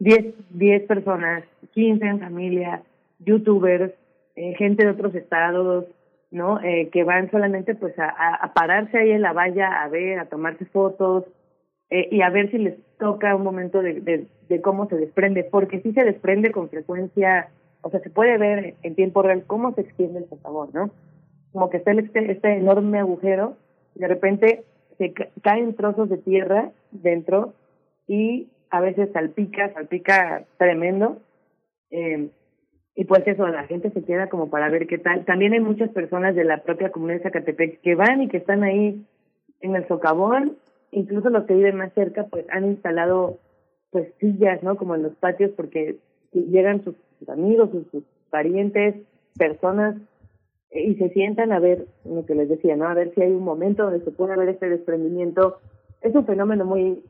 [0.01, 1.45] 10, 10 personas,
[1.75, 2.83] 15 en familia,
[3.21, 3.93] youtubers,
[4.35, 5.85] eh, gente de otros estados,
[6.33, 6.61] ¿no?
[6.61, 10.27] Eh, que van solamente pues a, a, pararse ahí en la valla a ver, a
[10.27, 11.27] tomarse fotos,
[11.91, 15.45] eh, y a ver si les toca un momento de, de, de, cómo se desprende,
[15.45, 17.51] porque sí se desprende con frecuencia,
[17.83, 20.91] o sea, se puede ver en tiempo real cómo se extiende el sabor, ¿no?
[21.53, 23.57] Como que está este, este enorme agujero,
[23.99, 24.65] de repente
[24.97, 25.13] se
[25.43, 27.55] caen trozos de tierra dentro
[28.07, 31.19] y a veces salpica, salpica tremendo.
[31.91, 32.29] Eh,
[32.95, 35.25] y pues eso, la gente se queda como para ver qué tal.
[35.25, 38.65] También hay muchas personas de la propia comunidad de Zacatepec que van y que están
[38.65, 39.05] ahí
[39.61, 40.57] en el socavón
[40.91, 43.39] incluso los que viven más cerca pues han instalado
[43.91, 44.77] pues sillas, ¿no?
[44.77, 45.97] Como en los patios porque
[46.33, 46.95] llegan sus,
[47.29, 48.95] amigos, sus, parientes,
[49.39, 49.97] personas
[50.71, 52.89] y se sientan a ver lo que les decía, ¿no?
[52.89, 55.59] A ver si hay un momento donde se puede ver este desprendimiento.
[56.03, 57.03] Es un fenómeno muy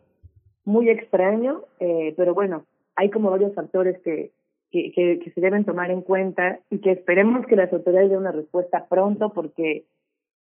[0.64, 4.32] muy extraño, eh, pero bueno, hay como varios factores que,
[4.70, 8.18] que, que, que se deben tomar en cuenta y que esperemos que las autoridades den
[8.18, 9.86] una respuesta pronto porque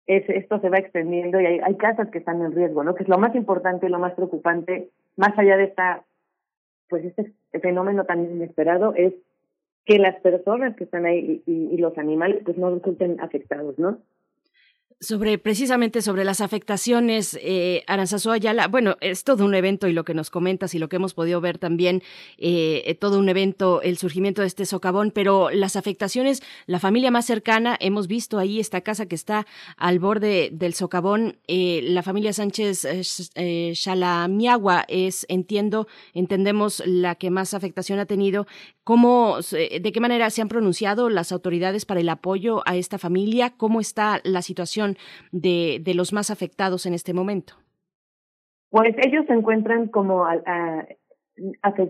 [0.07, 2.95] es, esto se va extendiendo y hay, hay casas que están en riesgo, ¿no?
[2.95, 6.03] Que es lo más importante, lo más preocupante, más allá de esta,
[6.89, 9.13] pues este fenómeno tan inesperado, es
[9.85, 13.99] que las personas que están ahí y, los animales pues no resulten afectados, ¿no?
[15.01, 20.13] Sobre precisamente sobre las afectaciones, eh, Ayala, bueno, es todo un evento y lo que
[20.13, 22.01] nos comentas y lo que hemos podido ver también,
[22.37, 27.25] eh, todo un evento, el surgimiento de este socavón, pero las afectaciones, la familia más
[27.25, 29.45] cercana, hemos visto ahí esta casa que está
[29.77, 32.85] al borde del socavón, eh, la familia Sánchez
[33.35, 33.73] eh,
[34.87, 38.47] es, entiendo, entendemos la que más afectación ha tenido.
[38.83, 43.51] ¿Cómo, de qué manera se han pronunciado las autoridades para el apoyo a esta familia?
[43.57, 44.84] ¿Cómo está la situación
[45.31, 47.55] de, de los más afectados en este momento?
[48.69, 50.25] Pues ellos se encuentran como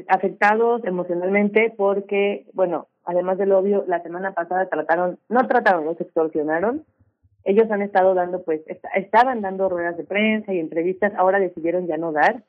[0.08, 6.84] afectados emocionalmente porque, bueno, además del obvio, la semana pasada trataron, no trataron, los extorsionaron.
[7.44, 8.62] Ellos han estado dando, pues,
[8.96, 12.44] estaban dando ruedas de prensa y entrevistas, ahora decidieron ya no dar,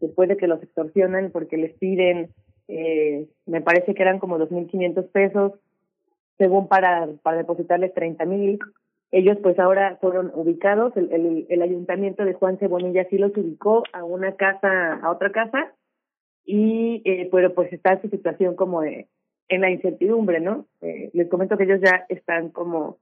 [0.00, 2.30] después de que los extorsionan porque les piden,
[2.68, 5.52] eh, me parece que eran como 2.500 pesos,
[6.36, 8.58] según para, para depositarles 30.000
[9.14, 13.84] ellos pues ahora fueron ubicados, el, el, el ayuntamiento de Juan Cebonilla sí los ubicó
[13.92, 15.72] a una casa, a otra casa,
[16.44, 19.06] y eh, pero pues está su situación como en
[19.48, 20.66] la incertidumbre, ¿no?
[20.80, 22.98] Eh, les comento que ellos ya están como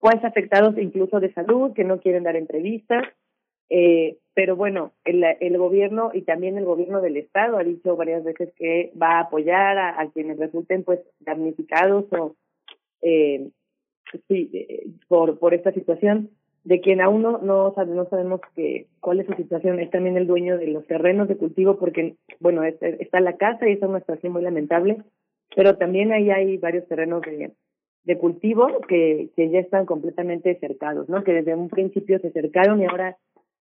[0.00, 3.04] pues afectados incluso de salud, que no quieren dar entrevistas,
[3.70, 8.24] eh, pero bueno, el, el gobierno y también el gobierno del estado ha dicho varias
[8.24, 12.34] veces que va a apoyar a, a quienes resulten pues damnificados o
[13.02, 13.50] eh,
[14.28, 16.30] sí, eh, por, por esta situación,
[16.64, 20.26] de quien aún no, no, no sabemos que, cuál es su situación, es también el
[20.26, 24.32] dueño de los terrenos de cultivo, porque, bueno, está la casa y es una situación
[24.32, 25.02] muy lamentable,
[25.54, 27.52] pero también ahí hay varios terrenos de,
[28.04, 31.22] de cultivo que, que ya están completamente cercados, ¿no?
[31.22, 33.18] Que desde un principio se cercaron y ahora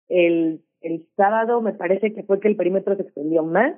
[0.08, 3.74] el, el sábado me parece que fue que el perímetro se extendió más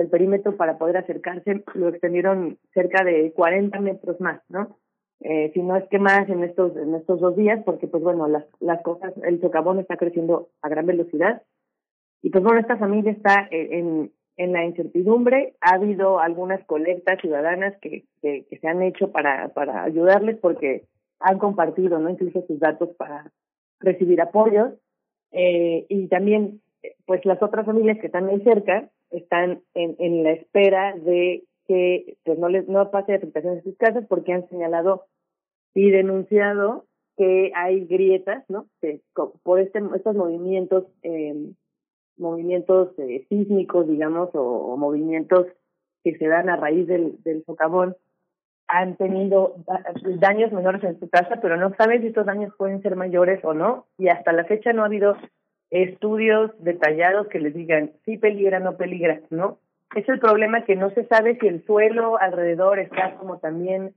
[0.00, 4.78] el perímetro para poder acercarse lo extendieron cerca de 40 metros más, ¿no?
[5.20, 8.26] Eh, si no es que más en estos en estos dos días, porque pues bueno,
[8.26, 11.42] las, las cosas, el socavón está creciendo a gran velocidad.
[12.22, 15.54] Y pues bueno, esta familia está en, en la incertidumbre.
[15.60, 20.84] Ha habido algunas colectas ciudadanas que, que, se han hecho para, para ayudarles porque
[21.18, 22.08] han compartido, ¿no?
[22.08, 23.30] Incluso sus datos para
[23.80, 24.72] recibir apoyos.
[25.32, 26.62] Eh, y también,
[27.06, 32.16] pues las otras familias que están ahí cerca están en, en la espera de que
[32.24, 35.06] pues no les no pase afectación en sus casas porque han señalado
[35.72, 36.86] y denunciado
[37.16, 38.66] que hay grietas, ¿no?
[38.80, 39.02] Que,
[39.44, 41.52] por este estos movimientos eh,
[42.16, 45.46] movimientos eh, sísmicos, digamos, o, o, movimientos
[46.02, 47.96] que se dan a raíz del, del socavón
[48.66, 49.54] han tenido
[50.18, 53.54] daños menores en su casa, pero no saben si estos daños pueden ser mayores o
[53.54, 55.16] no, y hasta la fecha no ha habido
[55.70, 59.60] estudios detallados que les digan si peligra o no peligra, ¿no?
[59.94, 63.94] Es el problema que no se sabe si el suelo alrededor está como también,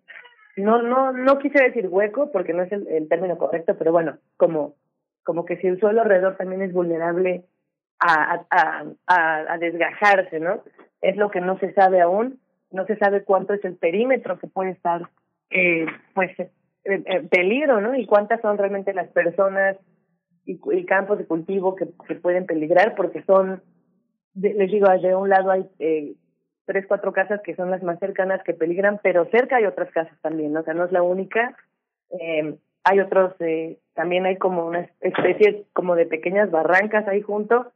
[0.57, 4.75] no, no, no quise decir hueco porque no es el, término correcto, pero bueno, como,
[5.23, 7.45] como que si el suelo alrededor también es vulnerable
[7.99, 10.63] a, a, a, a desgajarse, ¿no?
[11.01, 12.39] Es lo que no se sabe aún,
[12.71, 15.07] no se sabe cuánto es el perímetro que puede estar,
[15.51, 16.31] eh, pues,
[16.85, 17.95] en peligro, ¿no?
[17.95, 19.77] Y cuántas son realmente las personas
[20.45, 23.61] y, y campos de cultivo que, que pueden peligrar, porque son,
[24.33, 26.13] de, les digo, de un lado hay eh,
[26.65, 30.17] tres, cuatro casas que son las más cercanas que peligran, pero cerca hay otras casas
[30.21, 30.55] también.
[30.55, 31.55] O sea, no es la única.
[32.19, 37.71] Eh, hay otros, eh, también hay como una especie como de pequeñas barrancas ahí junto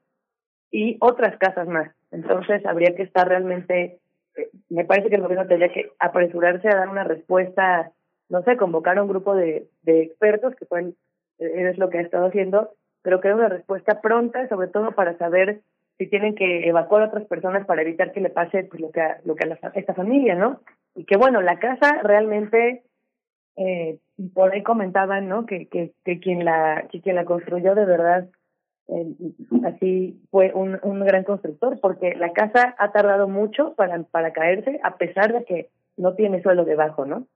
[0.71, 1.91] y otras casas más.
[2.11, 3.99] Entonces habría que estar realmente,
[4.35, 7.91] eh, me parece que el gobierno tendría que apresurarse a dar una respuesta,
[8.29, 10.95] no sé, convocar a un grupo de, de expertos que pueden
[11.39, 12.71] es lo que ha estado haciendo,
[13.03, 15.61] pero que una respuesta pronta, sobre todo para saber
[15.97, 19.01] si tienen que evacuar a otras personas para evitar que le pase pues, lo que
[19.01, 20.61] a, lo que a, la, esta familia, ¿no?
[20.95, 22.83] Y que bueno, la casa realmente
[23.55, 23.99] eh,
[24.33, 25.45] por ahí comentaban, ¿no?
[25.45, 28.29] Que, que, que quien la que quien la construyó de verdad
[28.87, 29.15] eh,
[29.65, 34.79] así fue un, un gran constructor, porque la casa ha tardado mucho para para caerse
[34.83, 37.27] a pesar de que no tiene suelo debajo, ¿no?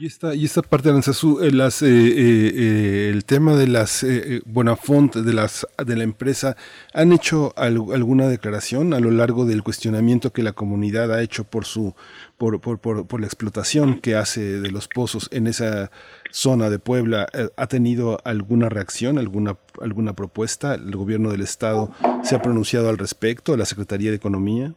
[0.00, 5.14] Y esta, y esta parte de las, eh, eh, el tema de las eh, Bonafont,
[5.14, 6.56] de, las, de la empresa,
[6.92, 11.64] ¿han hecho alguna declaración a lo largo del cuestionamiento que la comunidad ha hecho por,
[11.64, 11.94] su,
[12.38, 15.92] por, por, por, por la explotación que hace de los pozos en esa
[16.32, 17.28] zona de Puebla?
[17.56, 20.74] ¿Ha tenido alguna reacción, alguna, alguna propuesta?
[20.74, 21.92] ¿El gobierno del Estado
[22.24, 23.56] se ha pronunciado al respecto?
[23.56, 24.74] ¿La Secretaría de Economía?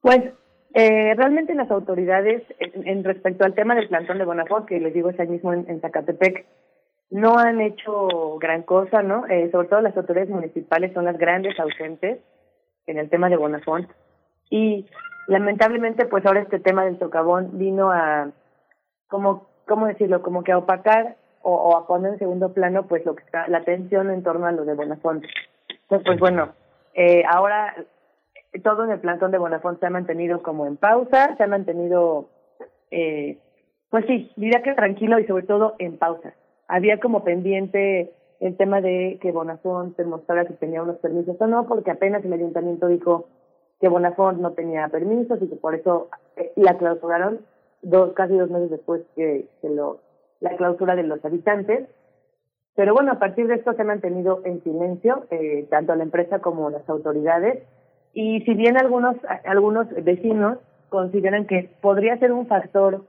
[0.00, 0.22] Pues
[0.78, 4.92] eh, realmente las autoridades, en, en, respecto al tema del plantón de Bonafont, que les
[4.92, 6.44] digo es ahí mismo en, Zacatepec,
[7.08, 9.26] no han hecho gran cosa, ¿no?
[9.26, 12.18] Eh, sobre todo las autoridades municipales son las grandes ausentes
[12.86, 13.88] en el tema de Bonafont.
[14.50, 14.84] Y
[15.28, 18.32] lamentablemente, pues ahora este tema del socavón vino a,
[19.08, 20.20] como, ¿cómo decirlo?
[20.20, 23.58] Como que a opacar o, a poner en segundo plano, pues lo que está, la
[23.58, 25.24] atención en torno a lo de Bonafont.
[25.70, 26.52] Entonces, pues bueno,
[26.92, 27.74] eh, ahora
[28.60, 32.28] todo en el plantón de Bonafont se ha mantenido como en pausa, se ha mantenido,
[32.90, 33.38] eh,
[33.90, 36.34] pues sí, diría que tranquilo y sobre todo en pausa.
[36.68, 41.66] Había como pendiente el tema de que Bonafont demostrara si tenía unos permisos o no,
[41.66, 43.28] porque apenas el ayuntamiento dijo
[43.80, 47.40] que Bonafont no tenía permisos y que por eso eh, la clausuraron
[47.82, 50.00] dos, casi dos meses después que, que lo,
[50.40, 51.88] la clausura de los habitantes.
[52.74, 56.40] Pero bueno, a partir de esto se ha mantenido en silencio, eh, tanto la empresa
[56.40, 57.62] como las autoridades,
[58.16, 59.14] y si bien algunos,
[59.44, 60.56] algunos vecinos
[60.88, 63.04] consideran que podría ser un factor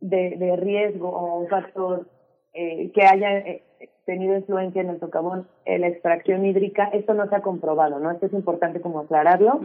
[0.00, 2.06] de, de riesgo o un factor
[2.54, 3.62] eh, que haya eh,
[4.06, 8.10] tenido influencia en el socavón, en la extracción hídrica, esto no se ha comprobado, ¿no?
[8.10, 9.60] Esto es importante como aclararlo.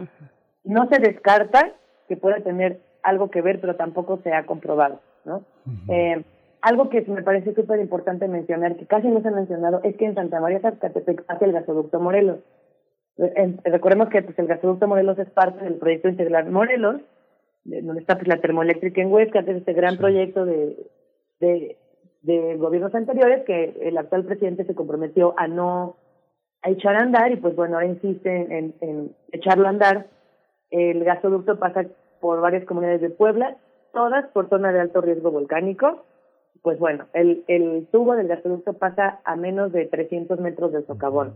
[0.62, 1.72] No se descarta
[2.06, 5.42] que pueda tener algo que ver, pero tampoco se ha comprobado, ¿no?
[5.88, 6.22] eh,
[6.60, 10.04] algo que me parece súper importante mencionar, que casi no se ha mencionado, es que
[10.04, 12.40] en Santa María Zacatepec hace el gasoducto Morelos.
[13.64, 17.00] Recordemos que pues, el gasoducto Morelos es parte del proyecto integral Morelos,
[17.64, 20.76] donde está pues, la termoeléctrica en Huesca, que es este gran proyecto de,
[21.40, 21.76] de,
[22.22, 25.96] de gobiernos anteriores que el actual presidente se comprometió a no
[26.62, 30.06] a echar a andar y pues bueno, ahora insiste en, en echarlo a andar.
[30.70, 31.86] El gasoducto pasa
[32.20, 33.56] por varias comunidades de Puebla,
[33.92, 36.04] todas por zona de alto riesgo volcánico.
[36.62, 41.34] Pues bueno, el, el tubo del gasoducto pasa a menos de 300 metros del socavón.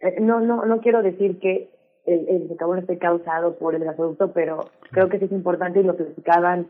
[0.00, 1.70] Eh, no, no, no quiero decir que
[2.06, 5.92] el, el esté causado por el gasoducto, pero creo que sí es importante y lo
[5.92, 6.68] explicaban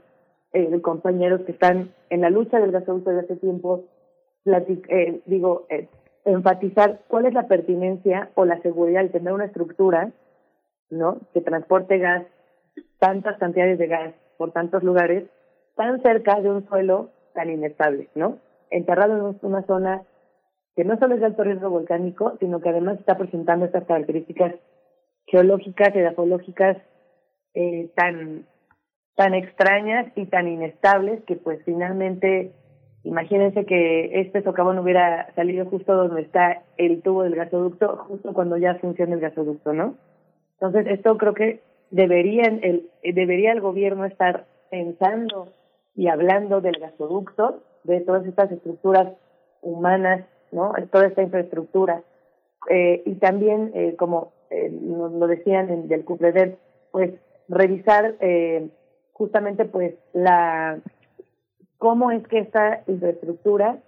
[0.53, 3.85] eh, compañeros que están en la lucha del gasoducto desde hace tiempo,
[4.47, 5.89] eh, digo, eh,
[6.25, 10.13] enfatizar cuál es la pertinencia o la seguridad de tener una estructura
[10.91, 11.19] ¿no?
[11.33, 12.25] Que transporte gas,
[12.99, 15.25] tantas cantidades de gas por tantos lugares,
[15.77, 18.39] tan cerca de un suelo tan inestable, ¿no?
[18.71, 20.03] Enterrado en una zona
[20.79, 24.55] que no solo es de alto riesgo volcánico, sino que además está presentando estas características
[25.27, 26.77] geológicas edafológicas
[27.53, 28.47] eh, tan
[29.17, 32.53] tan extrañas y tan inestables que pues finalmente
[33.03, 38.57] imagínense que este socavón hubiera salido justo donde está el tubo del gasoducto justo cuando
[38.57, 39.97] ya funciona el gasoducto no
[40.61, 41.61] entonces esto creo que
[41.91, 45.49] deberían el debería el gobierno estar pensando
[45.97, 49.09] y hablando del gasoducto de todas estas estructuras
[49.61, 52.03] humanas no toda esta infraestructura
[52.71, 56.57] eh, y también eh, como eh, lo decían en, del CUPREDER
[56.91, 57.13] pues
[57.49, 58.69] revisar eh,
[59.13, 60.81] justamente pues la
[61.79, 63.79] cómo es que esta infraestructura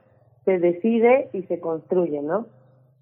[0.44, 2.46] se decide y se construye, ¿no?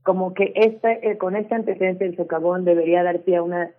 [0.03, 3.71] Como que este, con este antecedente del socavón debería dar pie a una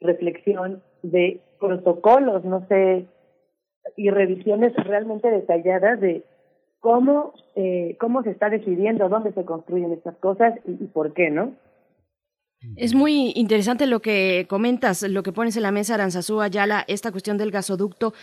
[0.00, 3.06] reflexión de protocolos, no sé,
[3.96, 6.24] y revisiones realmente detalladas de
[6.84, 11.30] cómo eh, cómo se está decidiendo dónde se construyen estas cosas y, y por qué,
[11.30, 11.54] ¿no?
[12.76, 17.12] Es muy interesante lo que comentas, lo que pones en la mesa, Aranzazú Ayala, esta
[17.12, 18.14] cuestión del gasoducto.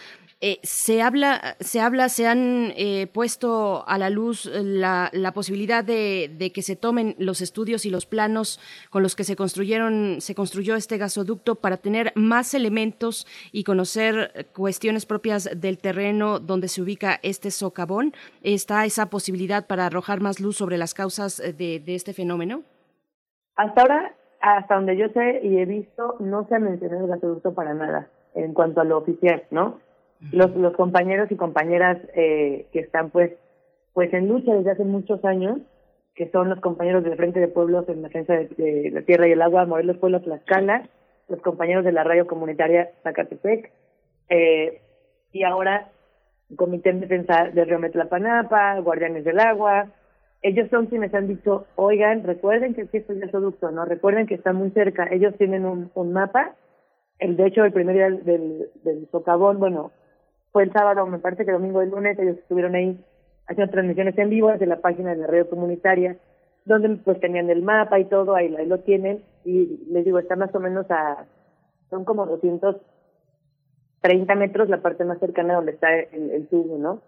[0.42, 5.86] Eh, se habla, se habla, se han eh, puesto a la luz la, la posibilidad
[5.86, 8.60] de, de, que se tomen los estudios y los planos
[8.90, 14.50] con los que se construyeron, se construyó este gasoducto para tener más elementos y conocer
[14.54, 18.14] cuestiones propias del terreno donde se ubica este socavón.
[18.42, 22.64] ¿Está esa posibilidad para arrojar más luz sobre las causas de, de este fenómeno?
[23.56, 27.54] Hasta ahora hasta donde yo sé y he visto, no se ha mencionado el gasoducto
[27.54, 29.80] para nada en cuanto a lo oficial, ¿no?
[30.32, 33.32] Los, los compañeros y compañeras eh, que están pues
[33.94, 35.60] pues en lucha desde hace muchos años,
[36.16, 39.32] que son los compañeros del Frente de Pueblos en defensa de, de la Tierra y
[39.32, 40.88] el Agua, Morelos Pueblos Tlaxcala,
[41.28, 43.72] los compañeros de la radio comunitaria Zacatepec,
[44.30, 44.82] eh,
[45.32, 45.90] y ahora
[46.56, 49.88] Comité de Defensa del Río Metlapanapa, Guardianes del Agua,
[50.42, 53.86] ellos son quienes han dicho, oigan, recuerden que está el gasoducto, ¿no?
[53.86, 55.08] Recuerden que está muy cerca.
[55.12, 56.56] Ellos tienen un, un mapa.
[57.20, 59.92] El, de hecho, el primer día del, del, socavón, bueno,
[60.52, 63.00] fue el sábado, me parece que domingo y lunes, ellos estuvieron ahí
[63.48, 66.18] haciendo transmisiones en vivo desde la página de la radio comunitaria,
[66.66, 70.54] donde pues tenían el mapa y todo, ahí, lo tienen, y les digo, está más
[70.56, 71.26] o menos a,
[71.92, 77.02] son como 230 metros la parte más cercana donde está el tubo, ¿no?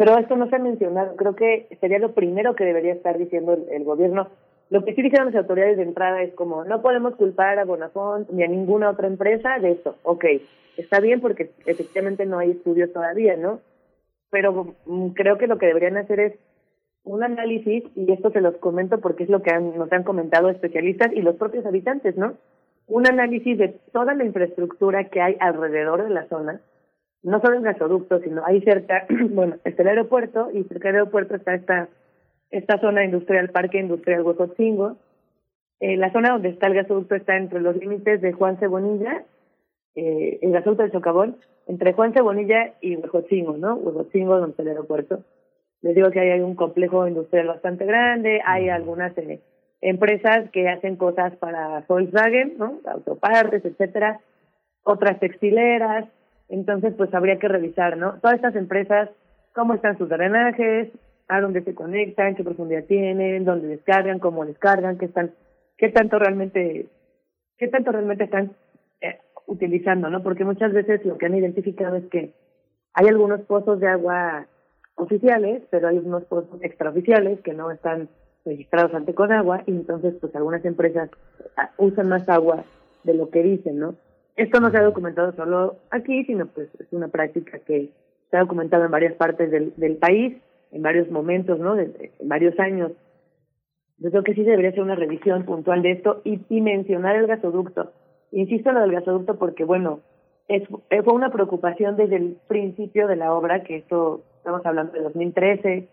[0.00, 1.14] Pero esto no se ha mencionado.
[1.14, 4.28] Creo que sería lo primero que debería estar diciendo el, gobierno.
[4.70, 8.30] Lo que sí dijeron las autoridades de entrada es como, no podemos culpar a Bonafont
[8.30, 9.96] ni a ninguna otra empresa de esto.
[10.04, 10.24] Ok,
[10.78, 13.60] está bien porque efectivamente no hay estudios todavía, ¿no?
[14.30, 16.32] Pero mm, creo que lo que deberían hacer es
[17.04, 20.48] un análisis, y esto se los comento porque es lo que han, nos han comentado
[20.48, 22.38] especialistas y los propios habitantes, ¿no?
[22.86, 26.62] Un análisis de toda la infraestructura que hay alrededor de la zona,
[27.22, 31.36] no solo el gasoducto, sino ahí cerca, bueno, está el aeropuerto y cerca del aeropuerto
[31.36, 31.88] está esta,
[32.50, 34.96] esta zona industrial, Parque Industrial Huejotzingo.
[35.80, 39.24] Eh, la zona donde está el gasoducto está entre los límites de Juan Cebonilla,
[39.94, 41.36] eh, el gasoducto del Socavón,
[41.66, 43.74] entre Juan Cebonilla y Huejotzingo, ¿no?
[43.76, 45.24] Huejotzingo, donde está el aeropuerto.
[45.82, 49.40] Les digo que hay un complejo industrial bastante grande, hay algunas eh,
[49.80, 52.80] empresas que hacen cosas para Volkswagen, ¿no?
[52.84, 54.20] Autopartes, etcétera,
[54.82, 56.06] otras textileras,
[56.50, 58.18] entonces, pues habría que revisar, ¿no?
[58.20, 59.08] Todas estas empresas,
[59.54, 60.90] cómo están sus drenajes,
[61.28, 65.30] a dónde se conectan, qué profundidad tienen, dónde descargan, cómo descargan, qué están,
[65.78, 66.86] qué tanto realmente,
[67.56, 68.50] qué tanto realmente están
[69.00, 70.24] eh, utilizando, ¿no?
[70.24, 72.32] Porque muchas veces lo que han identificado es que
[72.94, 74.46] hay algunos pozos de agua
[74.96, 78.08] oficiales, pero hay unos pozos extraoficiales que no están
[78.44, 81.10] registrados ante con agua y entonces pues algunas empresas
[81.56, 82.64] ah, usan más agua
[83.04, 83.94] de lo que dicen, ¿no?
[84.36, 87.90] Esto no se ha documentado solo aquí, sino pues es una práctica que
[88.30, 90.36] se ha documentado en varias partes del, del país,
[90.72, 91.74] en varios momentos, ¿no?
[91.74, 92.92] De, en varios años.
[93.98, 97.26] Yo creo que sí debería ser una revisión puntual de esto y, y mencionar el
[97.26, 97.92] gasoducto.
[98.32, 100.00] Insisto en lo del gasoducto porque, bueno,
[100.48, 105.02] es, fue una preocupación desde el principio de la obra, que esto, estamos hablando de
[105.02, 105.88] 2013,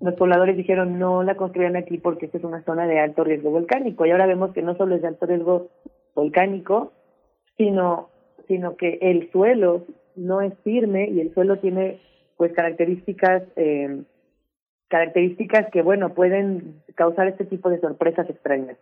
[0.00, 3.50] los pobladores dijeron no la construyan aquí porque esta es una zona de alto riesgo
[3.50, 5.68] volcánico y ahora vemos que no solo es de alto riesgo
[6.14, 6.92] volcánico,
[7.58, 8.08] sino,
[8.46, 9.84] sino que el suelo
[10.16, 12.00] no es firme y el suelo tiene
[12.38, 14.04] pues características eh,
[14.88, 18.78] características que bueno pueden causar este tipo de sorpresas extrañas.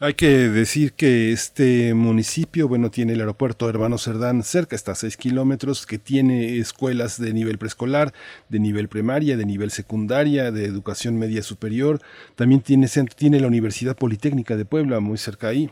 [0.00, 4.94] Hay que decir que este municipio, bueno, tiene el aeropuerto Hermano Cerdán cerca, está a
[4.94, 8.12] seis kilómetros, que tiene escuelas de nivel preescolar,
[8.48, 12.00] de nivel primaria, de nivel secundaria, de educación media superior.
[12.36, 15.68] También tiene, tiene la Universidad Politécnica de Puebla muy cerca ahí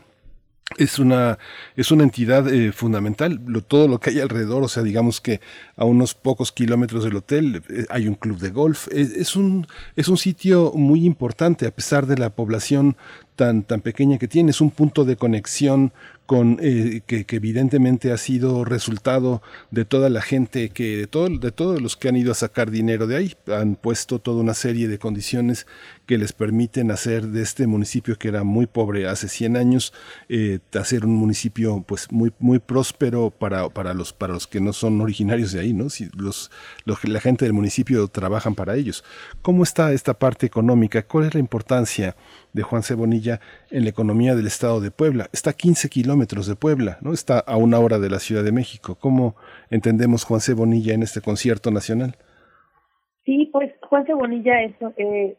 [0.75, 1.39] es una,
[1.75, 3.39] es una entidad eh, fundamental.
[3.45, 5.39] Lo, todo lo que hay alrededor, o sea, digamos que
[5.77, 8.87] a unos pocos kilómetros del hotel eh, hay un club de golf.
[8.91, 9.65] Es, un,
[9.95, 12.97] es un sitio muy importante a pesar de la población
[13.35, 14.51] tan, tan pequeña que tiene.
[14.51, 15.93] Es un punto de conexión
[16.27, 19.41] con eh, que, evidentemente ha sido resultado
[19.71, 22.69] de toda la gente que de todo, de todos los que han ido a sacar
[22.69, 23.35] dinero de ahí.
[23.47, 25.65] Han puesto toda una serie de condiciones
[26.05, 29.93] que les permiten hacer de este municipio que era muy pobre hace 100 años
[30.29, 34.73] eh, hacer un municipio pues muy muy próspero para, para los para los que no
[34.73, 36.51] son originarios de ahí no si los,
[36.85, 39.03] los la gente del municipio trabajan para ellos.
[39.41, 42.15] Cómo está esta parte económica cuál es la importancia
[42.57, 43.39] de Juan Cebonilla
[43.71, 45.27] en la economía del estado de Puebla.
[45.31, 47.13] Está a 15 kilómetros de Puebla, ¿no?
[47.13, 48.97] Está a una hora de la Ciudad de México.
[48.99, 49.35] ¿Cómo
[49.69, 52.17] entendemos Juan Cebonilla en este concierto nacional?
[53.25, 55.37] Sí, pues Juan Cebonilla es, eh,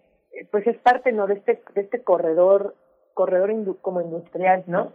[0.51, 1.27] pues es parte ¿no?
[1.27, 2.75] de este de este corredor
[3.15, 3.51] corredor
[3.81, 4.93] como industrial, ¿no?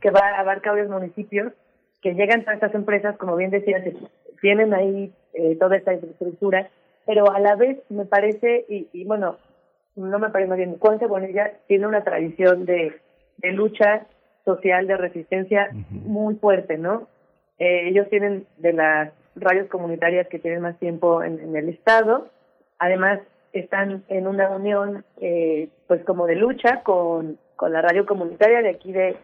[0.00, 1.52] Que va a abarcar varios municipios,
[2.00, 3.82] que llegan todas estas empresas, como bien decías,
[4.40, 6.70] tienen ahí eh, toda esta infraestructura,
[7.06, 9.38] pero a la vez me parece, y, y bueno,
[9.96, 13.00] no me parece bien, Juan Cebonilla tiene una tradición de,
[13.38, 14.06] de lucha
[14.44, 17.08] social, de resistencia muy fuerte, ¿no?
[17.58, 22.28] Eh, ellos tienen de las radios comunitarias que tienen más tiempo en, el Estado,
[22.78, 23.20] además
[23.52, 28.68] están en una unión, eh, pues como de lucha con, con la radio comunitaria de
[28.70, 29.16] aquí de,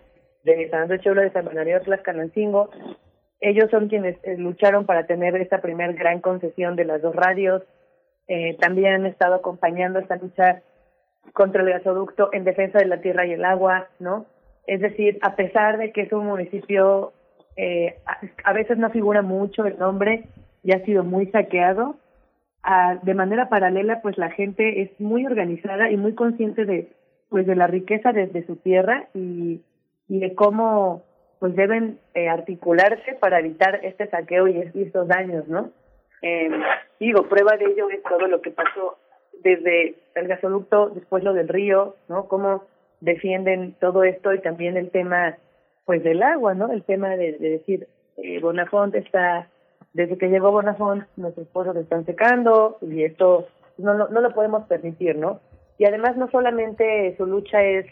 [0.45, 2.71] de San Andrés Cholula de San Bernardino Tlaxcalancingo.
[3.41, 7.63] Ellos son quienes eh, lucharon para tener esta primer gran concesión de las dos radios,
[8.29, 10.63] eh, también han estado acompañando esta lucha
[11.33, 14.27] contra el gasoducto en defensa de la tierra y el agua, ¿no?
[14.67, 17.13] Es decir, a pesar de que es un municipio,
[17.57, 17.97] eh,
[18.45, 20.25] a, veces no figura mucho el nombre
[20.63, 21.97] y ha sido muy saqueado,
[23.03, 26.93] de manera paralela, pues la gente es muy organizada y muy consciente de,
[27.29, 29.63] pues de la riqueza de, su tierra y,
[30.09, 31.03] y de cómo
[31.41, 35.73] pues deben eh, articularse para evitar este saqueo y estos daños, ¿no?
[36.23, 36.51] Eh,
[37.01, 38.97] digo, prueba de ello es todo lo que pasó
[39.43, 42.29] desde el gasoducto, después lo del río, ¿no?
[42.29, 42.65] Cómo
[43.01, 45.37] defienden todo esto y también el tema,
[45.85, 46.71] pues, del agua, ¿no?
[46.71, 47.89] El tema de, decir,
[48.19, 49.49] eh, Bonafont está,
[49.93, 54.65] desde que llegó Bonafont, nuestros pozos están secando y esto no, no, no lo podemos
[54.69, 55.41] permitir, ¿no?
[55.79, 57.87] Y además no solamente su lucha es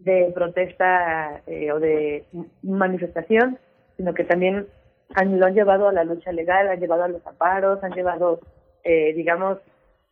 [0.00, 2.24] de protesta eh, o de
[2.62, 3.58] manifestación,
[3.96, 4.66] sino que también
[5.14, 8.40] han, lo han llevado a la lucha legal, han llevado a los aparos, han llevado,
[8.84, 9.58] eh, digamos,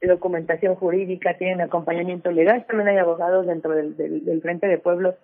[0.09, 5.15] documentación jurídica, tienen acompañamiento legal, también hay abogados dentro del, del, Frente de Pueblos.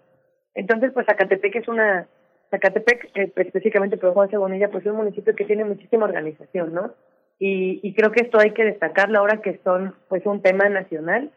[0.54, 2.06] Entonces, pues Zacatepec es una,
[2.50, 6.92] Zacatepec eh, específicamente, pero Juan Cebonilla, pues es un municipio que tiene muchísima organización, ¿no?
[7.38, 11.30] Y, y creo que esto hay que destacarlo ahora que son, pues, un tema nacional.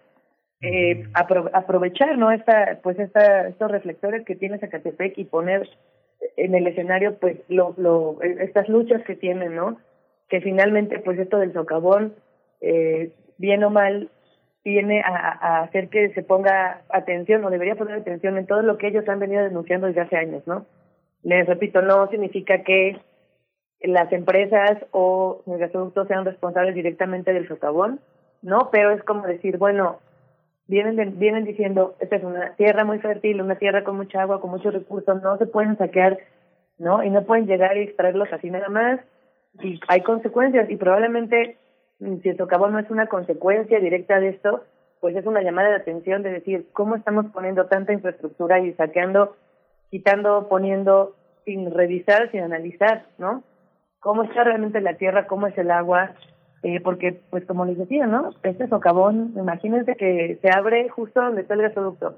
[0.61, 2.31] Eh, aprovechar, ¿no?
[2.31, 5.69] Esta, pues, esta, estos reflectores que tiene Zacatepec y poner
[6.37, 9.77] en el escenario pues lo, lo estas luchas que tienen no
[10.29, 12.13] que finalmente pues esto del socavón
[12.61, 14.09] eh, bien o mal
[14.63, 18.77] viene a, a, hacer que se ponga atención o debería poner atención en todo lo
[18.77, 20.65] que ellos han venido denunciando desde hace años no
[21.23, 22.99] les repito no significa que
[23.81, 28.01] las empresas o los gasoductos sean responsables directamente del socavón
[28.41, 29.99] no pero es como decir bueno
[30.69, 34.51] vienen, vienen diciendo, esta es una tierra muy fértil, una tierra con mucha agua, con
[34.51, 36.19] muchos recursos, no se pueden saquear,
[36.77, 37.03] ¿no?
[37.03, 38.99] Y no pueden llegar y extraerlos así nada más.
[39.61, 41.57] Y hay consecuencias, y probablemente
[41.99, 44.63] mm, si el socavón no es una consecuencia directa de esto,
[45.01, 49.35] pues es una llamada de atención de decir, ¿cómo estamos poniendo tanta infraestructura y saqueando,
[49.89, 51.15] quitando, poniendo,
[51.45, 53.43] sin revisar, sin analizar, ¿no?
[53.99, 55.25] ¿Cómo está realmente la tierra?
[55.25, 56.11] ¿Cómo es el agua?
[56.63, 58.31] Eh, porque, pues como les decía, ¿no?
[58.43, 62.15] Este socavón, imagínense que se abre justo donde está el gasoducto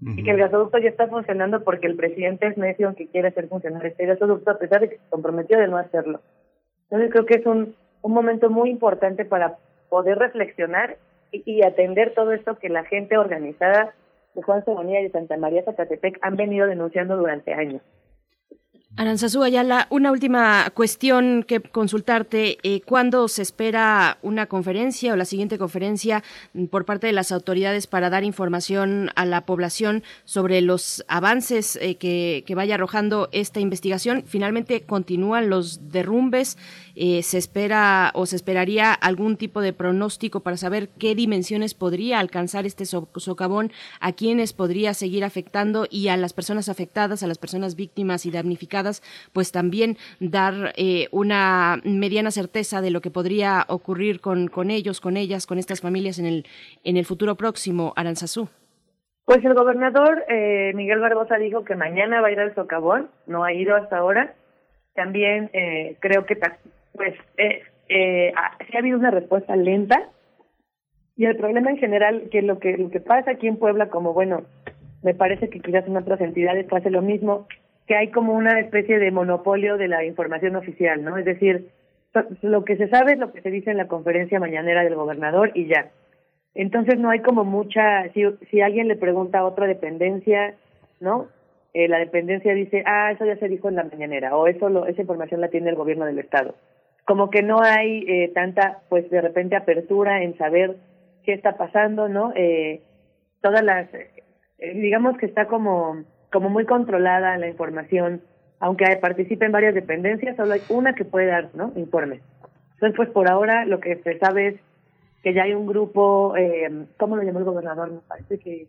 [0.00, 3.48] y que el gasoducto ya está funcionando porque el presidente es necio que quiere hacer
[3.48, 6.20] funcionar este gasoducto a pesar de que se comprometió de no hacerlo.
[6.90, 9.56] Entonces creo que es un, un momento muy importante para
[9.88, 10.98] poder reflexionar
[11.32, 13.94] y, atender todo esto que la gente organizada
[14.34, 17.82] de Juan Sebonía y de Santa María Zacatepec han venido denunciando durante años.
[18.96, 22.58] Aranzazú Ayala, una última cuestión que consultarte.
[22.62, 26.22] Eh, ¿Cuándo se espera una conferencia o la siguiente conferencia
[26.70, 31.96] por parte de las autoridades para dar información a la población sobre los avances eh,
[31.96, 34.22] que, vaya arrojando esta investigación?
[34.26, 36.56] Finalmente, ¿continúan los derrumbes?
[36.96, 42.18] Eh, ¿Se espera o se esperaría algún tipo de pronóstico para saber qué dimensiones podría
[42.18, 47.38] alcanzar este socavón, a quiénes podría seguir afectando y a las personas afectadas, a las
[47.38, 49.02] personas víctimas y damnificadas?
[49.32, 55.00] pues también dar eh, una mediana certeza de lo que podría ocurrir con, con ellos,
[55.00, 56.46] con ellas, con estas familias en el,
[56.84, 58.48] en el futuro próximo, Aranzazú.
[59.24, 63.44] Pues el gobernador eh, Miguel Barbosa dijo que mañana va a ir al socavón, no
[63.44, 64.34] ha ido hasta ahora.
[64.94, 66.36] También eh, creo que
[66.94, 68.32] pues eh, eh,
[68.66, 70.10] sí ha habido una respuesta lenta
[71.16, 74.12] y el problema en general que lo que lo que pasa aquí en Puebla como
[74.12, 74.42] bueno
[75.02, 77.46] me parece que quizás en otras entidades pase lo mismo
[77.86, 81.68] que hay como una especie de monopolio de la información oficial no es decir
[82.42, 85.50] lo que se sabe es lo que se dice en la conferencia mañanera del gobernador
[85.54, 85.90] y ya
[86.54, 90.54] entonces no hay como mucha, si, si alguien le pregunta a otra dependencia,
[91.00, 91.28] ¿no?
[91.74, 94.86] Eh, la dependencia dice, ah, eso ya se dijo en la mañanera, o eso lo,
[94.86, 96.54] esa información la tiene el gobierno del Estado.
[97.04, 100.76] Como que no hay eh, tanta, pues de repente, apertura en saber
[101.24, 102.32] qué está pasando, ¿no?
[102.34, 102.80] Eh,
[103.40, 104.10] todas las, eh,
[104.74, 108.22] digamos que está como, como muy controlada la información,
[108.60, 111.72] aunque participen varias dependencias, solo hay una que puede dar, ¿no?
[111.76, 112.22] Informes.
[112.74, 114.60] Entonces, pues por ahora lo que se sabe es
[115.22, 117.90] que ya hay un grupo, eh, ¿cómo lo llamó el gobernador?
[117.90, 118.66] Me parece que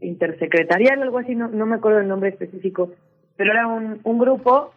[0.00, 2.90] intersecretarial, algo así, no, no me acuerdo el nombre específico,
[3.36, 4.72] pero era un, un grupo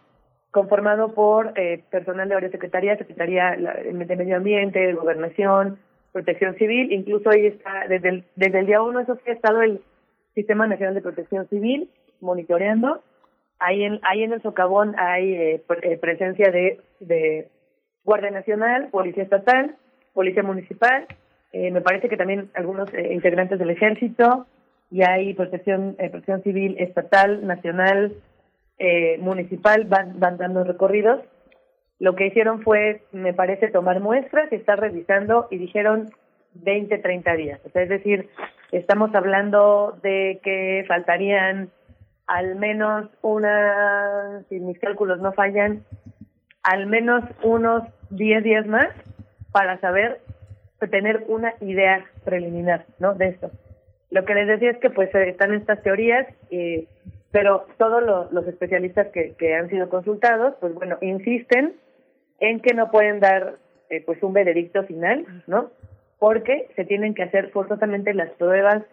[0.54, 5.80] conformado por eh, personal de varias secretarías, Secretaría de Medio Ambiente, Gobernación,
[6.12, 9.62] Protección Civil, incluso ahí está, desde el, desde el día uno, eso sí ha estado
[9.62, 9.80] el
[10.36, 11.90] Sistema Nacional de Protección Civil
[12.20, 13.02] monitoreando.
[13.58, 17.48] Ahí en, ahí en el socavón hay eh, eh presencia de, de
[18.04, 19.74] Guardia Nacional, Policía Estatal,
[20.12, 21.08] Policía Municipal,
[21.52, 24.46] eh, me parece que también algunos eh, integrantes del Ejército,
[24.92, 28.12] y hay protección, eh, protección civil estatal, nacional,
[28.78, 31.20] eh, municipal, van, van dando recorridos.
[31.98, 36.10] Lo que hicieron fue, me parece, tomar muestras y estar revisando y dijeron
[36.54, 37.60] 20, 30 días.
[37.64, 38.28] O sea, es decir,
[38.72, 41.70] estamos hablando de que faltarían
[42.26, 45.84] al menos una, si mis cálculos no fallan,
[46.62, 48.88] al menos unos 10 días más
[49.52, 50.20] para saber
[50.90, 53.14] tener una idea preliminar, ¿no?
[53.14, 53.50] De esto.
[54.10, 56.86] Lo que les decía es que pues están estas teorías, y,
[57.34, 61.74] pero todos los, especialistas que, que han sido consultados, pues bueno, insisten
[62.38, 63.56] en que no pueden dar
[63.90, 65.72] eh, pues un veredicto final, ¿no?
[66.20, 68.84] Porque se tienen que hacer forzosamente las pruebas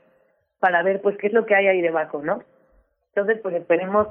[0.59, 2.41] para ver pues qué es lo que hay ahí debajo, ¿no?
[3.09, 4.07] Entonces, pues esperemos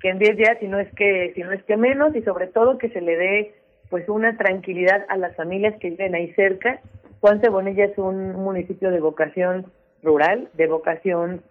[0.00, 2.46] que en 10 días, si no es que si no es que menos y sobre
[2.46, 3.54] todo que se le dé
[3.90, 6.80] pues una tranquilidad a las familias que viven ahí cerca.
[7.20, 9.70] Juan Cebonilla es un municipio de vocación
[10.02, 11.42] rural, de vocación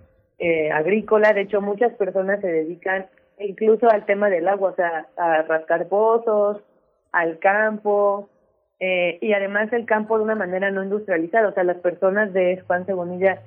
[0.43, 3.05] eh, agrícola, de hecho muchas personas se dedican
[3.39, 6.61] incluso al tema del agua, o sea, a rascar pozos,
[7.13, 8.29] al campo,
[8.79, 12.61] eh, y además el campo de una manera no industrializada, o sea, las personas de
[12.67, 13.41] Juan Cebonilla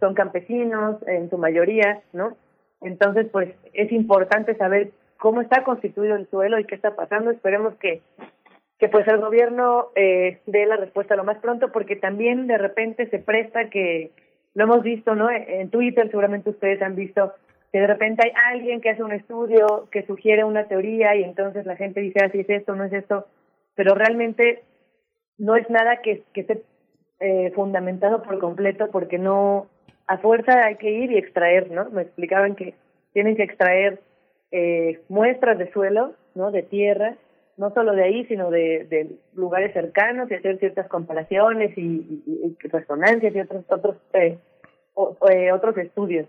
[0.00, 2.36] son campesinos en su mayoría, ¿no?
[2.82, 7.30] Entonces, pues es importante saber cómo está constituido el suelo y qué está pasando.
[7.30, 8.02] Esperemos que
[8.78, 13.08] que pues el gobierno eh, dé la respuesta lo más pronto porque también de repente
[13.08, 14.10] se presta que
[14.54, 17.32] lo hemos visto no en Twitter seguramente ustedes han visto
[17.72, 21.66] que de repente hay alguien que hace un estudio que sugiere una teoría y entonces
[21.66, 23.26] la gente dice así ah, es esto no es esto
[23.74, 24.62] pero realmente
[25.38, 26.62] no es nada que, que esté
[27.20, 29.66] eh, fundamentado por completo porque no
[30.06, 32.74] a fuerza hay que ir y extraer no me explicaban que
[33.12, 34.00] tienen que extraer
[34.52, 37.16] eh, muestras de suelo no de tierra
[37.56, 42.68] no solo de ahí, sino de, de lugares cercanos y hacer ciertas comparaciones y, y,
[42.68, 44.38] resonancias y otros otros eh,
[45.30, 46.26] eh, otros estudios.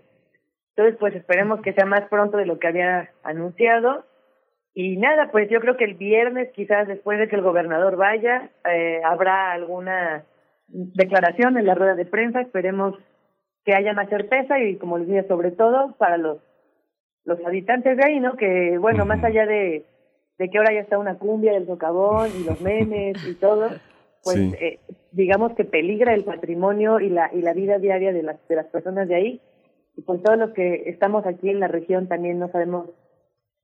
[0.70, 4.04] Entonces, pues esperemos que sea más pronto de lo que había anunciado.
[4.74, 8.50] Y nada, pues yo creo que el viernes, quizás después de que el gobernador vaya,
[8.70, 10.24] eh, habrá alguna
[10.68, 12.42] declaración en la rueda de prensa.
[12.42, 12.94] Esperemos
[13.64, 16.38] que haya más certeza y, como les decía, sobre todo para los
[17.26, 18.36] los habitantes de ahí, ¿no?
[18.36, 19.84] Que, bueno, más allá de
[20.38, 23.70] de que ahora ya está una cumbia del socavón y los memes y todo,
[24.22, 24.80] pues eh,
[25.12, 28.66] digamos que peligra el patrimonio y la y la vida diaria de las de las
[28.66, 29.40] personas de ahí.
[29.96, 32.90] Y con todos los que estamos aquí en la región también no sabemos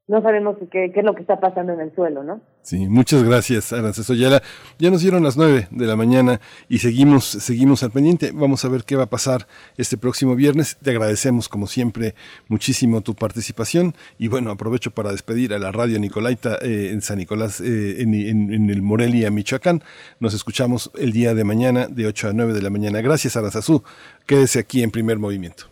[0.09, 2.41] no sabemos qué, qué, es lo que está pasando en el suelo, ¿no?
[2.63, 4.41] Sí, muchas gracias, Aranceso Ya
[4.79, 8.33] nos dieron las nueve de la mañana y seguimos, seguimos al pendiente.
[8.33, 9.47] Vamos a ver qué va a pasar
[9.77, 10.77] este próximo viernes.
[10.83, 12.15] Te agradecemos, como siempre,
[12.49, 13.95] muchísimo tu participación.
[14.19, 18.15] Y bueno, aprovecho para despedir a la radio Nicolaita eh, en San Nicolás, eh, en,
[18.15, 19.83] en, en, el Morelia, Michoacán.
[20.19, 23.01] Nos escuchamos el día de mañana, de 8 a 9 de la mañana.
[23.01, 23.83] Gracias, Aranzazú.
[24.27, 25.72] Quédese aquí en primer movimiento.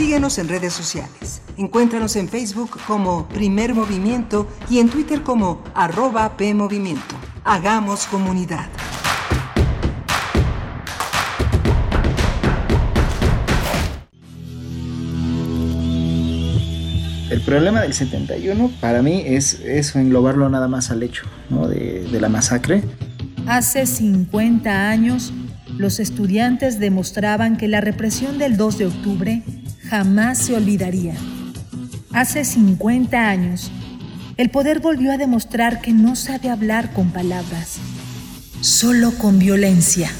[0.00, 1.42] Síguenos en redes sociales.
[1.58, 7.16] Encuéntranos en Facebook como Primer Movimiento y en Twitter como arroba PMovimiento.
[7.44, 8.64] Hagamos comunidad.
[17.30, 21.68] El problema del 71 para mí es eso, englobarlo nada más al hecho ¿no?
[21.68, 22.82] de, de la masacre.
[23.46, 25.30] Hace 50 años
[25.80, 29.42] los estudiantes demostraban que la represión del 2 de octubre
[29.88, 31.14] jamás se olvidaría.
[32.12, 33.70] Hace 50 años,
[34.36, 37.78] el poder volvió a demostrar que no sabe hablar con palabras,
[38.60, 40.10] solo con violencia.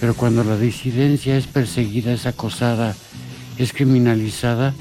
[0.00, 2.94] Pero cuando la disidencia es perseguida, es acosada,
[3.56, 4.74] es criminalizada,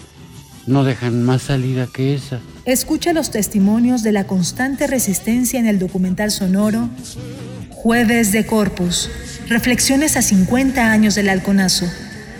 [0.67, 2.41] no dejan más salida que esa.
[2.65, 6.89] Escucha los testimonios de la constante resistencia en el documental sonoro
[7.85, 9.11] Jueves de Corpus,
[9.47, 11.85] Reflexiones a 50 años del halconazo,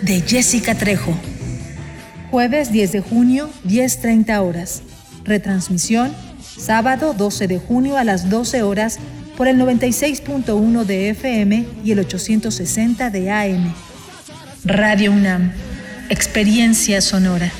[0.02, 1.16] de Jessica Trejo.
[2.32, 4.82] Jueves 10 de junio, 10.30 horas.
[5.22, 6.12] Retransmisión,
[6.58, 8.98] sábado 12 de junio a las 12 horas
[9.36, 13.72] por el 96.1 de FM y el 860 de AM.
[14.64, 15.52] Radio UNAM,
[16.10, 17.52] Experiencia Sonora.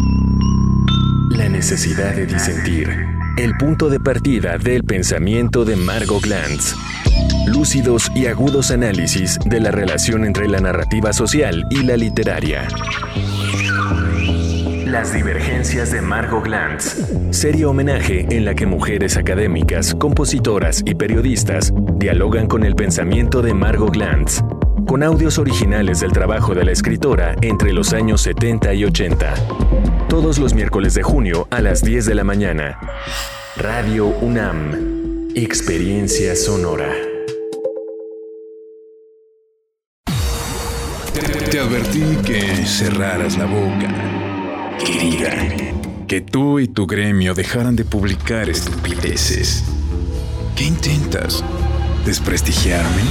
[1.37, 2.89] La necesidad de disentir.
[3.37, 6.75] El punto de partida del pensamiento de Margot Glantz.
[7.47, 12.67] Lúcidos y agudos análisis de la relación entre la narrativa social y la literaria.
[14.85, 16.97] Las divergencias de Margot Glantz.
[17.29, 23.53] Serie homenaje en la que mujeres académicas, compositoras y periodistas dialogan con el pensamiento de
[23.53, 24.41] Margot Glantz
[24.85, 29.33] con audios originales del trabajo de la escritora entre los años 70 y 80.
[30.09, 32.79] Todos los miércoles de junio a las 10 de la mañana.
[33.57, 35.29] Radio UNAM.
[35.35, 36.91] Experiencia sonora.
[41.49, 44.77] Te advertí que cerraras la boca.
[44.85, 45.31] Querida.
[46.07, 49.63] Que tú y tu gremio dejaran de publicar estupideces.
[50.55, 51.43] ¿Qué intentas?
[52.05, 53.01] ¿Desprestigiarme?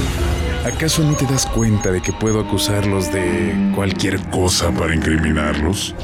[0.65, 5.95] ¿Acaso no te das cuenta de que puedo acusarlos de cualquier cosa para incriminarlos?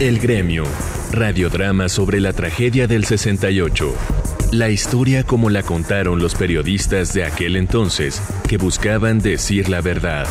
[0.00, 0.64] El Gremio,
[1.12, 3.94] radiodrama sobre la tragedia del 68.
[4.50, 10.26] La historia como la contaron los periodistas de aquel entonces que buscaban decir la verdad.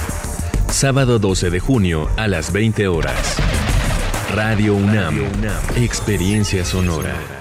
[0.69, 3.37] Sábado 12 de junio a las 20 horas.
[4.35, 5.21] Radio UNAM,
[5.77, 7.40] Experiencia Sonora.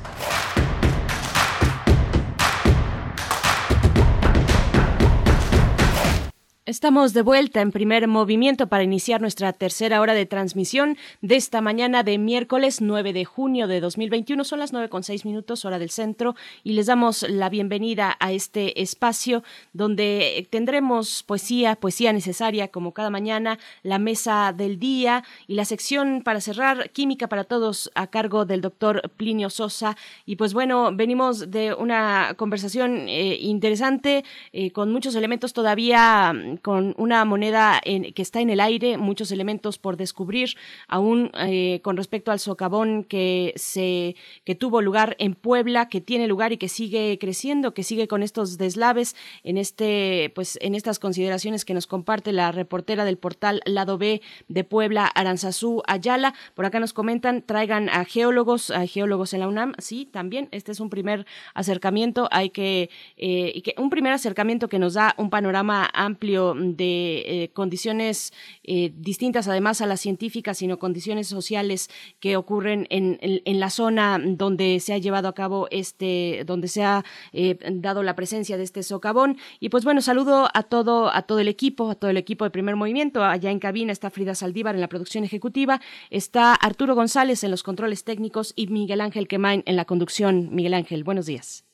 [6.71, 11.59] Estamos de vuelta en primer movimiento para iniciar nuestra tercera hora de transmisión de esta
[11.59, 14.41] mañana de miércoles 9 de junio de 2021.
[14.45, 16.33] Son las nueve con seis minutos, hora del centro,
[16.63, 19.43] y les damos la bienvenida a este espacio
[19.73, 26.21] donde tendremos poesía, poesía necesaria como cada mañana, la mesa del día y la sección
[26.23, 29.97] para cerrar, Química para Todos, a cargo del doctor Plinio Sosa.
[30.25, 34.23] Y pues bueno, venimos de una conversación eh, interesante
[34.53, 39.77] eh, con muchos elementos todavía con una moneda que está en el aire, muchos elementos
[39.77, 40.55] por descubrir,
[40.87, 46.27] aún eh, con respecto al socavón que se que tuvo lugar en Puebla, que tiene
[46.27, 50.99] lugar y que sigue creciendo, que sigue con estos deslaves en este pues en estas
[50.99, 56.33] consideraciones que nos comparte la reportera del portal Lado B de Puebla, Aranzazú Ayala.
[56.53, 59.73] Por acá nos comentan, traigan a geólogos, a geólogos en la UNAM.
[59.79, 64.79] Sí, también este es un primer acercamiento, hay que, eh, que un primer acercamiento que
[64.79, 68.33] nos da un panorama amplio de condiciones
[68.63, 74.79] distintas, además a las científicas, sino condiciones sociales que ocurren en, en, la zona donde
[74.79, 77.03] se ha llevado a cabo este, donde se ha
[77.71, 79.37] dado la presencia de este socavón.
[79.59, 82.51] Y pues bueno, saludo a todo, a todo el equipo, a todo el equipo de
[82.51, 83.23] primer movimiento.
[83.23, 87.63] Allá en cabina está Frida Saldívar en la producción ejecutiva, está Arturo González en los
[87.63, 90.49] controles técnicos y Miguel Ángel Quemain en la conducción.
[90.53, 91.70] Miguel Ángel, buenos días.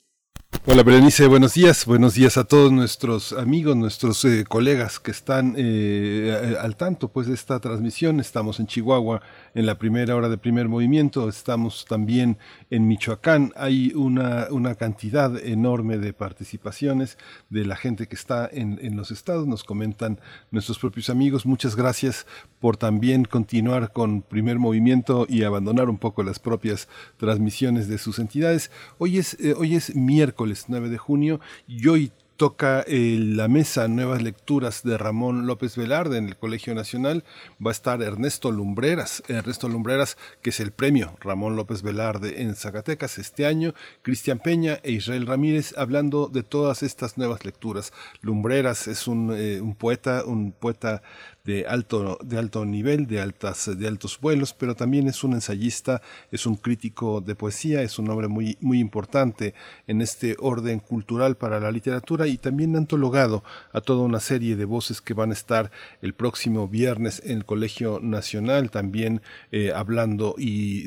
[0.65, 5.55] Hola Berenice, buenos días, buenos días a todos nuestros amigos, nuestros eh, colegas que están
[5.57, 8.19] eh, al tanto pues de esta transmisión.
[8.19, 9.21] Estamos en Chihuahua
[9.53, 12.37] en la primera hora de primer movimiento, estamos también
[12.69, 17.17] en Michoacán, hay una, una cantidad enorme de participaciones
[17.49, 20.19] de la gente que está en, en los estados, nos comentan
[20.51, 22.25] nuestros propios amigos, muchas gracias
[22.59, 28.19] por también continuar con primer movimiento y abandonar un poco las propias transmisiones de sus
[28.19, 28.71] entidades.
[28.97, 33.87] Hoy es, eh, hoy es miércoles 9 de junio y hoy toca eh, la mesa
[33.87, 37.23] Nuevas Lecturas de Ramón López Velarde en el Colegio Nacional.
[37.63, 42.55] Va a estar Ernesto Lumbreras, Ernesto Lumbreras, que es el premio Ramón López Velarde en
[42.55, 47.91] Zacatecas este año, Cristian Peña e Israel Ramírez hablando de todas estas nuevas lecturas.
[48.21, 51.01] Lumbreras es un, eh, un poeta, un poeta
[51.47, 56.01] de alto, de alto nivel, de, altas, de altos vuelos, pero también es un ensayista,
[56.29, 59.53] es un crítico de poesía, es un hombre muy, muy importante
[59.87, 64.65] en este orden cultural para la literatura y también antologado a toda una serie de
[64.65, 65.71] voces que van a estar
[66.01, 69.21] el próximo viernes en el Colegio Nacional, también
[69.53, 70.81] eh, hablando y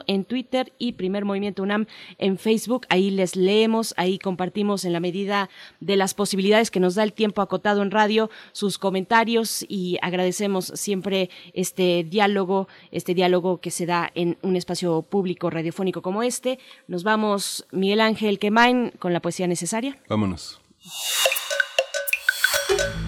[0.06, 1.88] en Twitter y Primer Movimiento UNAM
[2.20, 2.86] en Facebook.
[2.90, 7.14] Ahí les leemos, ahí compartimos en la medida de las posibilidades que nos da el
[7.14, 13.88] tiempo acotado en radio sus comentarios y agradecemos siempre este diálogo, este diálogo que se
[13.88, 16.60] da en un espacio público radiofónico como este.
[16.88, 19.98] Nos vamos, Miguel Ángel Quemain, con la poesía necesaria.
[20.08, 20.62] Vámonos.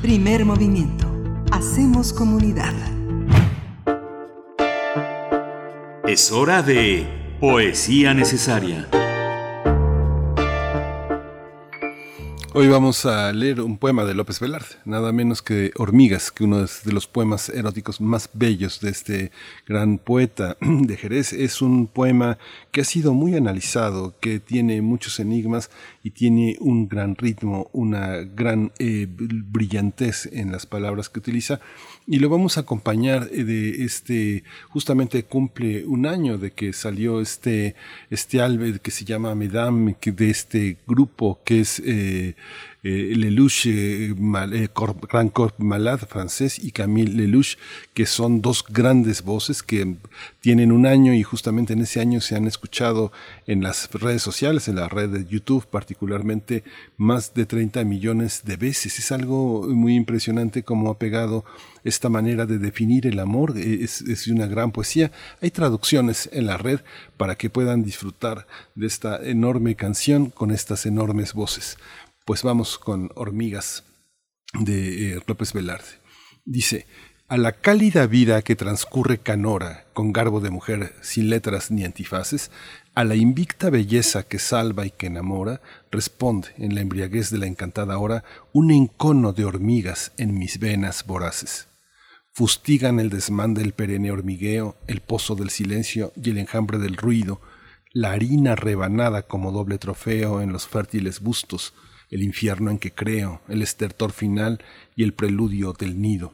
[0.01, 1.07] Primer movimiento.
[1.51, 2.73] Hacemos comunidad.
[6.07, 8.89] Es hora de poesía necesaria.
[12.53, 16.59] Hoy vamos a leer un poema de López Velarde, nada menos que Hormigas, que uno
[16.59, 19.31] de los poemas eróticos más bellos de este
[19.65, 21.31] gran poeta de Jerez.
[21.31, 22.37] Es un poema
[22.73, 25.71] que ha sido muy analizado, que tiene muchos enigmas
[26.03, 31.61] y tiene un gran ritmo, una gran eh, brillantez en las palabras que utiliza.
[32.11, 37.21] Y lo vamos a acompañar eh, de este, justamente cumple un año de que salió
[37.21, 37.73] este,
[38.09, 41.81] este álbum que se llama Medam, de este grupo que es...
[41.85, 42.35] Eh,
[42.83, 44.15] eh, Lelouch, eh,
[44.53, 44.69] eh
[45.09, 47.57] Grand Corps Malade francés y Camille Lelouch,
[47.93, 49.97] que son dos grandes voces que
[50.39, 53.11] tienen un año y justamente en ese año se han escuchado
[53.45, 56.63] en las redes sociales, en la red de YouTube particularmente,
[56.97, 58.97] más de 30 millones de veces.
[58.97, 61.45] Es algo muy impresionante como ha pegado
[61.83, 63.57] esta manera de definir el amor.
[63.57, 65.11] Es, es una gran poesía.
[65.41, 66.79] Hay traducciones en la red
[67.17, 71.77] para que puedan disfrutar de esta enorme canción con estas enormes voces.
[72.25, 73.83] Pues vamos con Hormigas
[74.53, 75.87] de eh, López Velarde.
[76.45, 76.85] Dice,
[77.27, 82.51] a la cálida vida que transcurre canora, con garbo de mujer, sin letras ni antifaces,
[82.93, 85.61] a la invicta belleza que salva y que enamora,
[85.91, 88.23] responde en la embriaguez de la encantada hora
[88.53, 91.69] un encono de hormigas en mis venas voraces.
[92.33, 97.41] Fustigan el desmán del perenne hormigueo, el pozo del silencio y el enjambre del ruido,
[97.93, 101.73] la harina rebanada como doble trofeo en los fértiles bustos,
[102.11, 104.63] el infierno en que creo, el estertor final
[104.95, 106.33] y el preludio del nido.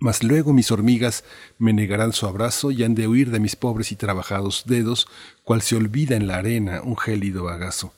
[0.00, 1.24] Mas luego mis hormigas
[1.58, 5.08] me negarán su abrazo y han de huir de mis pobres y trabajados dedos,
[5.42, 7.92] cual se olvida en la arena un gélido bagazo.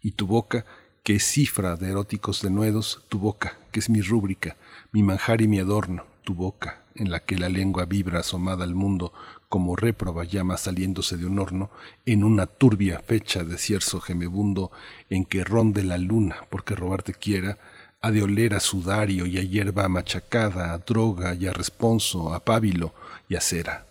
[0.00, 0.64] Y tu boca,
[1.02, 4.56] que es cifra de eróticos denuedos, tu boca, que es mi rúbrica,
[4.92, 8.74] mi manjar y mi adorno, tu boca, en la que la lengua vibra asomada al
[8.74, 9.12] mundo
[9.48, 11.70] como réproba llama saliéndose de un horno,
[12.04, 14.70] en una turbia fecha de cierzo gemebundo
[15.10, 17.58] en que ronde la luna porque robarte quiera,
[18.02, 22.44] ha de oler a sudario y a hierba machacada, a droga y a responso, a
[22.44, 22.94] pábilo
[23.28, 23.86] y a cera.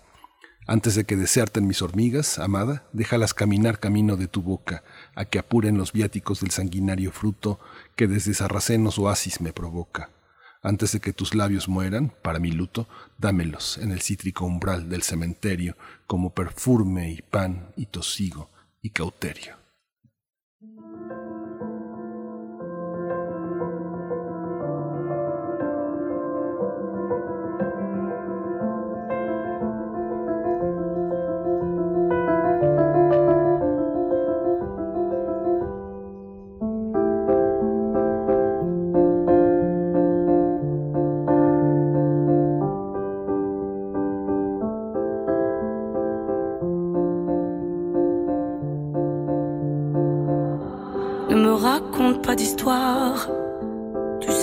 [0.68, 4.84] Antes de que deserten mis hormigas, amada, déjalas caminar camino de tu boca,
[5.14, 7.60] a que apuren los viáticos del sanguinario fruto
[7.96, 10.10] que desde sarracenos oasis me provoca
[10.66, 12.88] antes de que tus labios mueran, para mi luto,
[13.20, 15.78] dámelos en el cítrico umbral del cementerio,
[16.08, 18.50] como perfume y pan y tosigo
[18.82, 19.65] y cauterio.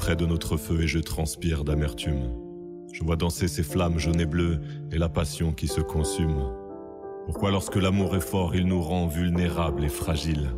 [0.00, 2.30] Près de notre feu et je transpire d'amertume.
[2.90, 4.58] Je vois danser ces flammes jaunes et bleues
[4.90, 6.42] et la passion qui se consume.
[7.26, 10.52] Pourquoi lorsque l'amour est fort, il nous rend vulnérables et fragiles?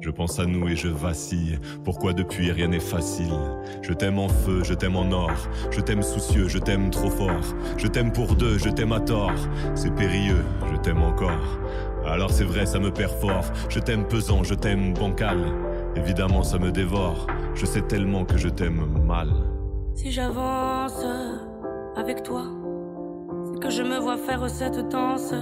[0.00, 1.58] Je pense à nous et je vacille.
[1.82, 3.34] Pourquoi depuis rien n'est facile?
[3.82, 5.32] Je t'aime en feu, je t'aime en or.
[5.72, 7.56] Je t'aime soucieux, je t'aime trop fort.
[7.76, 9.34] Je t'aime pour deux, je t'aime à tort.
[9.74, 11.58] C'est périlleux, je t'aime encore.
[12.06, 13.50] Alors c'est vrai, ça me perd fort.
[13.68, 15.38] Je t'aime pesant, je t'aime bancal.
[15.96, 17.26] Évidemment, ça me dévore.
[17.54, 19.28] Je sais tellement que je t'aime mal.
[19.94, 21.04] Si j'avance
[21.96, 22.42] avec toi,
[23.44, 25.32] c'est que je me vois faire cette danse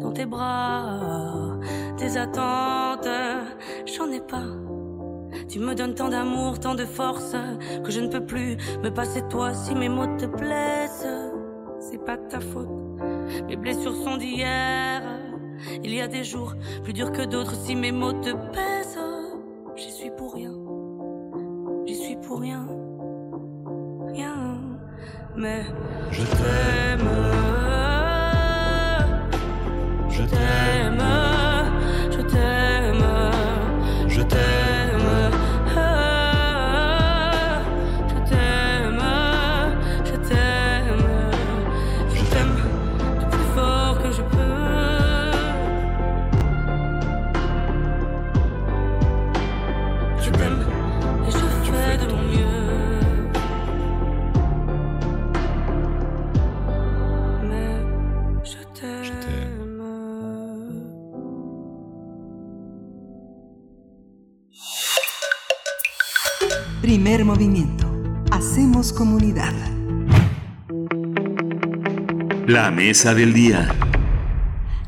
[0.00, 1.58] dans tes bras.
[1.96, 3.08] Tes attentes,
[3.86, 4.46] j'en ai pas.
[5.48, 7.34] Tu me donnes tant d'amour, tant de force,
[7.84, 11.06] que je ne peux plus me passer de toi si mes mots te blessent.
[11.80, 12.68] C'est pas ta faute,
[13.48, 15.02] mes blessures sont d'hier.
[15.82, 16.54] Il y a des jours
[16.84, 18.97] plus durs que d'autres si mes mots te pèsent.
[20.18, 20.52] Pour rien,
[21.86, 22.66] j'y suis pour rien,
[24.08, 24.58] rien.
[25.36, 25.62] Mais
[26.10, 27.08] je t'aime,
[30.10, 30.77] je t'aime,
[67.18, 68.24] Primer movimiento.
[68.30, 69.52] Hacemos comunidad.
[72.46, 73.74] La mesa del día.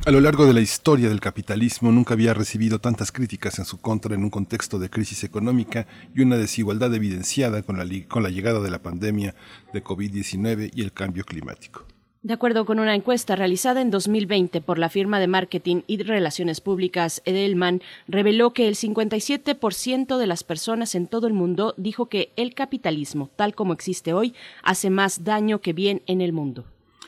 [0.06, 3.80] A lo largo de la historia del capitalismo nunca había recibido tantas críticas en su
[3.80, 8.28] contra en un contexto de crisis económica y una desigualdad evidenciada con la, con la
[8.28, 9.34] llegada de la pandemia
[9.72, 11.84] de COVID-19 y el cambio climático.
[12.22, 16.60] De acuerdo con una encuesta realizada en 2020 por la firma de marketing y relaciones
[16.60, 22.30] públicas Edelman, reveló que el 57% de las personas en todo el mundo dijo que
[22.36, 26.66] el capitalismo, tal como existe hoy, hace más daño que bien en el mundo.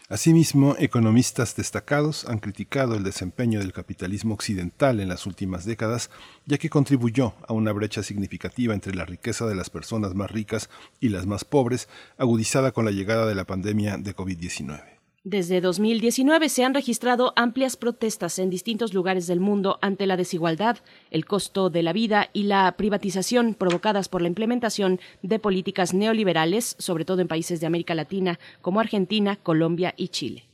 [0.08, 6.10] Asimismo, economistas destacados han criticado el desempeño del capitalismo occidental en las últimas décadas,
[6.46, 10.70] ya que contribuyó a una brecha significativa entre la riqueza de las personas más ricas
[11.00, 14.91] y las más pobres, agudizada con la llegada de la pandemia de COVID-19.
[15.24, 20.78] Desde 2019 se han registrado amplias protestas en distintos lugares del mundo ante la desigualdad,
[21.12, 26.74] el costo de la vida y la privatización provocadas por la implementación de políticas neoliberales,
[26.80, 30.51] sobre todo en países de América Latina como Argentina, Colombia y Chile.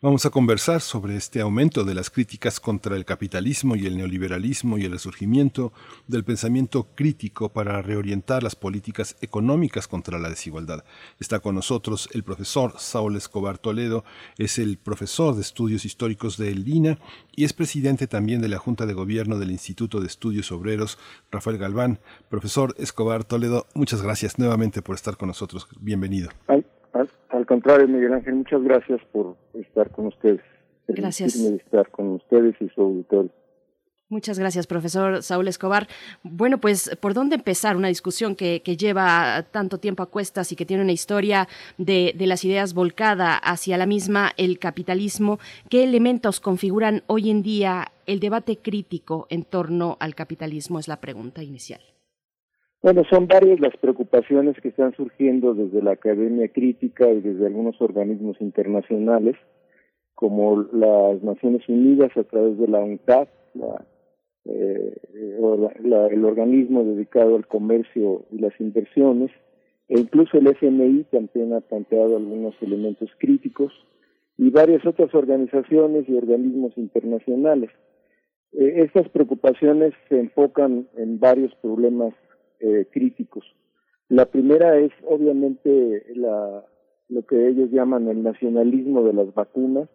[0.00, 4.78] Vamos a conversar sobre este aumento de las críticas contra el capitalismo y el neoliberalismo
[4.78, 5.72] y el resurgimiento
[6.06, 10.84] del pensamiento crítico para reorientar las políticas económicas contra la desigualdad.
[11.18, 14.04] Está con nosotros el profesor Saúl Escobar Toledo,
[14.36, 17.00] es el profesor de estudios históricos del LINA
[17.34, 20.96] y es presidente también de la Junta de Gobierno del Instituto de Estudios Obreros,
[21.32, 21.98] Rafael Galván.
[22.28, 25.66] Profesor Escobar Toledo, muchas gracias nuevamente por estar con nosotros.
[25.80, 26.30] Bienvenido.
[27.48, 30.42] Contrario, Miguel Ángel, muchas gracias por estar con ustedes.
[30.86, 31.34] Gracias.
[31.34, 33.30] Estar con ustedes y su auditorio.
[34.10, 35.86] Muchas gracias, profesor Saúl Escobar.
[36.22, 40.56] Bueno, pues, ¿por dónde empezar una discusión que, que lleva tanto tiempo a cuestas y
[40.56, 41.46] que tiene una historia
[41.76, 45.38] de, de, las ideas volcada hacia la misma, el capitalismo?
[45.68, 50.78] ¿Qué elementos configuran hoy en día el debate crítico en torno al capitalismo?
[50.78, 51.82] Es la pregunta inicial.
[52.80, 57.80] Bueno, son varias las preocupaciones que están surgiendo desde la academia crítica y desde algunos
[57.80, 59.36] organismos internacionales,
[60.14, 63.84] como las Naciones Unidas a través de la UNCTAD, la
[64.50, 64.96] eh,
[66.10, 69.30] el organismo dedicado al comercio y las inversiones,
[69.88, 73.72] e incluso el FMI también ha planteado algunos elementos críticos,
[74.38, 77.70] y varias otras organizaciones y organismos internacionales.
[78.52, 82.14] Eh, estas preocupaciones se enfocan en varios problemas
[82.60, 83.44] eh, críticos.
[84.08, 86.64] La primera es obviamente la,
[87.08, 89.88] lo que ellos llaman el nacionalismo de las vacunas,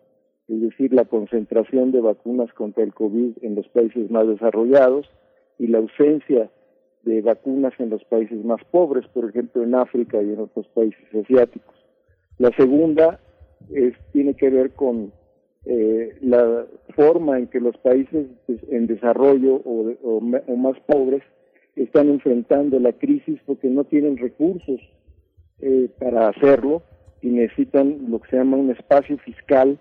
[0.48, 5.10] es decir, la concentración de vacunas contra el COVID en los países más desarrollados
[5.58, 6.50] y la ausencia
[7.04, 11.04] de vacunas en los países más pobres, por ejemplo en África y en otros países
[11.14, 11.76] asiáticos.
[12.38, 13.20] La segunda
[14.12, 15.12] tiene que ver con
[15.66, 18.28] eh, la forma en que los países
[18.70, 21.24] en desarrollo o más pobres
[21.76, 24.80] están enfrentando la crisis porque no tienen recursos
[25.60, 26.84] eh, para hacerlo
[27.22, 29.80] y necesitan lo que se llama un espacio fiscal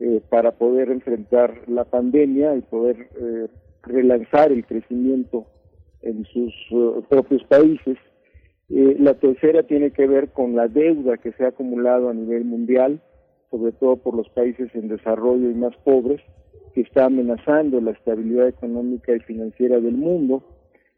[0.00, 3.46] eh, para poder enfrentar la pandemia y poder eh,
[3.82, 5.46] relanzar el crecimiento
[6.02, 6.52] en sus
[7.08, 7.96] propios países.
[8.68, 13.00] La tercera tiene que ver con la deuda que se ha acumulado a nivel mundial,
[13.50, 16.20] sobre todo por los países en desarrollo y más pobres,
[16.74, 20.42] que está amenazando la estabilidad económica y financiera del mundo.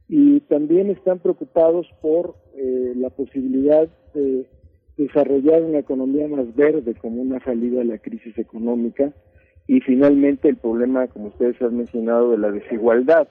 [0.09, 4.47] Y también están preocupados por eh, la posibilidad de
[4.97, 9.13] desarrollar una economía más verde como una salida a la crisis económica
[9.67, 13.29] y finalmente el problema, como ustedes han mencionado, de la desigualdad,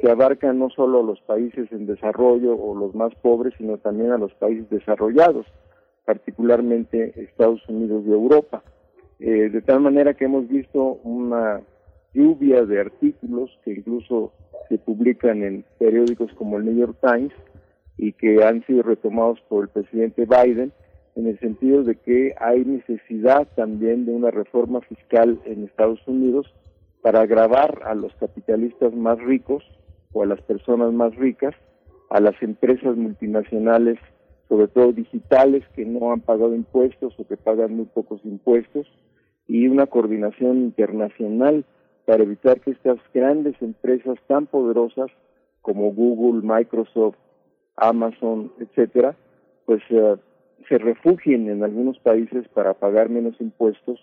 [0.00, 4.10] que abarca no solo a los países en desarrollo o los más pobres, sino también
[4.10, 5.46] a los países desarrollados,
[6.04, 8.62] particularmente Estados Unidos y Europa.
[9.18, 11.60] Eh, de tal manera que hemos visto una
[12.12, 14.32] lluvia de artículos que incluso
[14.68, 17.32] se publican en periódicos como el New York Times
[17.96, 20.72] y que han sido retomados por el presidente Biden
[21.16, 26.52] en el sentido de que hay necesidad también de una reforma fiscal en Estados Unidos
[27.02, 29.64] para agravar a los capitalistas más ricos
[30.12, 31.54] o a las personas más ricas,
[32.10, 33.98] a las empresas multinacionales,
[34.48, 38.86] sobre todo digitales, que no han pagado impuestos o que pagan muy pocos impuestos,
[39.48, 41.64] y una coordinación internacional
[42.06, 45.10] para evitar que estas grandes empresas tan poderosas
[45.60, 47.16] como Google, Microsoft,
[47.76, 49.16] Amazon, etcétera,
[49.66, 50.16] pues eh,
[50.68, 54.00] se refugien en algunos países para pagar menos impuestos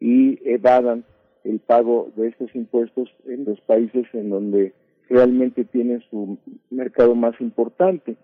[0.00, 1.04] y evadan
[1.44, 4.72] el pago de estos impuestos en los países en donde
[5.10, 6.38] realmente tienen su
[6.70, 8.16] mercado más importante.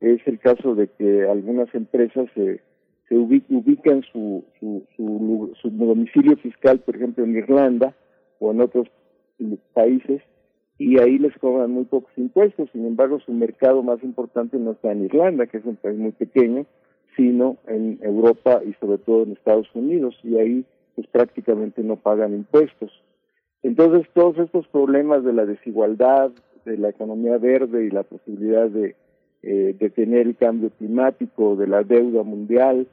[0.00, 2.60] Es el caso de que algunas empresas se,
[3.08, 7.94] se ubican su, su, su, domicilio fiscal, por ejemplo, en Irlanda
[8.44, 8.88] o en otros
[9.72, 10.22] países,
[10.78, 12.68] y ahí les cobran muy pocos impuestos.
[12.72, 16.12] Sin embargo, su mercado más importante no está en Irlanda, que es un país muy
[16.12, 16.66] pequeño,
[17.16, 20.64] sino en Europa y sobre todo en Estados Unidos, y ahí
[20.94, 22.90] pues prácticamente no pagan impuestos.
[23.62, 26.30] Entonces, todos estos problemas de la desigualdad,
[26.64, 28.94] de la economía verde y la posibilidad de
[29.42, 32.86] eh, detener el cambio climático, de la deuda mundial,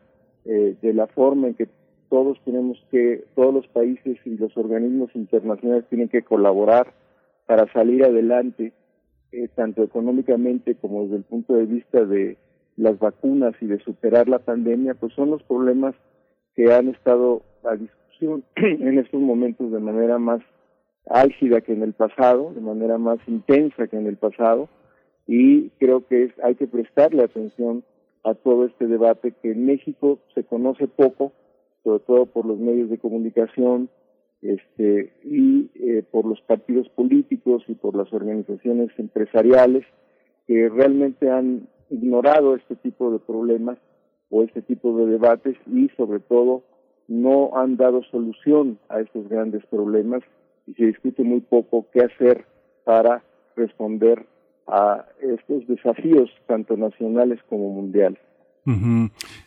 [0.46, 1.68] eh, de la forma en que
[2.12, 6.94] todos tenemos que, todos los países y los organismos internacionales tienen que colaborar
[7.48, 8.74] para salir adelante,
[9.32, 12.38] eh, tanto económicamente como desde el punto de vista de
[12.76, 15.96] las vacunas y de superar la pandemia, pues son los problemas
[16.54, 20.42] que han estado a discusión en estos momentos de manera más
[21.10, 24.68] álgida que en el pasado, de manera más intensa que en el pasado,
[25.28, 27.86] y creo que es, hay que prestarle atención
[28.26, 31.32] a todo este debate que en México se conoce poco,
[31.84, 33.90] sobre todo por los medios de comunicación
[34.42, 39.86] este, y eh, por los partidos políticos y por las organizaciones empresariales
[40.48, 43.78] que realmente han ignorado este tipo de problemas
[44.30, 46.64] o este tipo de debates y sobre todo
[47.08, 50.24] no han dado solución a estos grandes problemas
[50.66, 52.46] y se discute muy poco qué hacer
[52.86, 53.24] para
[53.56, 54.26] responder
[54.68, 58.20] a estos desafíos tanto nacionales como mundiales.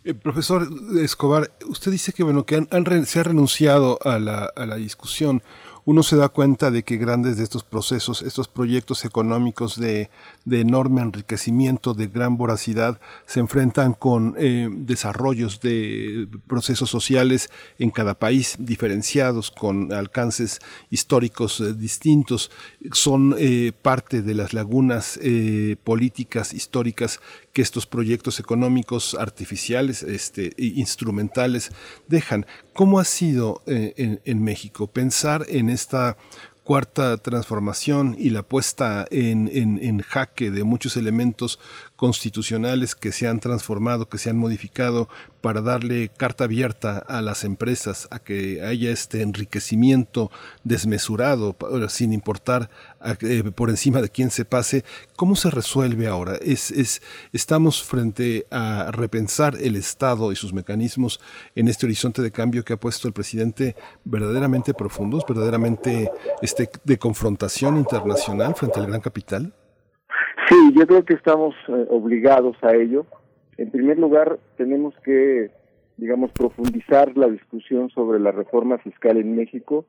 [0.05, 0.69] Eh, profesor
[1.01, 2.67] Escobar, usted dice que bueno que
[3.07, 5.43] se ha renunciado a la, a la discusión
[5.87, 10.09] uno se da cuenta de que grandes de estos procesos, estos proyectos económicos de,
[10.51, 18.15] enorme enriquecimiento, de gran voracidad, se enfrentan con eh, desarrollos de procesos sociales en cada
[18.15, 22.51] país diferenciados, con alcances históricos eh, distintos.
[22.93, 25.19] Son eh, parte de las lagunas
[25.85, 27.21] políticas históricas
[27.55, 31.71] que estos proyectos económicos artificiales, este, instrumentales,
[32.09, 32.47] dejan.
[32.75, 36.17] ¿Cómo ha sido eh, en, México pensar en esta
[36.65, 41.61] cuarta transformación y la puesta en, en, jaque de muchos elementos
[41.95, 45.11] constitucionales que se han transformado, que se han modificado
[45.43, 50.31] para darle carta abierta a las empresas, a que haya este enriquecimiento
[50.65, 51.55] desmesurado,
[51.89, 52.71] sin importar
[53.21, 54.85] eh, por encima de quién se pase.
[55.17, 56.35] ¿Cómo se resuelve ahora?
[56.41, 57.03] Es, es,
[57.33, 61.21] estamos frente a repensar el Estado y sus mecanismos
[61.55, 66.11] en este horizonte de cambio que ha puesto el presidente verdaderamente profundos, verdaderamente
[66.43, 69.53] este, de confrontación internacional frente al gran capital.
[70.49, 73.07] Sí, yo creo que estamos eh, obligados a ello.
[73.57, 75.51] En primer lugar, tenemos que,
[75.97, 79.87] digamos, profundizar la discusión sobre la reforma fiscal en México,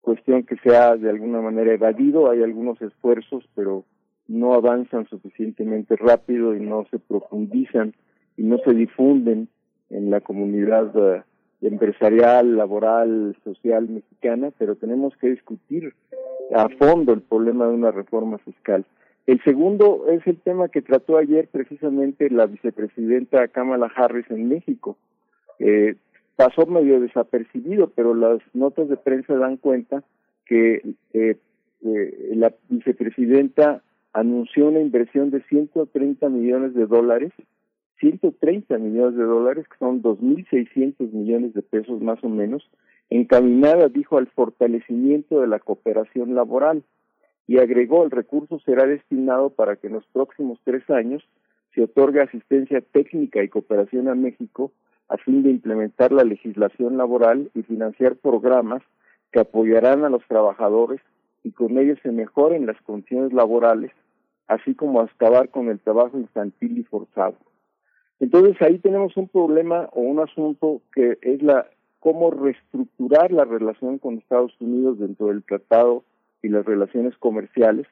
[0.00, 2.30] cuestión que se ha de alguna manera evadido.
[2.30, 3.84] Hay algunos esfuerzos, pero
[4.26, 7.94] no avanzan suficientemente rápido y no se profundizan
[8.36, 9.48] y no se difunden
[9.90, 11.22] en la comunidad eh,
[11.62, 15.94] empresarial, laboral, social mexicana, pero tenemos que discutir
[16.54, 18.84] a fondo el problema de una reforma fiscal.
[19.26, 24.96] El segundo es el tema que trató ayer precisamente la vicepresidenta Kamala Harris en México.
[25.58, 25.96] Eh,
[26.38, 30.04] pasó medio desapercibido, pero las notas de prensa dan cuenta
[30.46, 31.36] que eh,
[31.84, 37.32] eh, la vicepresidenta anunció una inversión de 130 millones de dólares,
[37.98, 42.70] 130 millones de dólares, que son 2.600 millones de pesos más o menos,
[43.10, 46.84] encaminada, dijo, al fortalecimiento de la cooperación laboral
[47.48, 51.20] y agregó el recurso será destinado para que en los próximos tres años
[51.74, 54.70] se otorgue asistencia técnica y cooperación a México
[55.08, 58.82] a fin de implementar la legislación laboral y financiar programas
[59.32, 61.00] que apoyarán a los trabajadores
[61.42, 63.92] y con ellos se mejoren las condiciones laborales,
[64.46, 67.36] así como acabar con el trabajo infantil y forzado.
[68.20, 71.66] Entonces ahí tenemos un problema o un asunto que es la
[72.00, 76.04] cómo reestructurar la relación con Estados Unidos dentro del tratado
[76.42, 77.86] y las relaciones comerciales,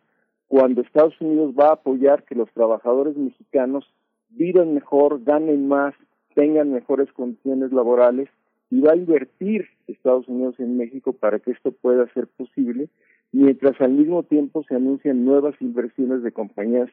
[0.49, 3.85] cuando Estados Unidos va a apoyar que los trabajadores mexicanos
[4.29, 5.95] vivan mejor, ganen más,
[6.37, 8.29] tengan mejores condiciones laborales
[8.71, 12.91] y va a invertir Estados Unidos en México para que esto pueda ser posible,
[13.33, 16.91] mientras al mismo tiempo se anuncian nuevas inversiones de compañías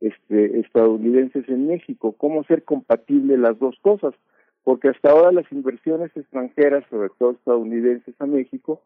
[0.00, 2.14] este, estadounidenses en México.
[2.16, 4.14] ¿Cómo hacer compatible las dos cosas?
[4.62, 8.80] Porque hasta ahora las inversiones extranjeras, sobre todo estadounidenses a México,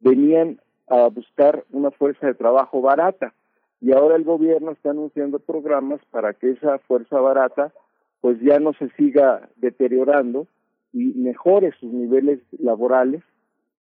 [0.00, 3.32] venían a buscar una fuerza de trabajo barata
[3.80, 7.72] y ahora el gobierno está anunciando programas para que esa fuerza barata
[8.22, 10.46] pues ya no se siga deteriorando
[10.94, 13.22] y mejore sus niveles laborales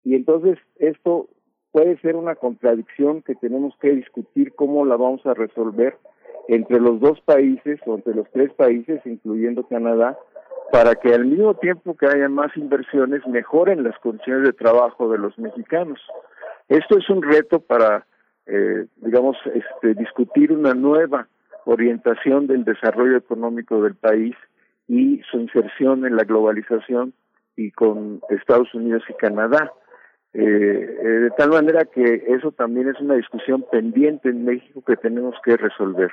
[0.04, 1.28] y entonces esto
[1.72, 5.96] puede ser una contradicción que tenemos que discutir cómo la vamos a resolver
[6.48, 10.16] entre los dos países o entre los tres países, incluyendo Canadá,
[10.70, 15.18] para que al mismo tiempo que haya más inversiones mejoren las condiciones de trabajo de
[15.18, 16.00] los mexicanos.
[16.68, 18.06] Esto es un reto para,
[18.46, 21.28] eh, digamos, este, discutir una nueva
[21.66, 24.34] orientación del desarrollo económico del país
[24.88, 27.12] y su inserción en la globalización
[27.56, 29.72] y con Estados Unidos y Canadá.
[30.32, 34.96] Eh, eh, de tal manera que eso también es una discusión pendiente en México que
[34.96, 36.12] tenemos que resolver.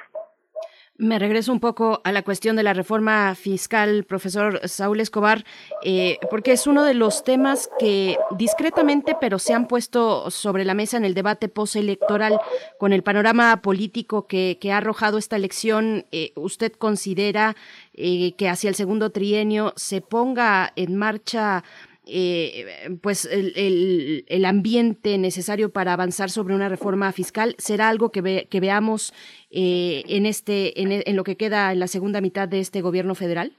[0.98, 5.44] Me regreso un poco a la cuestión de la reforma fiscal, profesor Saúl Escobar,
[5.84, 10.76] eh, porque es uno de los temas que discretamente, pero se han puesto sobre la
[10.76, 12.40] mesa en el debate postelectoral
[12.78, 16.06] con el panorama político que, ha arrojado esta elección.
[16.12, 17.56] Eh, ¿Usted considera
[17.96, 21.64] eh, que hacia el segundo trienio se ponga en marcha
[22.06, 28.48] eh, pues el, el, ambiente necesario para avanzar sobre una reforma fiscal será algo que,
[28.50, 29.14] que veamos
[29.52, 33.54] eh, en este en, lo que queda en la segunda mitad de este gobierno federal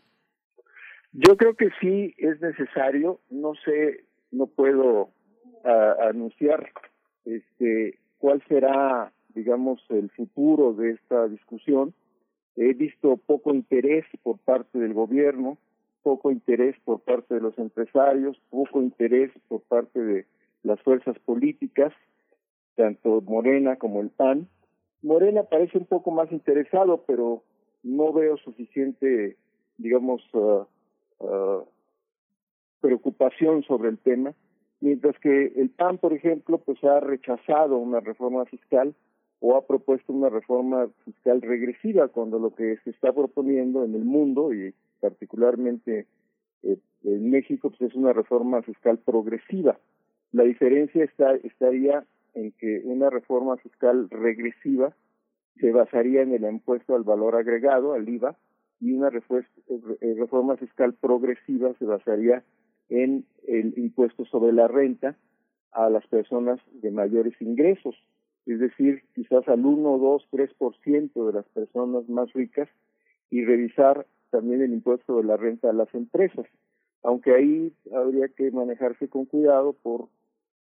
[1.12, 3.20] yo creo que sí es necesario.
[3.30, 5.10] No sé no puedo
[5.64, 6.70] anunciar
[7.24, 11.94] este cuál será digamos el futuro de esta discusión.
[12.56, 15.56] He visto poco interés por parte del gobierno
[16.04, 20.26] poco interés por parte de los empresarios, poco interés por parte de
[20.62, 21.92] las fuerzas políticas,
[22.76, 24.46] tanto Morena como el PAN.
[25.02, 27.42] Morena parece un poco más interesado, pero
[27.82, 29.36] no veo suficiente,
[29.78, 30.66] digamos, uh,
[31.20, 31.64] uh,
[32.80, 34.34] preocupación sobre el tema,
[34.80, 38.94] mientras que el PAN, por ejemplo, pues ha rechazado una reforma fiscal
[39.40, 44.04] o ha propuesto una reforma fiscal regresiva, cuando lo que se está proponiendo en el
[44.04, 44.74] mundo y
[45.04, 46.06] particularmente
[46.62, 49.78] eh, en México, pues es una reforma fiscal progresiva.
[50.32, 54.96] La diferencia está, estaría en que una reforma fiscal regresiva
[55.60, 58.34] se basaría en el impuesto al valor agregado, al IVA,
[58.80, 62.42] y una eh, reforma fiscal progresiva se basaría
[62.88, 65.18] en el impuesto sobre la renta
[65.72, 67.94] a las personas de mayores ingresos,
[68.46, 72.70] es decir, quizás al 1, 2, 3% de las personas más ricas
[73.30, 76.44] y revisar también el impuesto de la renta a las empresas,
[77.04, 80.08] aunque ahí habría que manejarse con cuidado por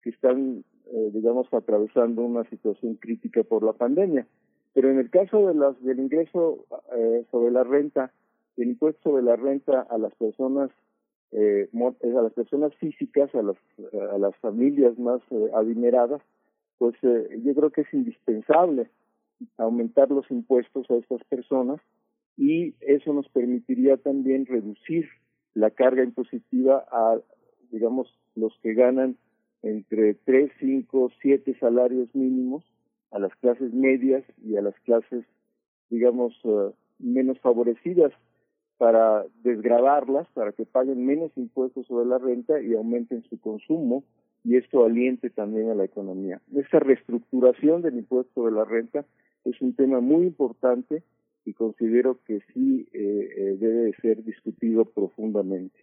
[0.02, 4.26] que están, eh, digamos, atravesando una situación crítica por la pandemia.
[4.74, 8.12] Pero en el caso de las del ingreso eh, sobre la renta,
[8.58, 10.70] el impuesto sobre la renta a las personas
[11.30, 13.56] eh, a las personas físicas, a las
[14.12, 15.22] a las familias más
[15.54, 16.20] adineradas,
[16.76, 18.90] pues yo creo que es indispensable
[19.56, 21.80] aumentar los impuestos a estas personas
[22.36, 25.08] y eso nos permitiría también reducir
[25.54, 27.18] la carga impositiva a,
[27.70, 29.16] digamos, los que ganan
[29.62, 32.64] entre 3, 5, 7 salarios mínimos,
[33.10, 35.24] a las clases medias y a las clases,
[35.90, 38.12] digamos, eh, menos favorecidas
[38.78, 44.02] para desgravarlas, para que paguen menos impuestos sobre la renta y aumenten su consumo
[44.44, 46.40] y esto aliente también a la economía.
[46.56, 49.04] Esta reestructuración del impuesto de la renta
[49.44, 51.02] es un tema muy importante
[51.44, 55.78] y considero que sí eh, eh, debe ser discutido profundamente.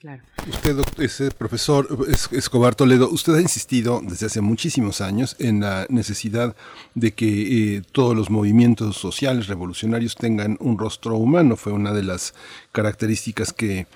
[0.00, 0.22] Claro.
[0.48, 1.86] Usted, ese profesor
[2.30, 6.56] Escobar Toledo, usted ha insistido desde hace muchísimos años en la necesidad
[6.94, 11.56] de que eh, todos los movimientos sociales revolucionarios tengan un rostro humano.
[11.56, 12.32] Fue una de las
[12.72, 13.88] características que,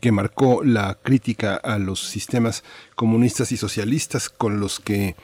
[0.00, 2.64] que marcó la crítica a los sistemas
[2.96, 5.14] comunistas y socialistas con los que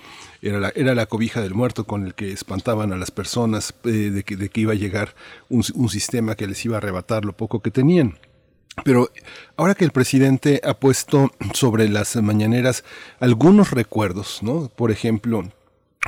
[0.42, 3.88] era la, era la cobija del muerto con el que espantaban a las personas eh,
[3.88, 5.16] de, que, de que iba a llegar
[5.48, 8.16] un, un sistema que les iba a arrebatar lo poco que tenían.
[8.84, 9.10] Pero
[9.56, 12.84] ahora que el presidente ha puesto sobre las mañaneras
[13.18, 14.70] algunos recuerdos, ¿no?
[14.74, 15.44] Por ejemplo,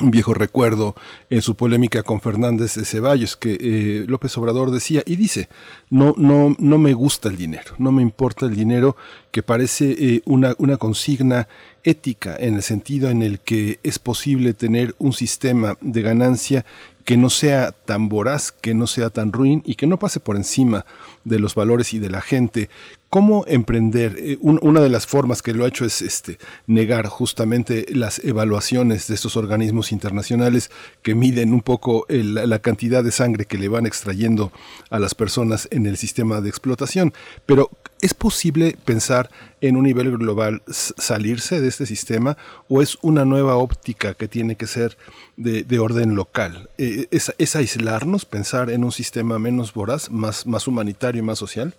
[0.01, 0.95] un viejo recuerdo
[1.29, 5.51] en su polémica con Fernández de Ceballos que eh, López Obrador decía y dice
[5.91, 8.97] no no no me gusta el dinero no me importa el dinero
[9.31, 11.47] que parece eh, una una consigna
[11.85, 16.65] ética en el sentido en el que es posible tener un sistema de ganancia
[17.05, 20.37] que no sea tan voraz, que no sea tan ruin y que no pase por
[20.37, 20.87] encima
[21.25, 22.69] de los valores y de la gente.
[23.11, 24.17] ¿Cómo emprender?
[24.19, 29.07] Eh, una de las formas que lo ha hecho es este, negar justamente las evaluaciones
[29.09, 30.71] de estos organismos internacionales
[31.03, 34.53] que miden un poco la cantidad de sangre que le van extrayendo
[34.89, 37.13] a las personas en el sistema de explotación.
[37.45, 37.71] Pero
[38.03, 42.37] ¿es posible pensar en un nivel global salirse de este sistema
[42.69, 44.99] o es una nueva óptica que tiene que ser
[45.37, 46.69] de, orden local?
[46.77, 51.39] Eh, ¿Es, ¿Es, aislarnos, pensar en un sistema menos voraz, más, más humanitario y más
[51.39, 51.75] social?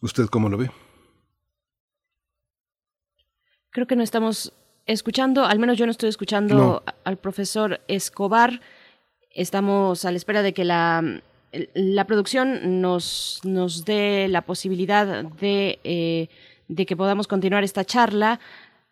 [0.00, 0.70] ¿Usted cómo lo ve?
[3.70, 4.52] Creo que no estamos
[4.86, 8.60] escuchando, al menos yo no estoy escuchando al profesor Escobar.
[9.30, 11.22] Estamos a la espera de que la,
[11.74, 16.28] la producción nos, nos dé la posibilidad de, eh,
[16.86, 18.40] que podamos continuar esta charla.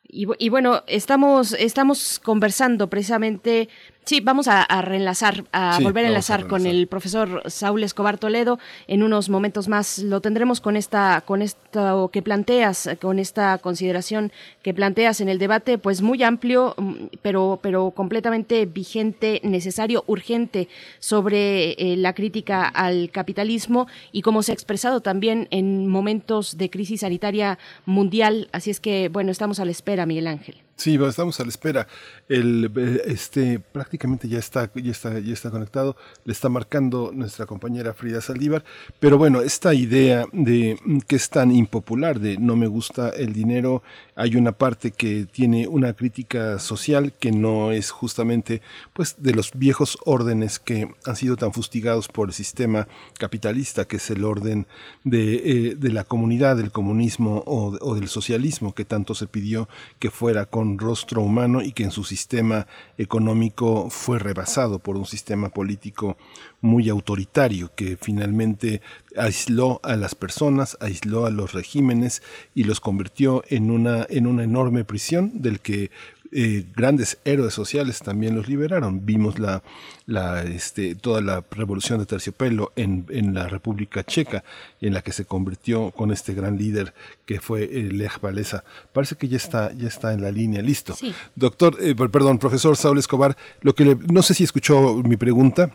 [0.07, 3.69] Y, y, bueno, estamos, estamos conversando precisamente
[4.05, 8.59] Sí, vamos a, reenlazar, a volver a enlazar con el profesor Saúl Escobar Toledo.
[8.89, 14.33] En unos momentos más lo tendremos con esta, con esto que planteas, con esta consideración
[14.63, 20.69] que planteas en el debate, pues muy amplio, mm, pero, pero completamente vigente, necesario, urgente
[20.99, 26.69] sobre eh, la crítica al capitalismo y cómo se ha expresado también en momentos de
[26.69, 28.49] crisis sanitaria mundial.
[28.51, 30.57] Así es que, bueno, estamos a la espera, Miguel Ángel.
[30.81, 31.87] Sí, estamos a la espera.
[32.27, 32.73] El,
[33.05, 35.95] este prácticamente ya está, ya está, ya está conectado.
[36.25, 38.65] Le está marcando nuestra compañera Frida Saldívar.
[38.99, 43.83] Pero bueno, esta idea de que es tan impopular de no me gusta el dinero,
[44.21, 48.61] hay una parte que tiene una crítica social que no es justamente,
[48.93, 52.87] pues, de los viejos órdenes que han sido tan fustigados por el sistema
[53.19, 54.67] capitalista, que es el orden
[55.05, 59.71] de, eh, de la comunidad, del comunismo o, o del socialismo, que tanto se pidió
[59.99, 62.67] que fuera con rostro humano y que en su sistema
[62.99, 66.19] económico fue rebasado por un sistema político
[66.61, 68.81] muy autoritario que finalmente
[69.17, 72.23] aisló a las personas, aisló a los regímenes
[72.55, 75.91] y los convirtió en una, en una enorme prisión del que
[76.33, 79.05] eh, grandes héroes sociales también los liberaron.
[79.05, 79.65] Vimos la,
[80.07, 84.45] la, este, toda la revolución de terciopelo en, en la República Checa,
[84.81, 86.95] en la que se convirtió con este gran líder
[87.27, 88.63] que fue eh, Lech Walesa.
[88.93, 90.95] Parece que ya está, ya está en la línea, listo.
[91.35, 95.75] Doctor, eh, perdón, profesor Saúl Escobar, lo que no sé si escuchó mi pregunta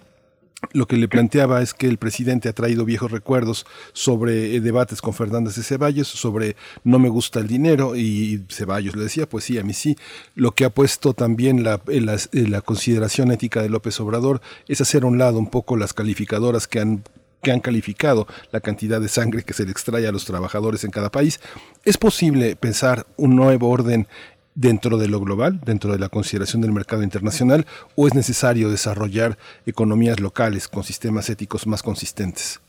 [0.73, 5.01] lo que le planteaba es que el presidente ha traído viejos recuerdos sobre eh, debates
[5.01, 9.45] con Fernández de Ceballos, sobre no me gusta el dinero, y Ceballos le decía, pues
[9.45, 9.97] sí, a mí sí.
[10.35, 15.07] Lo que ha puesto también la, la, consideración ética de López Obrador es hacer a
[15.07, 17.03] un lado un poco las calificadoras que han
[17.41, 20.89] que han calificado la cantidad de sangre que se le extrae a los trabajadores en
[20.89, 21.39] cada país.
[21.83, 24.07] ¿Es posible pensar un nuevo orden
[24.56, 29.38] dentro de lo global, dentro de la consideración del mercado internacional, o es necesario desarrollar
[29.66, 32.61] economías locales con sistemas éticos más consistentes?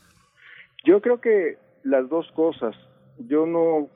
[0.85, 2.75] Yo creo que las dos cosas.
[3.19, 3.89] Yo no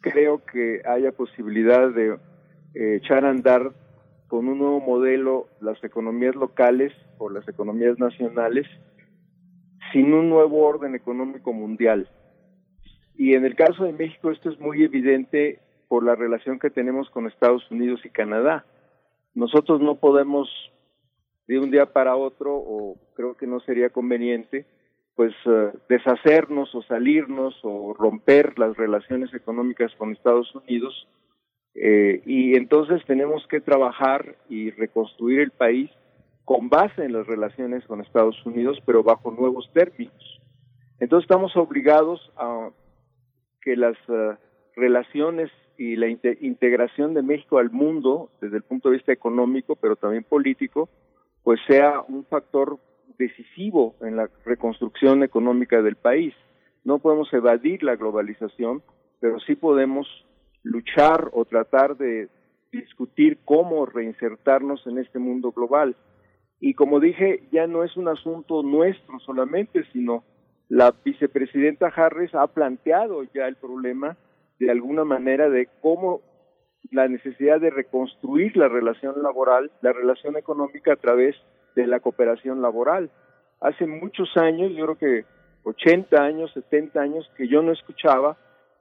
[0.00, 2.16] creo que haya posibilidad de
[2.74, 3.72] eh, echar a andar
[4.28, 8.66] con un nuevo modelo las economías locales o las economías nacionales
[9.92, 12.08] sin un nuevo orden económico mundial.
[13.16, 15.60] Y en el caso de México esto es muy evidente
[15.94, 18.64] por la relación que tenemos con Estados Unidos y Canadá.
[19.32, 20.48] Nosotros no podemos
[21.46, 24.66] de un día para otro, o creo que no sería conveniente,
[25.14, 31.06] pues eh, deshacernos o salirnos o romper las relaciones económicas con Estados Unidos.
[31.76, 35.92] Eh, y entonces tenemos que trabajar y reconstruir el país
[36.44, 40.40] con base en las relaciones con Estados Unidos, pero bajo nuevos términos.
[40.98, 42.70] Entonces estamos obligados a
[43.62, 44.34] que las uh,
[44.74, 49.96] relaciones y la integración de México al mundo desde el punto de vista económico, pero
[49.96, 50.88] también político,
[51.42, 52.78] pues sea un factor
[53.18, 56.34] decisivo en la reconstrucción económica del país.
[56.84, 58.82] No podemos evadir la globalización,
[59.20, 60.06] pero sí podemos
[60.62, 62.28] luchar o tratar de
[62.72, 65.96] discutir cómo reinsertarnos en este mundo global.
[66.60, 70.24] Y como dije, ya no es un asunto nuestro solamente, sino
[70.68, 74.16] la vicepresidenta Harris ha planteado ya el problema
[74.58, 76.20] de alguna manera de cómo
[76.90, 81.36] la necesidad de reconstruir la relación laboral, la relación económica a través
[81.74, 83.10] de la cooperación laboral.
[83.60, 85.24] Hace muchos años, yo creo que
[85.64, 88.36] 80 años, 70 años, que yo no escuchaba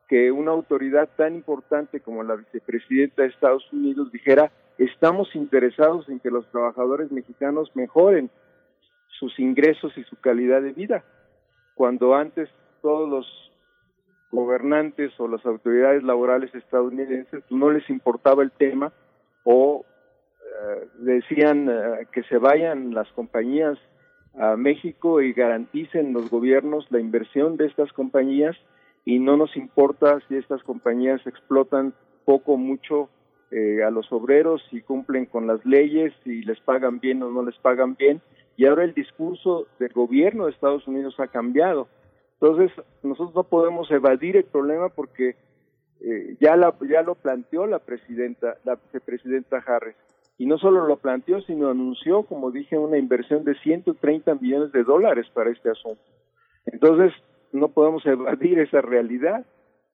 [0.07, 6.19] que una autoridad tan importante como la vicepresidenta de Estados Unidos dijera, estamos interesados en
[6.19, 8.29] que los trabajadores mexicanos mejoren
[9.07, 11.03] sus ingresos y su calidad de vida,
[11.75, 12.49] cuando antes
[12.81, 13.42] todos los
[14.33, 18.91] gobernantes o las autoridades laborales estadounidenses no les importaba el tema
[19.43, 19.85] o
[20.41, 23.77] eh, decían eh, que se vayan las compañías
[24.37, 28.57] a México y garanticen los gobiernos la inversión de estas compañías
[29.05, 31.93] y no nos importa si estas compañías explotan
[32.25, 33.09] poco o mucho
[33.51, 37.43] eh, a los obreros, si cumplen con las leyes, si les pagan bien o no
[37.43, 38.21] les pagan bien.
[38.57, 41.87] Y ahora el discurso del gobierno de Estados Unidos ha cambiado.
[42.43, 42.73] Entonces,
[43.03, 45.37] nosotros no podemos evadir el problema porque
[46.01, 49.95] eh, ya, la, ya lo planteó la presidenta, la vicepresidenta Harris.
[50.37, 54.83] Y no solo lo planteó, sino anunció, como dije, una inversión de 130 millones de
[54.83, 56.01] dólares para este asunto.
[56.65, 57.13] Entonces,
[57.53, 59.45] no podemos evadir esa realidad.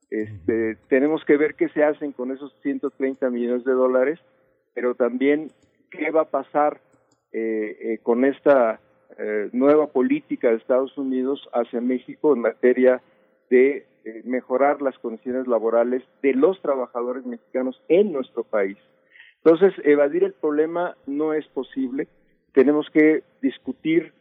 [0.09, 4.19] Este, tenemos que ver qué se hacen con esos 130 millones de dólares,
[4.73, 5.49] pero también
[5.91, 6.81] qué va a pasar
[7.31, 8.79] eh, eh, con esta
[9.17, 13.01] eh, nueva política de Estados Unidos hacia México en materia
[13.49, 13.85] de
[14.23, 18.77] mejorar las condiciones laborales de los trabajadores mexicanos en nuestro país.
[19.43, 22.07] Entonces, evadir el problema no es posible.
[22.53, 24.13] Tenemos que discutir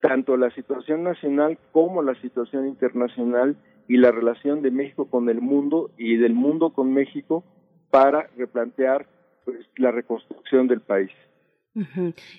[0.00, 3.56] tanto la situación nacional como la situación internacional
[3.88, 7.42] y la relación de México con el mundo y del mundo con México
[7.90, 9.06] para replantear
[9.44, 11.10] pues, la reconstrucción del país.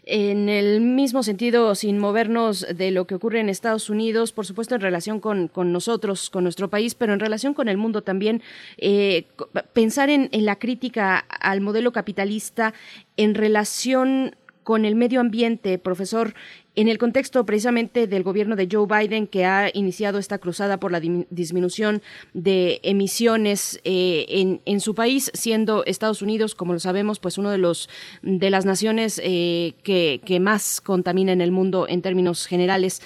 [0.05, 4.75] En el mismo sentido, sin movernos de lo que ocurre en Estados Unidos, por supuesto
[4.75, 8.41] en relación con, nosotros, con nuestro país, pero en relación con el mundo también,
[8.77, 9.25] eh,
[9.73, 12.73] pensar en la crítica al modelo capitalista
[13.17, 16.33] en relación con el medio ambiente, profesor,
[16.75, 20.91] en el contexto precisamente del gobierno de Joe Biden que ha iniciado esta cruzada por
[20.91, 22.01] la disminución
[22.33, 27.57] de emisiones eh, en, su país, siendo Estados Unidos, como lo sabemos, pues uno de
[27.57, 27.89] los
[28.21, 33.01] de las naciones eh, que, más contamina en el mundo en términos generales.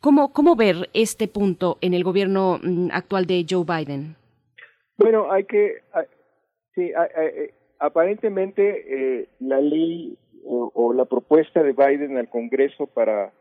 [0.00, 4.16] ¿Cómo, ¿Cómo ver este punto en el gobierno mm, actual de Joe Biden?
[4.98, 5.76] Bueno, hay que,
[6.74, 6.90] sí,
[7.78, 13.32] aparentemente la ley o, la propuesta de Biden al Congreso para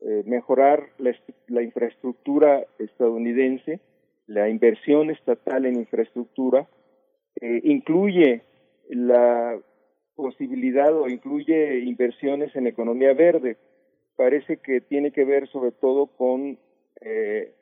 [0.00, 3.80] eh, mejorar la, infraestructura estadounidense,
[4.26, 6.66] la inversión estatal en infraestructura,
[7.40, 8.42] eh, incluye
[8.88, 9.58] la
[10.14, 13.56] posibilidad o incluye inversiones en economía verde.
[14.16, 16.58] Parece que tiene que ver sobre todo con
[17.02, 17.52] eh,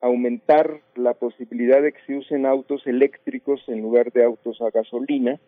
[0.00, 5.40] aumentar la posibilidad de que se usen autos eléctricos en lugar de autos a gasolina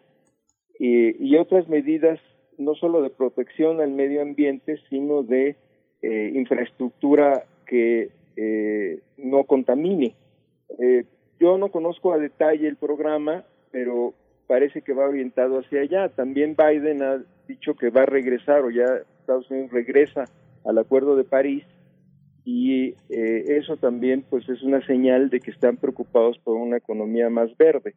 [0.80, 2.20] y otras medidas
[2.58, 5.56] no solo de protección al medio ambiente, sino de
[6.02, 10.14] eh, infraestructura que eh, no contamine.
[10.78, 11.04] Eh,
[11.40, 14.12] yo no conozco a detalle el programa, pero
[14.46, 16.08] parece que va orientado hacia allá.
[16.08, 20.24] También Biden ha dicho que va a regresar o ya Estados Unidos regresa
[20.64, 21.64] al Acuerdo de París
[22.44, 27.54] y eso también pues es una señal de que están preocupados por una economía más
[27.58, 27.94] verde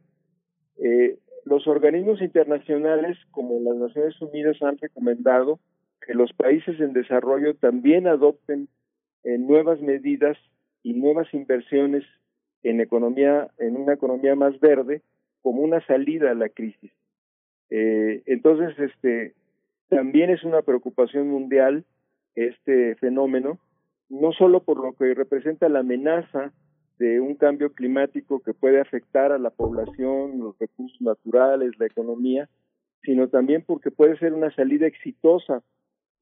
[1.45, 5.59] los organismos internacionales como las Naciones Unidas han recomendado
[6.05, 8.67] que los países en desarrollo también adopten
[9.23, 10.37] eh, nuevas medidas
[10.83, 12.03] y nuevas inversiones
[12.63, 15.01] en economía en una economía más verde
[15.41, 16.91] como una salida a la crisis.
[17.69, 19.33] Eh, entonces, este
[19.89, 21.85] también es una preocupación mundial
[22.35, 23.59] este fenómeno,
[24.09, 26.53] no solo por lo que representa la amenaza
[26.97, 32.49] de un cambio climático que puede afectar a la población, los recursos naturales, la economía,
[33.03, 35.63] sino también porque puede ser una salida exitosa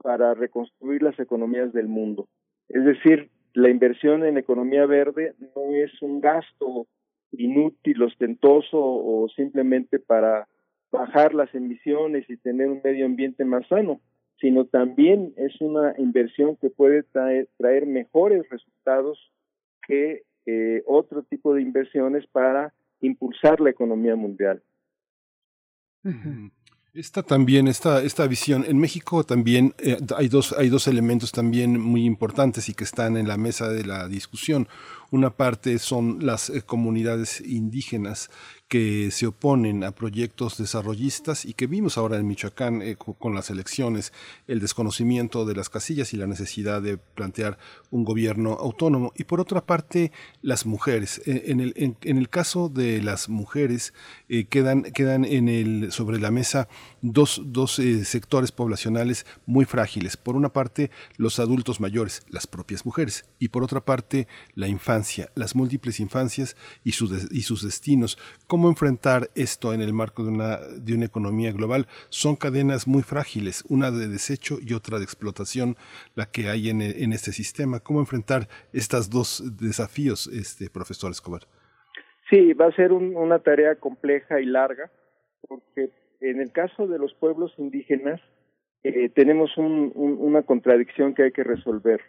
[0.02, 2.28] para reconstruir las economías del mundo.
[2.70, 6.88] Es decir, la inversión en economía verde no es un gasto
[7.32, 10.48] inútil, ostentoso o simplemente para
[10.92, 14.02] bajar las emisiones y tener un medio ambiente más sano,
[14.40, 19.32] sino también es una inversión que puede traer, traer mejores resultados
[19.86, 24.62] que eh, otro tipo de inversiones para impulsar la economía mundial.
[26.94, 31.80] Esta también, esta, esta visión, en México también eh, hay, dos, hay dos elementos también
[31.80, 34.68] muy importantes y que están en la mesa de la discusión.
[35.12, 38.30] Una parte son las eh, comunidades indígenas
[38.70, 43.50] que se oponen a proyectos desarrollistas y que vimos ahora en Michoacán eh, con las
[43.50, 44.14] elecciones,
[44.48, 47.58] el desconocimiento de las casillas y la necesidad de plantear
[47.90, 49.12] un gobierno autónomo.
[49.18, 50.12] Y por otra parte,
[50.44, 51.20] las mujeres.
[51.26, 53.92] Eh, en el, en, el caso de las mujeres,
[54.30, 56.68] eh, quedan, quedan en el, sobre la mesa
[57.02, 60.16] dos, dos sectores poblacionales muy frágiles.
[60.16, 64.99] Por una parte, los adultos mayores, las propias mujeres, y por otra parte, la infancia,
[65.36, 70.58] las múltiples infancias y, y sus destinos cómo enfrentar esto en el marco de una,
[70.58, 71.88] de una economía global.
[72.10, 75.76] Son cadenas muy frágiles, una de desecho y otra de explotación,
[76.16, 77.80] la que hay en, en este sistema.
[77.80, 81.42] ¿Cómo enfrentar estos dos desafíos, este profesor Escobar?
[82.30, 84.92] Sí, va a ser una tarea compleja y larga,
[85.48, 88.22] porque en el caso de los pueblos indígenas
[88.84, 92.02] eh, tenemos un, una contradicción que hay que resolver,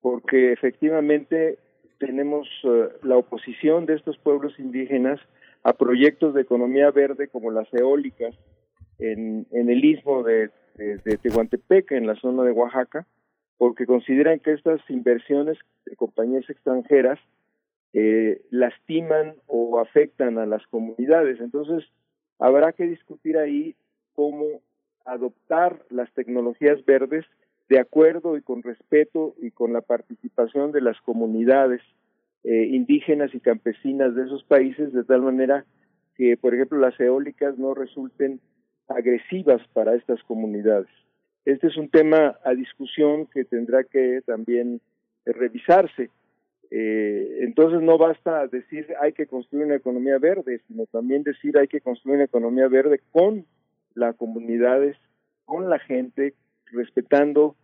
[0.00, 1.58] porque efectivamente
[1.98, 5.20] tenemos uh, la oposición de estos pueblos indígenas
[5.62, 8.34] a proyectos de economía verde como las eólicas
[8.98, 13.06] en, en el istmo de, de, Tehuantepec, en la zona de Oaxaca,
[13.58, 17.18] porque consideran que estas inversiones de compañías extranjeras
[17.92, 21.40] eh, lastiman o afectan a las comunidades.
[21.40, 21.88] Entonces,
[22.38, 23.74] habrá que discutir ahí
[24.14, 24.44] cómo
[25.04, 27.24] adoptar las tecnologías verdes
[27.68, 31.80] de acuerdo y con respeto y con la participación de las comunidades
[32.44, 35.64] eh, indígenas y campesinas de esos países de tal manera
[36.14, 38.40] que, por ejemplo, las eólicas no resulten
[38.88, 40.88] agresivas para estas comunidades.
[41.44, 44.80] Este es un tema a discusión que tendrá que también
[45.24, 46.10] revisarse.
[46.70, 51.68] Eh, entonces no basta decir hay que construir una economía verde, sino también decir hay
[51.68, 53.46] que construir una economía verde con
[53.94, 54.96] las comunidades,
[55.44, 56.34] con la gente,
[56.72, 57.56] respetando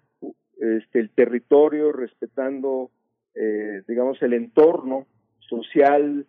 [0.58, 2.90] este, el territorio, respetando
[3.34, 5.06] eh, digamos, el entorno
[5.38, 6.26] social,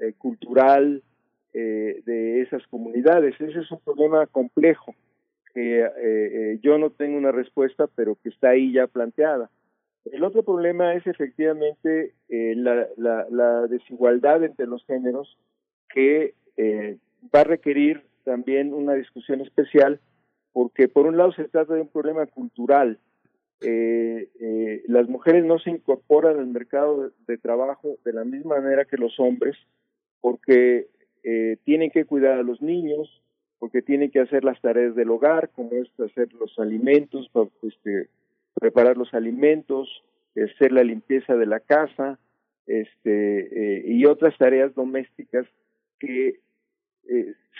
[0.00, 1.02] eh, cultural
[1.52, 3.38] eh, de esas comunidades.
[3.38, 4.94] Ese es un problema complejo
[5.54, 9.48] que yo no tengo una respuesta, pero que está ahí ya planteada.
[10.04, 15.38] El otro problema es efectivamente la, desigualdad entre los géneros
[15.88, 16.34] que
[17.34, 19.98] va a requerir también una discusión especial
[20.56, 22.98] porque por un lado se trata de un problema cultural
[23.60, 28.86] eh, eh, las mujeres no se incorporan al mercado de, trabajo de la misma manera
[28.86, 29.54] que los hombres
[30.22, 30.86] porque
[31.24, 33.22] eh, tienen que cuidar a los niños,
[33.58, 37.30] porque tienen que hacer las tareas del hogar, como es hacer los alimentos,
[37.62, 38.08] este,
[38.54, 40.02] preparar los alimentos,
[40.36, 42.18] hacer la limpieza de la casa,
[42.66, 45.46] este, y otras tareas domésticas
[45.98, 46.40] que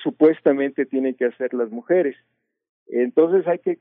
[0.02, 2.16] supuestamente tienen que hacer las mujeres.
[2.88, 3.78] Entonces hay que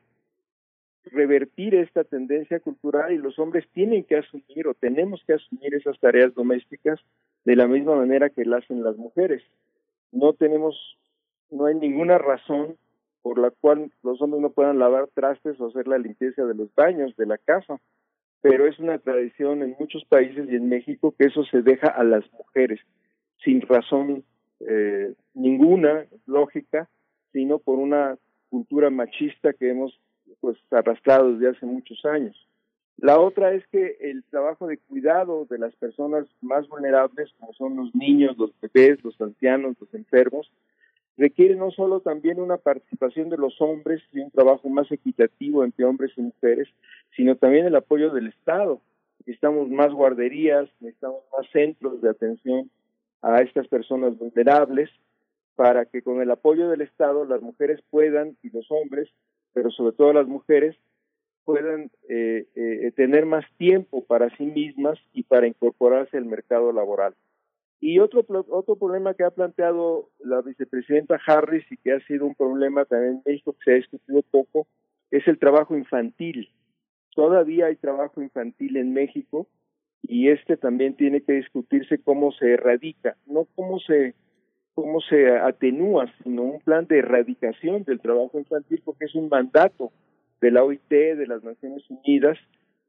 [1.06, 6.00] revertir esta tendencia cultural y los hombres tienen que asumir o tenemos que asumir esas
[6.00, 7.00] tareas domésticas
[7.44, 9.44] de la misma manera que las hacen las mujeres.
[10.12, 10.76] No tenemos,
[11.52, 12.78] no hay ninguna razón
[13.22, 16.74] por la cual los hombres no puedan lavar trastes o hacer la limpieza de los
[16.74, 17.80] baños de la casa,
[18.42, 22.04] pero es una tradición en muchos países y en México que eso se deja a
[22.04, 22.80] las mujeres
[23.44, 24.24] sin razón
[24.60, 26.90] eh, ninguna lógica,
[27.32, 28.18] sino por una
[28.56, 30.00] cultura machista que hemos
[30.40, 32.38] pues arrastrado desde hace muchos años.
[32.96, 37.76] La otra es que el trabajo de cuidado de las personas más vulnerables, como son
[37.76, 40.50] los niños, los bebés, los ancianos, los enfermos,
[41.18, 45.84] requiere no solo también una participación de los hombres y un trabajo más equitativo entre
[45.84, 46.70] hombres y mujeres,
[47.14, 48.80] sino también el apoyo del Estado.
[49.20, 52.70] Necesitamos más guarderías, necesitamos más centros de atención
[53.22, 54.90] a estas personas vulnerables
[55.56, 59.10] para que con el apoyo del Estado las mujeres puedan y los hombres
[59.56, 60.76] pero sobre todo las mujeres,
[61.46, 67.16] puedan eh, eh, tener más tiempo para sí mismas y para incorporarse al mercado laboral.
[67.80, 72.36] Y otro, otro problema que ha planteado la vicepresidenta Harris y que ha sido un
[72.36, 74.68] problema también en México que se ha discutido poco
[75.10, 76.50] es el trabajo infantil.
[77.16, 79.48] Todavía hay trabajo infantil en México
[80.02, 84.16] y este también tiene que discutirse cómo se erradica, no cómo se
[84.76, 89.92] cómo se atenúa, sino un plan de erradicación del trabajo infantil, porque es un mandato
[90.42, 92.38] de la OIT, de las Naciones Unidas,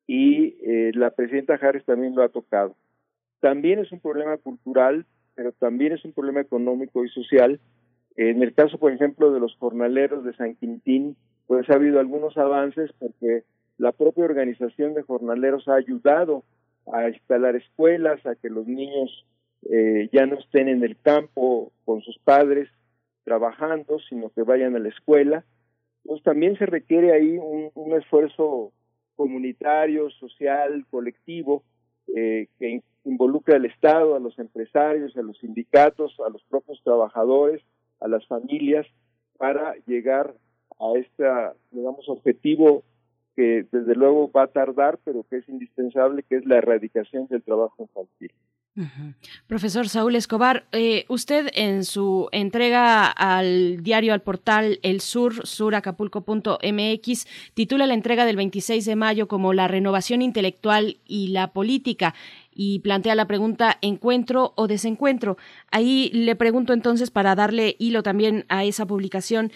[0.07, 2.75] y eh, la presidenta Harris también lo ha tocado.
[3.41, 7.61] También es un problema cultural, pero también es un problema económico y social.
[8.17, 11.17] En el caso, por ejemplo, de los jornaleros de San Quintín,
[11.47, 13.45] pues ha habido algunos avances porque
[13.79, 16.43] la propia organización de jornaleros ha ayudado
[16.93, 19.27] a instalar escuelas, a que los niños
[19.71, 22.69] eh, ya no estén en el campo con sus padres,
[23.25, 25.45] trabajando, sino que vayan a la escuela.
[26.05, 28.73] Entonces también se requiere ahí un, esfuerzo
[29.17, 31.65] comunitario, social, colectivo,
[32.15, 37.63] eh, que involucre al Estado, a los empresarios, a los sindicatos, a los propios trabajadores,
[38.01, 38.87] a las familias,
[39.39, 40.35] para llegar
[40.79, 41.25] a este,
[41.71, 42.85] digamos, objetivo
[43.35, 47.43] que desde luego va a tardar, pero que es indispensable, que es la erradicación del
[47.43, 48.33] trabajo infantil.
[49.47, 57.27] Profesor Saúl Escobar, eh, usted en su entrega al diario, al portal El Sur, suracapulco.mx,
[57.55, 62.15] titula la entrega del 26 de mayo como La renovación intelectual y la política
[62.57, 65.37] y plantea la pregunta encuentro o desencuentro.
[65.71, 69.53] Ahí le pregunto entonces para darle hilo también a esa publicación,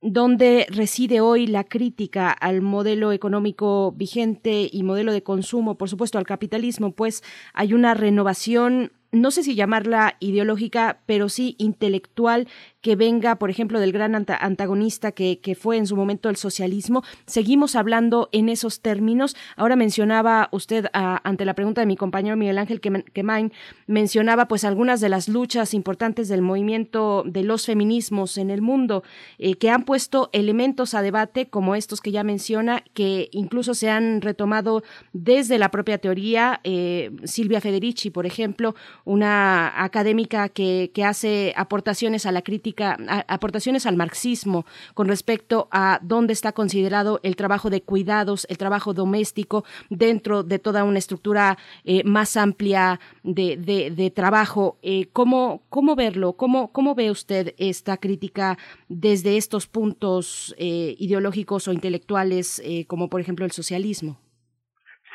[0.00, 6.18] ¿Dónde reside hoy la crítica al modelo económico vigente y modelo de consumo, por supuesto
[6.18, 12.46] al capitalismo, pues hay una renovación no sé si llamarla ideológica, pero sí intelectual,
[12.80, 17.02] que venga, por ejemplo, del gran antagonista que, que, fue en su momento el socialismo.
[17.26, 19.36] Seguimos hablando en esos términos.
[19.56, 23.52] Ahora mencionaba usted, ante la pregunta de mi compañero Miguel Ángel Quemain,
[23.86, 29.02] mencionaba pues algunas de las luchas importantes del movimiento de los feminismos en el mundo,
[29.38, 33.90] eh, que han puesto elementos a debate como estos que ya menciona, que incluso se
[33.90, 36.60] han retomado desde la propia teoría.
[36.64, 38.74] Eh, Silvia Federici, por ejemplo,
[39.08, 45.98] una académica que, que hace aportaciones a la crítica, aportaciones al marxismo con respecto a
[46.02, 51.56] dónde está considerado el trabajo de cuidados, el trabajo doméstico dentro de toda una estructura
[51.84, 54.76] eh, más amplia de, de, trabajo.
[54.82, 56.34] Eh, ¿cómo, ¿Cómo verlo?
[56.34, 58.58] ¿Cómo, ¿Cómo ve usted esta crítica
[58.90, 64.18] desde estos puntos eh, ideológicos o intelectuales, como por ejemplo el socialismo?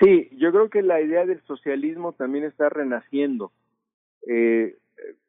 [0.01, 3.51] Sí, yo creo que la idea del socialismo también está renaciendo
[4.27, 4.77] eh,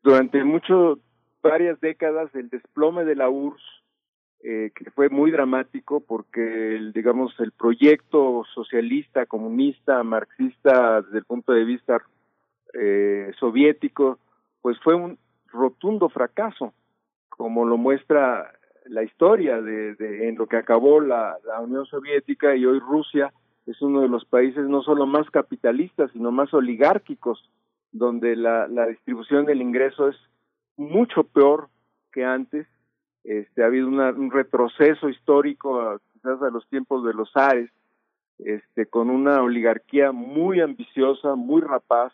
[0.02, 0.98] durante mucho,
[1.42, 3.62] varias décadas, el desplome de la URSS,
[4.42, 11.24] eh, que fue muy dramático porque, el, digamos, el proyecto socialista, comunista, marxista, desde el
[11.24, 12.02] punto de vista
[12.74, 14.18] eh, soviético,
[14.60, 16.74] pues fue un rotundo fracaso,
[17.30, 18.52] como lo muestra
[18.86, 23.32] la historia de, en lo que acabó la Unión Soviética y hoy Rusia
[23.66, 27.48] es uno de los países no solo más capitalistas, sino más oligárquicos
[27.94, 30.16] donde la, distribución del ingreso es
[30.76, 31.68] mucho peor
[32.12, 32.66] que antes.
[33.22, 37.70] Este, ha habido un retroceso histórico quizás a los tiempos de los Ares,
[38.38, 42.12] este, con una oligarquía muy ambiciosa, muy rapaz,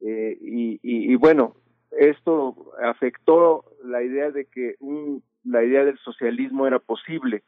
[0.00, 1.56] eh, y, y, y, bueno,
[1.90, 7.42] esto afectó la idea de que un, la idea del socialismo era posible.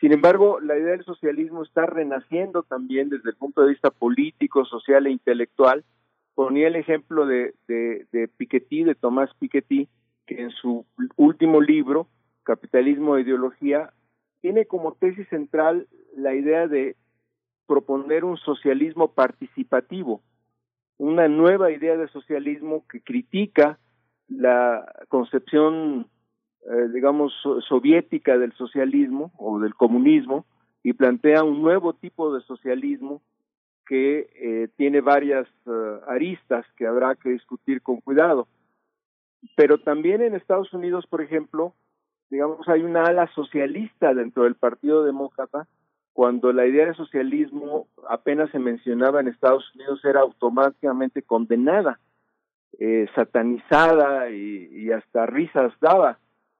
[0.00, 4.66] Sin embargo, la idea del socialismo está renaciendo también desde el punto de vista político,
[4.66, 5.82] social e intelectual,
[6.36, 9.88] ponía el ejemplo de, de, de Piketty, de Tomás Piketty,
[10.26, 10.84] que en su
[11.16, 12.08] último libro,
[12.42, 13.94] Capitalismo e Ideología,
[14.42, 16.94] tiene como tesis central la idea de
[17.66, 20.20] proponer un socialismo participativo,
[20.98, 23.78] una nueva idea de socialismo que critica
[24.28, 26.06] la concepción,
[26.70, 27.32] eh, digamos,
[27.66, 30.44] soviética del socialismo o del comunismo
[30.82, 33.22] y plantea un nuevo tipo de socialismo
[33.86, 38.48] que eh, tiene varias uh, aristas que habrá que discutir con cuidado.
[39.54, 41.72] Pero también en Estados Unidos, por ejemplo,
[42.28, 45.68] digamos, hay una ala socialista dentro del Partido Demócrata,
[46.12, 52.00] cuando la idea de socialismo apenas se mencionaba en Estados Unidos era automáticamente condenada,
[52.78, 56.18] eh, satanizada y, hasta risas daba.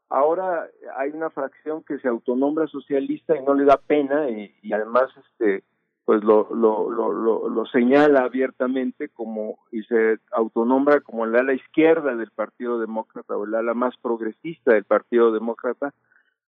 [0.09, 5.09] Ahora hay una fracción que se autonombra socialista y no le da pena y además
[5.17, 5.65] este
[6.07, 12.15] pues lo, lo, lo, lo, señala abiertamente como y se autonombra como el ala izquierda
[12.15, 15.93] del Partido Demócrata o el ala más progresista del Partido Demócrata,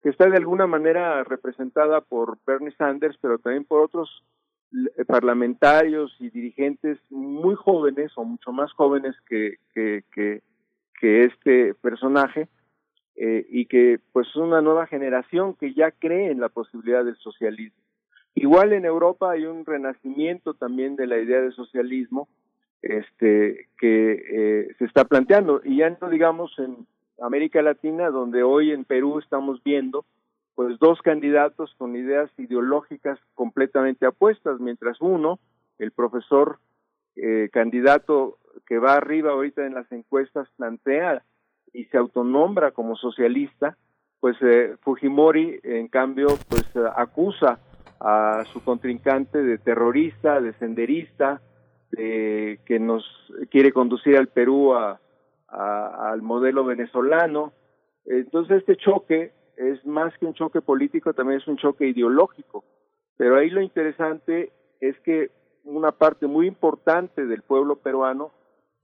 [0.03, 4.23] que está de alguna manera representada por Bernie Sanders, pero también por otros
[4.75, 10.43] eh, parlamentarios y dirigentes muy jóvenes o mucho más jóvenes que, que, que,
[11.25, 12.49] este personaje,
[13.15, 17.17] eh, y que pues es una nueva generación que ya cree en la posibilidad del
[17.17, 17.86] socialismo
[18.37, 22.29] Igual en Europa hay un renacimiento también de la idea de socialismo
[22.83, 25.63] este, que eh, se está planteando.
[25.65, 26.87] Y ya no digamos en
[27.19, 30.05] América Latina, donde hoy en Perú estamos viendo
[30.55, 35.39] pues dos candidatos con ideas ideológicas completamente apuestas, mientras uno,
[35.79, 36.59] el profesor
[37.17, 41.23] eh, candidato que va arriba ahorita en las encuestas, plantea
[41.73, 43.79] y se autonombra como socialista,
[44.21, 46.65] pues eh, Fujimori en cambio pues
[46.97, 47.59] acusa
[48.01, 51.41] a su contrincante de terrorista, de senderista,
[51.91, 53.05] de, que nos
[53.51, 55.01] quiere conducir al Perú a,
[55.49, 57.53] al modelo venezolano.
[58.05, 62.65] Entonces este choque es más que un choque político, también es un choque ideológico.
[63.17, 65.31] Pero ahí lo interesante es que
[65.65, 68.33] una parte muy importante del pueblo peruano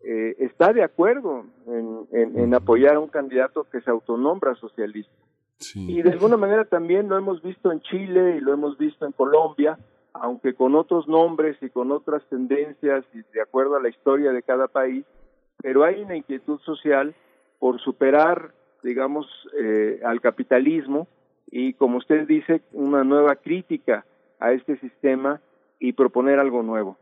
[0.05, 5.13] eh, está de acuerdo en, en, apoyar a un candidato que se autonombra socialista.
[5.75, 9.13] Y de alguna manera también lo hemos visto en Chile y lo hemos visto en
[9.13, 9.79] Colombia,
[10.13, 14.43] aunque con otros nombres y con otras tendencias y de acuerdo a la historia de
[14.43, 15.05] cada país,
[15.63, 17.15] pero hay una inquietud social
[17.59, 19.27] por superar, digamos,
[19.59, 21.07] eh, al capitalismo
[21.51, 24.05] y, como usted dice, una nueva crítica
[24.41, 25.41] a este sistema
[25.79, 26.97] y proponer algo nuevo.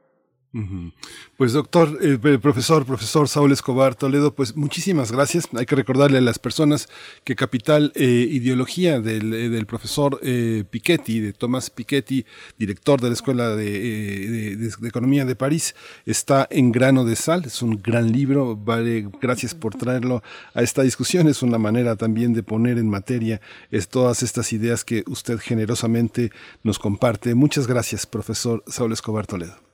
[1.41, 5.49] Pues doctor, eh, profesor, profesor Saúl Escobar Toledo, pues muchísimas gracias.
[5.57, 6.87] Hay que recordarle a las personas
[7.25, 12.27] que Capital eh, Ideología del, eh, del profesor eh, Piketty, de Tomás Piketty,
[12.59, 17.45] director de la Escuela de, de, Economía de París, está en grano de sal.
[17.47, 18.55] Es un gran libro.
[18.55, 21.27] Vale, gracias por traerlo a esta discusión.
[21.27, 26.33] Es una manera también de poner en materia es, todas estas ideas que usted generosamente
[26.65, 27.35] nos comparte.
[27.35, 29.70] Muchas gracias, profesor Saúl Escobar Toledo.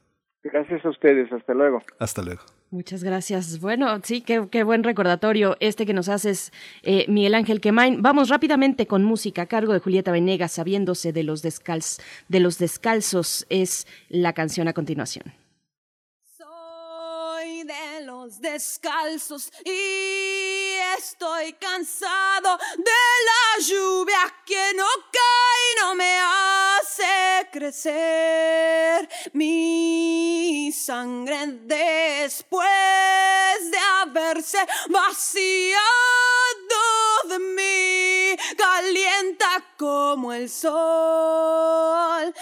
[0.53, 1.83] Gracias a ustedes, hasta luego.
[1.99, 2.43] Hasta luego.
[2.71, 3.61] Muchas gracias.
[3.61, 6.53] Bueno, sí, qué, qué buen recordatorio este que nos haces,
[6.83, 8.03] eh, Miguel Ángel Quemain.
[8.03, 12.59] Vamos rápidamente con música a cargo de Julieta Venegas, sabiéndose de los, descalz, de los
[12.59, 15.33] descalzos, es la canción a continuación.
[18.27, 29.09] Descalzos y estoy cansado de la lluvia que no cae y no me hace crecer
[29.33, 32.67] mi sangre después
[33.71, 35.77] de haberse vaciado
[37.29, 42.35] de mí, calienta como el sol.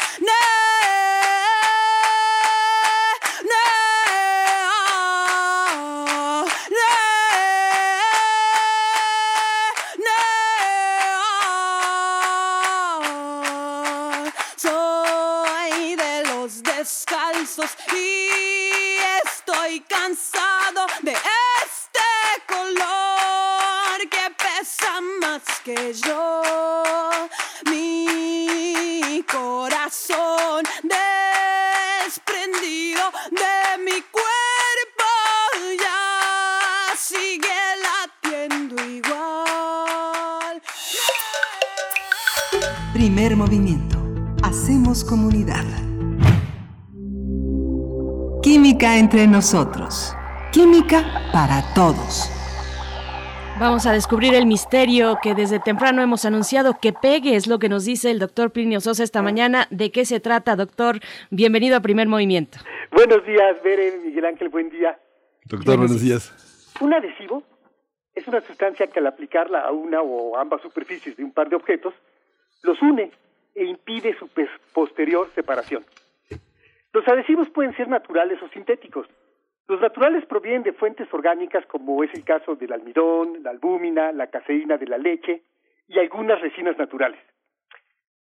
[21.02, 22.00] De este
[22.46, 26.42] color que pesa más que yo.
[27.70, 30.64] Mi corazón
[32.04, 35.10] desprendido de mi cuerpo
[35.80, 40.62] ya sigue latiendo igual.
[42.92, 43.98] Primer movimiento.
[44.42, 45.64] Hacemos comunidad.
[48.42, 50.14] Química entre nosotros.
[50.54, 51.02] Química
[51.32, 52.30] para todos.
[53.58, 57.68] Vamos a descubrir el misterio que desde temprano hemos anunciado que pegue, es lo que
[57.68, 59.66] nos dice el doctor Plinio Sosa esta mañana.
[59.70, 61.00] ¿De qué se trata, doctor?
[61.30, 62.58] Bienvenido a Primer Movimiento.
[62.92, 64.96] Buenos días, Beren, Miguel Ángel, buen día.
[65.46, 66.72] Doctor, buenos días.
[66.80, 67.42] Un adhesivo
[68.14, 71.56] es una sustancia que al aplicarla a una o ambas superficies de un par de
[71.56, 71.94] objetos,
[72.62, 73.10] los une
[73.56, 74.30] e impide su
[74.72, 75.84] posterior separación.
[76.92, 79.08] Los adhesivos pueden ser naturales o sintéticos.
[79.66, 84.26] Los naturales provienen de fuentes orgánicas como es el caso del almidón, la albúmina, la
[84.26, 85.42] caseína de la leche
[85.88, 87.20] y algunas resinas naturales.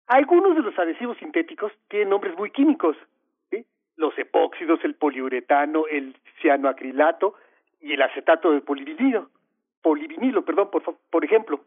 [0.09, 2.97] Algunos de los adhesivos sintéticos tienen nombres muy químicos,
[3.97, 7.35] los epóxidos, el poliuretano, el cianoacrilato
[7.81, 9.29] y el acetato de polivinilo,
[9.83, 10.71] polivinilo, perdón,
[11.11, 11.61] por, ejemplo.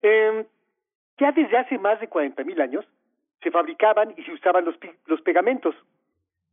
[0.00, 0.46] Eh,
[1.18, 2.86] ya desde hace más de 40.000 años
[3.42, 4.76] se fabricaban y se usaban los,
[5.06, 5.74] los pegamentos.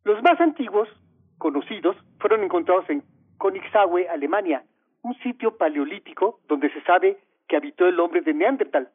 [0.03, 0.89] Los más antiguos,
[1.37, 3.03] conocidos, fueron encontrados en
[3.39, 4.63] Königshaue, Alemania,
[5.03, 7.17] un sitio paleolítico donde se sabe
[7.47, 8.89] que habitó el hombre de Neandertal,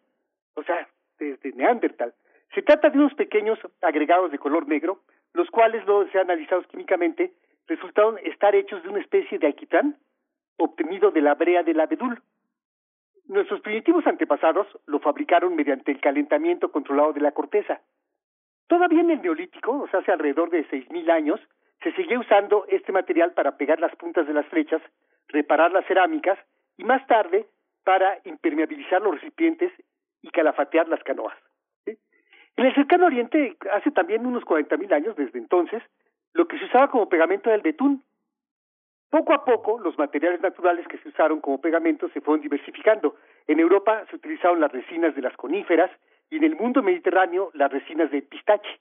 [0.54, 0.88] o sea,
[1.18, 2.14] desde Neandertal.
[2.54, 5.00] Se trata de unos pequeños agregados de color negro,
[5.32, 7.32] los cuales, luego de ser analizados químicamente,
[7.66, 9.96] resultaron estar hechos de una especie de alquitrán
[10.58, 12.20] obtenido de la brea del abedul.
[13.26, 17.80] Nuestros primitivos antepasados lo fabricaron mediante el calentamiento controlado de la corteza.
[18.66, 21.40] Todavía en el Neolítico, o sea, hace alrededor de 6.000 años,
[21.82, 24.80] se seguía usando este material para pegar las puntas de las flechas,
[25.28, 26.38] reparar las cerámicas
[26.76, 27.46] y más tarde
[27.84, 29.72] para impermeabilizar los recipientes
[30.22, 31.36] y calafatear las canoas.
[32.56, 35.82] En el cercano oriente, hace también unos 40.000 años desde entonces,
[36.34, 38.02] lo que se usaba como pegamento era el betún.
[39.10, 43.16] Poco a poco, los materiales naturales que se usaron como pegamento se fueron diversificando.
[43.46, 45.90] En Europa se utilizaron las resinas de las coníferas
[46.30, 48.80] y en el mundo mediterráneo las resinas de pistache.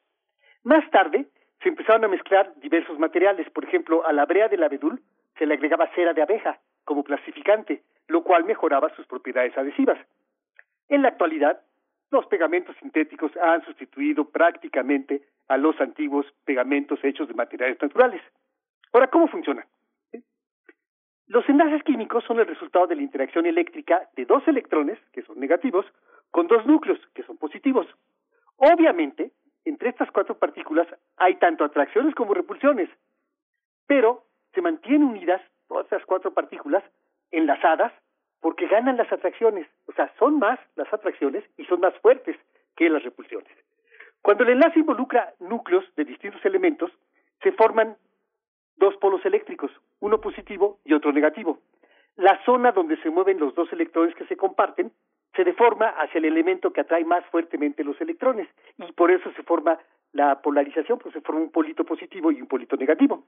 [0.64, 1.26] Más tarde
[1.62, 5.02] se empezaron a mezclar diversos materiales, por ejemplo, a la brea del abedul
[5.38, 9.98] se le agregaba cera de abeja como plastificante, lo cual mejoraba sus propiedades adhesivas.
[10.90, 11.62] En la actualidad,
[12.10, 18.22] los pegamentos sintéticos han sustituido prácticamente a los antiguos pegamentos hechos de materiales naturales.
[18.92, 19.66] Ahora, ¿cómo funciona?
[21.28, 25.40] Los enlaces químicos son el resultado de la interacción eléctrica de dos electrones, que son
[25.40, 25.86] negativos,
[26.30, 27.88] con dos núcleos, que son positivos.
[28.58, 29.32] Obviamente,
[29.66, 32.90] entre estas cuatro partículas hay tanto atracciones como repulsiones,
[33.88, 36.84] pero se mantienen unidas todas esas cuatro partículas
[37.32, 37.94] enlazadas
[38.42, 42.36] porque ganan las atracciones, o sea, son más las atracciones y son más fuertes
[42.76, 43.52] que las repulsiones.
[44.22, 46.92] Cuando el enlace involucra núcleos de distintos elementos,
[47.42, 47.98] se forman
[48.78, 51.60] dos polos eléctricos, uno positivo y otro negativo.
[52.16, 54.92] La zona donde se mueven los dos electrones que se comparten
[55.36, 59.44] se deforma hacia el elemento que atrae más fuertemente los electrones y por eso se
[59.44, 59.80] forma
[60.14, 63.24] la polarización, pues se forma un polito positivo y un polito negativo.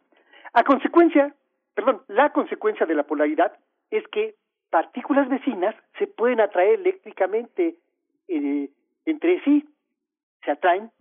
[0.54, 1.34] A consecuencia,
[1.74, 3.54] perdón, la consecuencia de la polaridad
[3.90, 4.36] es que
[4.70, 7.76] partículas vecinas se pueden atraer eléctricamente
[8.28, 8.70] eh,
[9.06, 9.66] entre sí,
[10.44, 10.92] se atraen,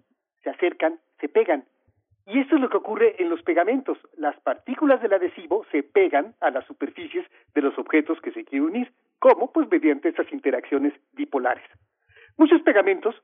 [0.43, 1.65] se acercan, se pegan.
[2.27, 3.99] Y esto es lo que ocurre en los pegamentos.
[4.17, 8.69] Las partículas del adhesivo se pegan a las superficies de los objetos que se quieren
[8.69, 8.93] unir.
[9.19, 9.53] ¿Cómo?
[9.53, 11.65] Pues mediante estas interacciones dipolares.
[12.37, 13.15] Muchos pegamentos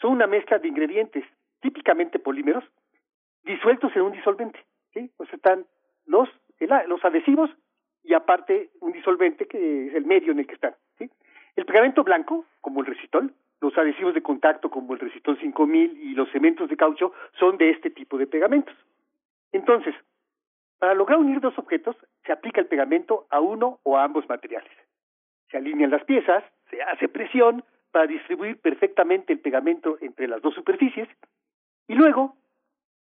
[0.00, 1.24] son una mezcla de ingredientes,
[1.60, 2.64] típicamente polímeros,
[3.44, 4.58] disueltos en un disolvente.
[4.92, 5.10] ¿sí?
[5.16, 5.66] Pues están
[6.06, 6.28] los,
[6.86, 7.50] los adhesivos
[8.02, 10.74] y aparte un disolvente que es el medio en el que están.
[11.56, 16.14] El pegamento blanco, como el recitol, los adhesivos de contacto como el Resistol 5000 y
[16.14, 18.74] los cementos de caucho son de este tipo de pegamentos.
[19.52, 19.94] Entonces,
[20.78, 24.72] para lograr unir dos objetos, se aplica el pegamento a uno o a ambos materiales.
[25.50, 30.54] Se alinean las piezas, se hace presión para distribuir perfectamente el pegamento entre las dos
[30.54, 31.08] superficies
[31.88, 32.36] y luego,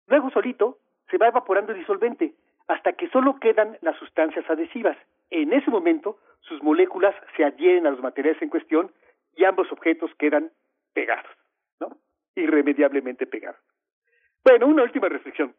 [0.07, 2.33] luego solito, se va evaporando el disolvente
[2.67, 4.97] hasta que solo quedan las sustancias adhesivas.
[5.29, 8.91] En ese momento, sus moléculas se adhieren a los materiales en cuestión
[9.35, 10.51] y ambos objetos quedan
[10.93, 11.31] pegados,
[11.79, 11.97] ¿no?
[12.35, 13.59] Irremediablemente pegados.
[14.43, 15.55] Bueno, una última reflexión.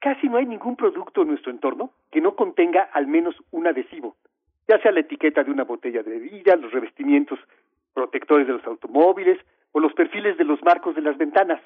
[0.00, 4.16] Casi no hay ningún producto en nuestro entorno que no contenga al menos un adhesivo,
[4.68, 7.38] ya sea la etiqueta de una botella de bebida, los revestimientos
[7.94, 9.38] protectores de los automóviles
[9.72, 11.60] o los perfiles de los marcos de las ventanas.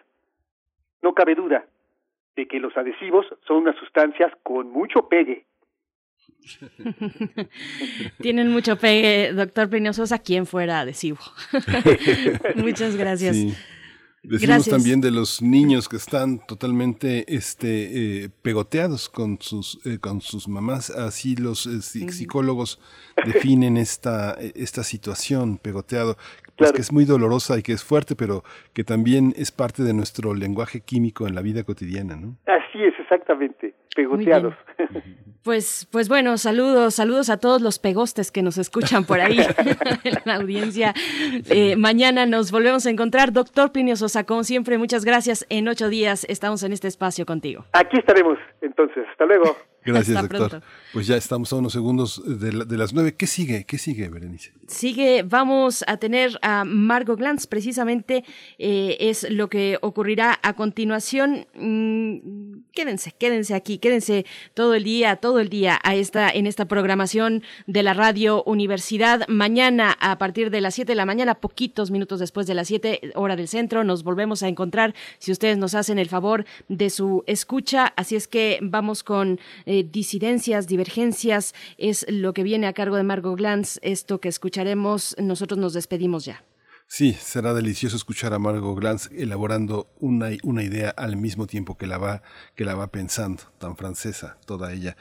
[1.03, 1.67] No cabe duda
[2.37, 5.45] de que los adhesivos son unas sustancias con mucho pegue
[8.21, 11.21] Tienen mucho pegue, doctor Plinio Sosa, quien fuera adhesivo.
[12.57, 13.37] Muchas gracias.
[14.23, 20.21] Decimos también de los niños que están totalmente este, eh, pegoteados con sus, eh, con
[20.21, 20.91] sus mamás.
[20.91, 22.81] Así los eh, psicólogos
[23.25, 26.19] definen esta, esta situación, pegoteado,
[26.61, 29.95] pues que es muy dolorosa y que es fuerte, pero que también es parte de
[29.95, 32.17] nuestro lenguaje químico en la vida cotidiana.
[32.17, 32.37] ¿no?
[32.47, 34.55] Así es, exactamente, pegoteados.
[35.43, 39.39] Pues, pues bueno, saludos, saludos a todos los pegostes que nos escuchan por ahí
[40.05, 40.93] en la audiencia.
[41.49, 43.33] Eh, mañana nos volvemos a encontrar.
[43.33, 45.47] Doctor Pinio Sosa, como siempre, muchas gracias.
[45.49, 47.65] En ocho días estamos en este espacio contigo.
[47.73, 49.07] Aquí estaremos entonces.
[49.11, 49.57] Hasta luego.
[49.85, 50.63] Gracias, doctor.
[50.93, 53.15] Pues ya estamos a unos segundos de, las nueve.
[53.15, 53.65] ¿Qué sigue?
[53.65, 54.53] ¿Qué sigue, Berenice?
[54.67, 58.25] Sigue, vamos a tener a Margot Glantz, precisamente
[58.59, 61.47] eh, es lo que ocurrirá a continuación.
[61.55, 66.67] Mm, quédense, quédense aquí, quédense todo el día, todo el día a esta, en esta
[66.67, 69.27] programación de la Radio Universidad.
[69.29, 73.13] Mañana, a partir de las siete de la mañana, poquitos minutos después de las siete
[73.15, 77.23] hora del centro, nos volvemos a encontrar si ustedes nos hacen el favor de su
[77.27, 77.93] escucha.
[77.97, 79.39] Así es que vamos con
[79.73, 83.79] eh, disidencias, divergencias, es lo que viene a cargo de Margot Glantz.
[83.83, 86.45] Esto que escucharemos, nosotros nos despedimos ya.
[86.89, 91.87] Sí, será delicioso escuchar a Margot Glantz elaborando una, una idea al mismo tiempo que
[91.87, 92.21] la, va,
[92.57, 94.97] que la va pensando, tan francesa toda ella.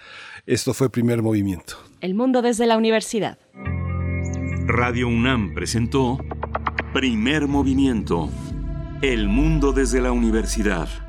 [0.45, 1.77] Esto fue Primer Movimiento.
[1.99, 3.39] El mundo desde la universidad.
[4.67, 6.19] Radio UNAM presentó
[6.93, 8.29] Primer Movimiento.
[9.01, 11.08] El mundo desde la universidad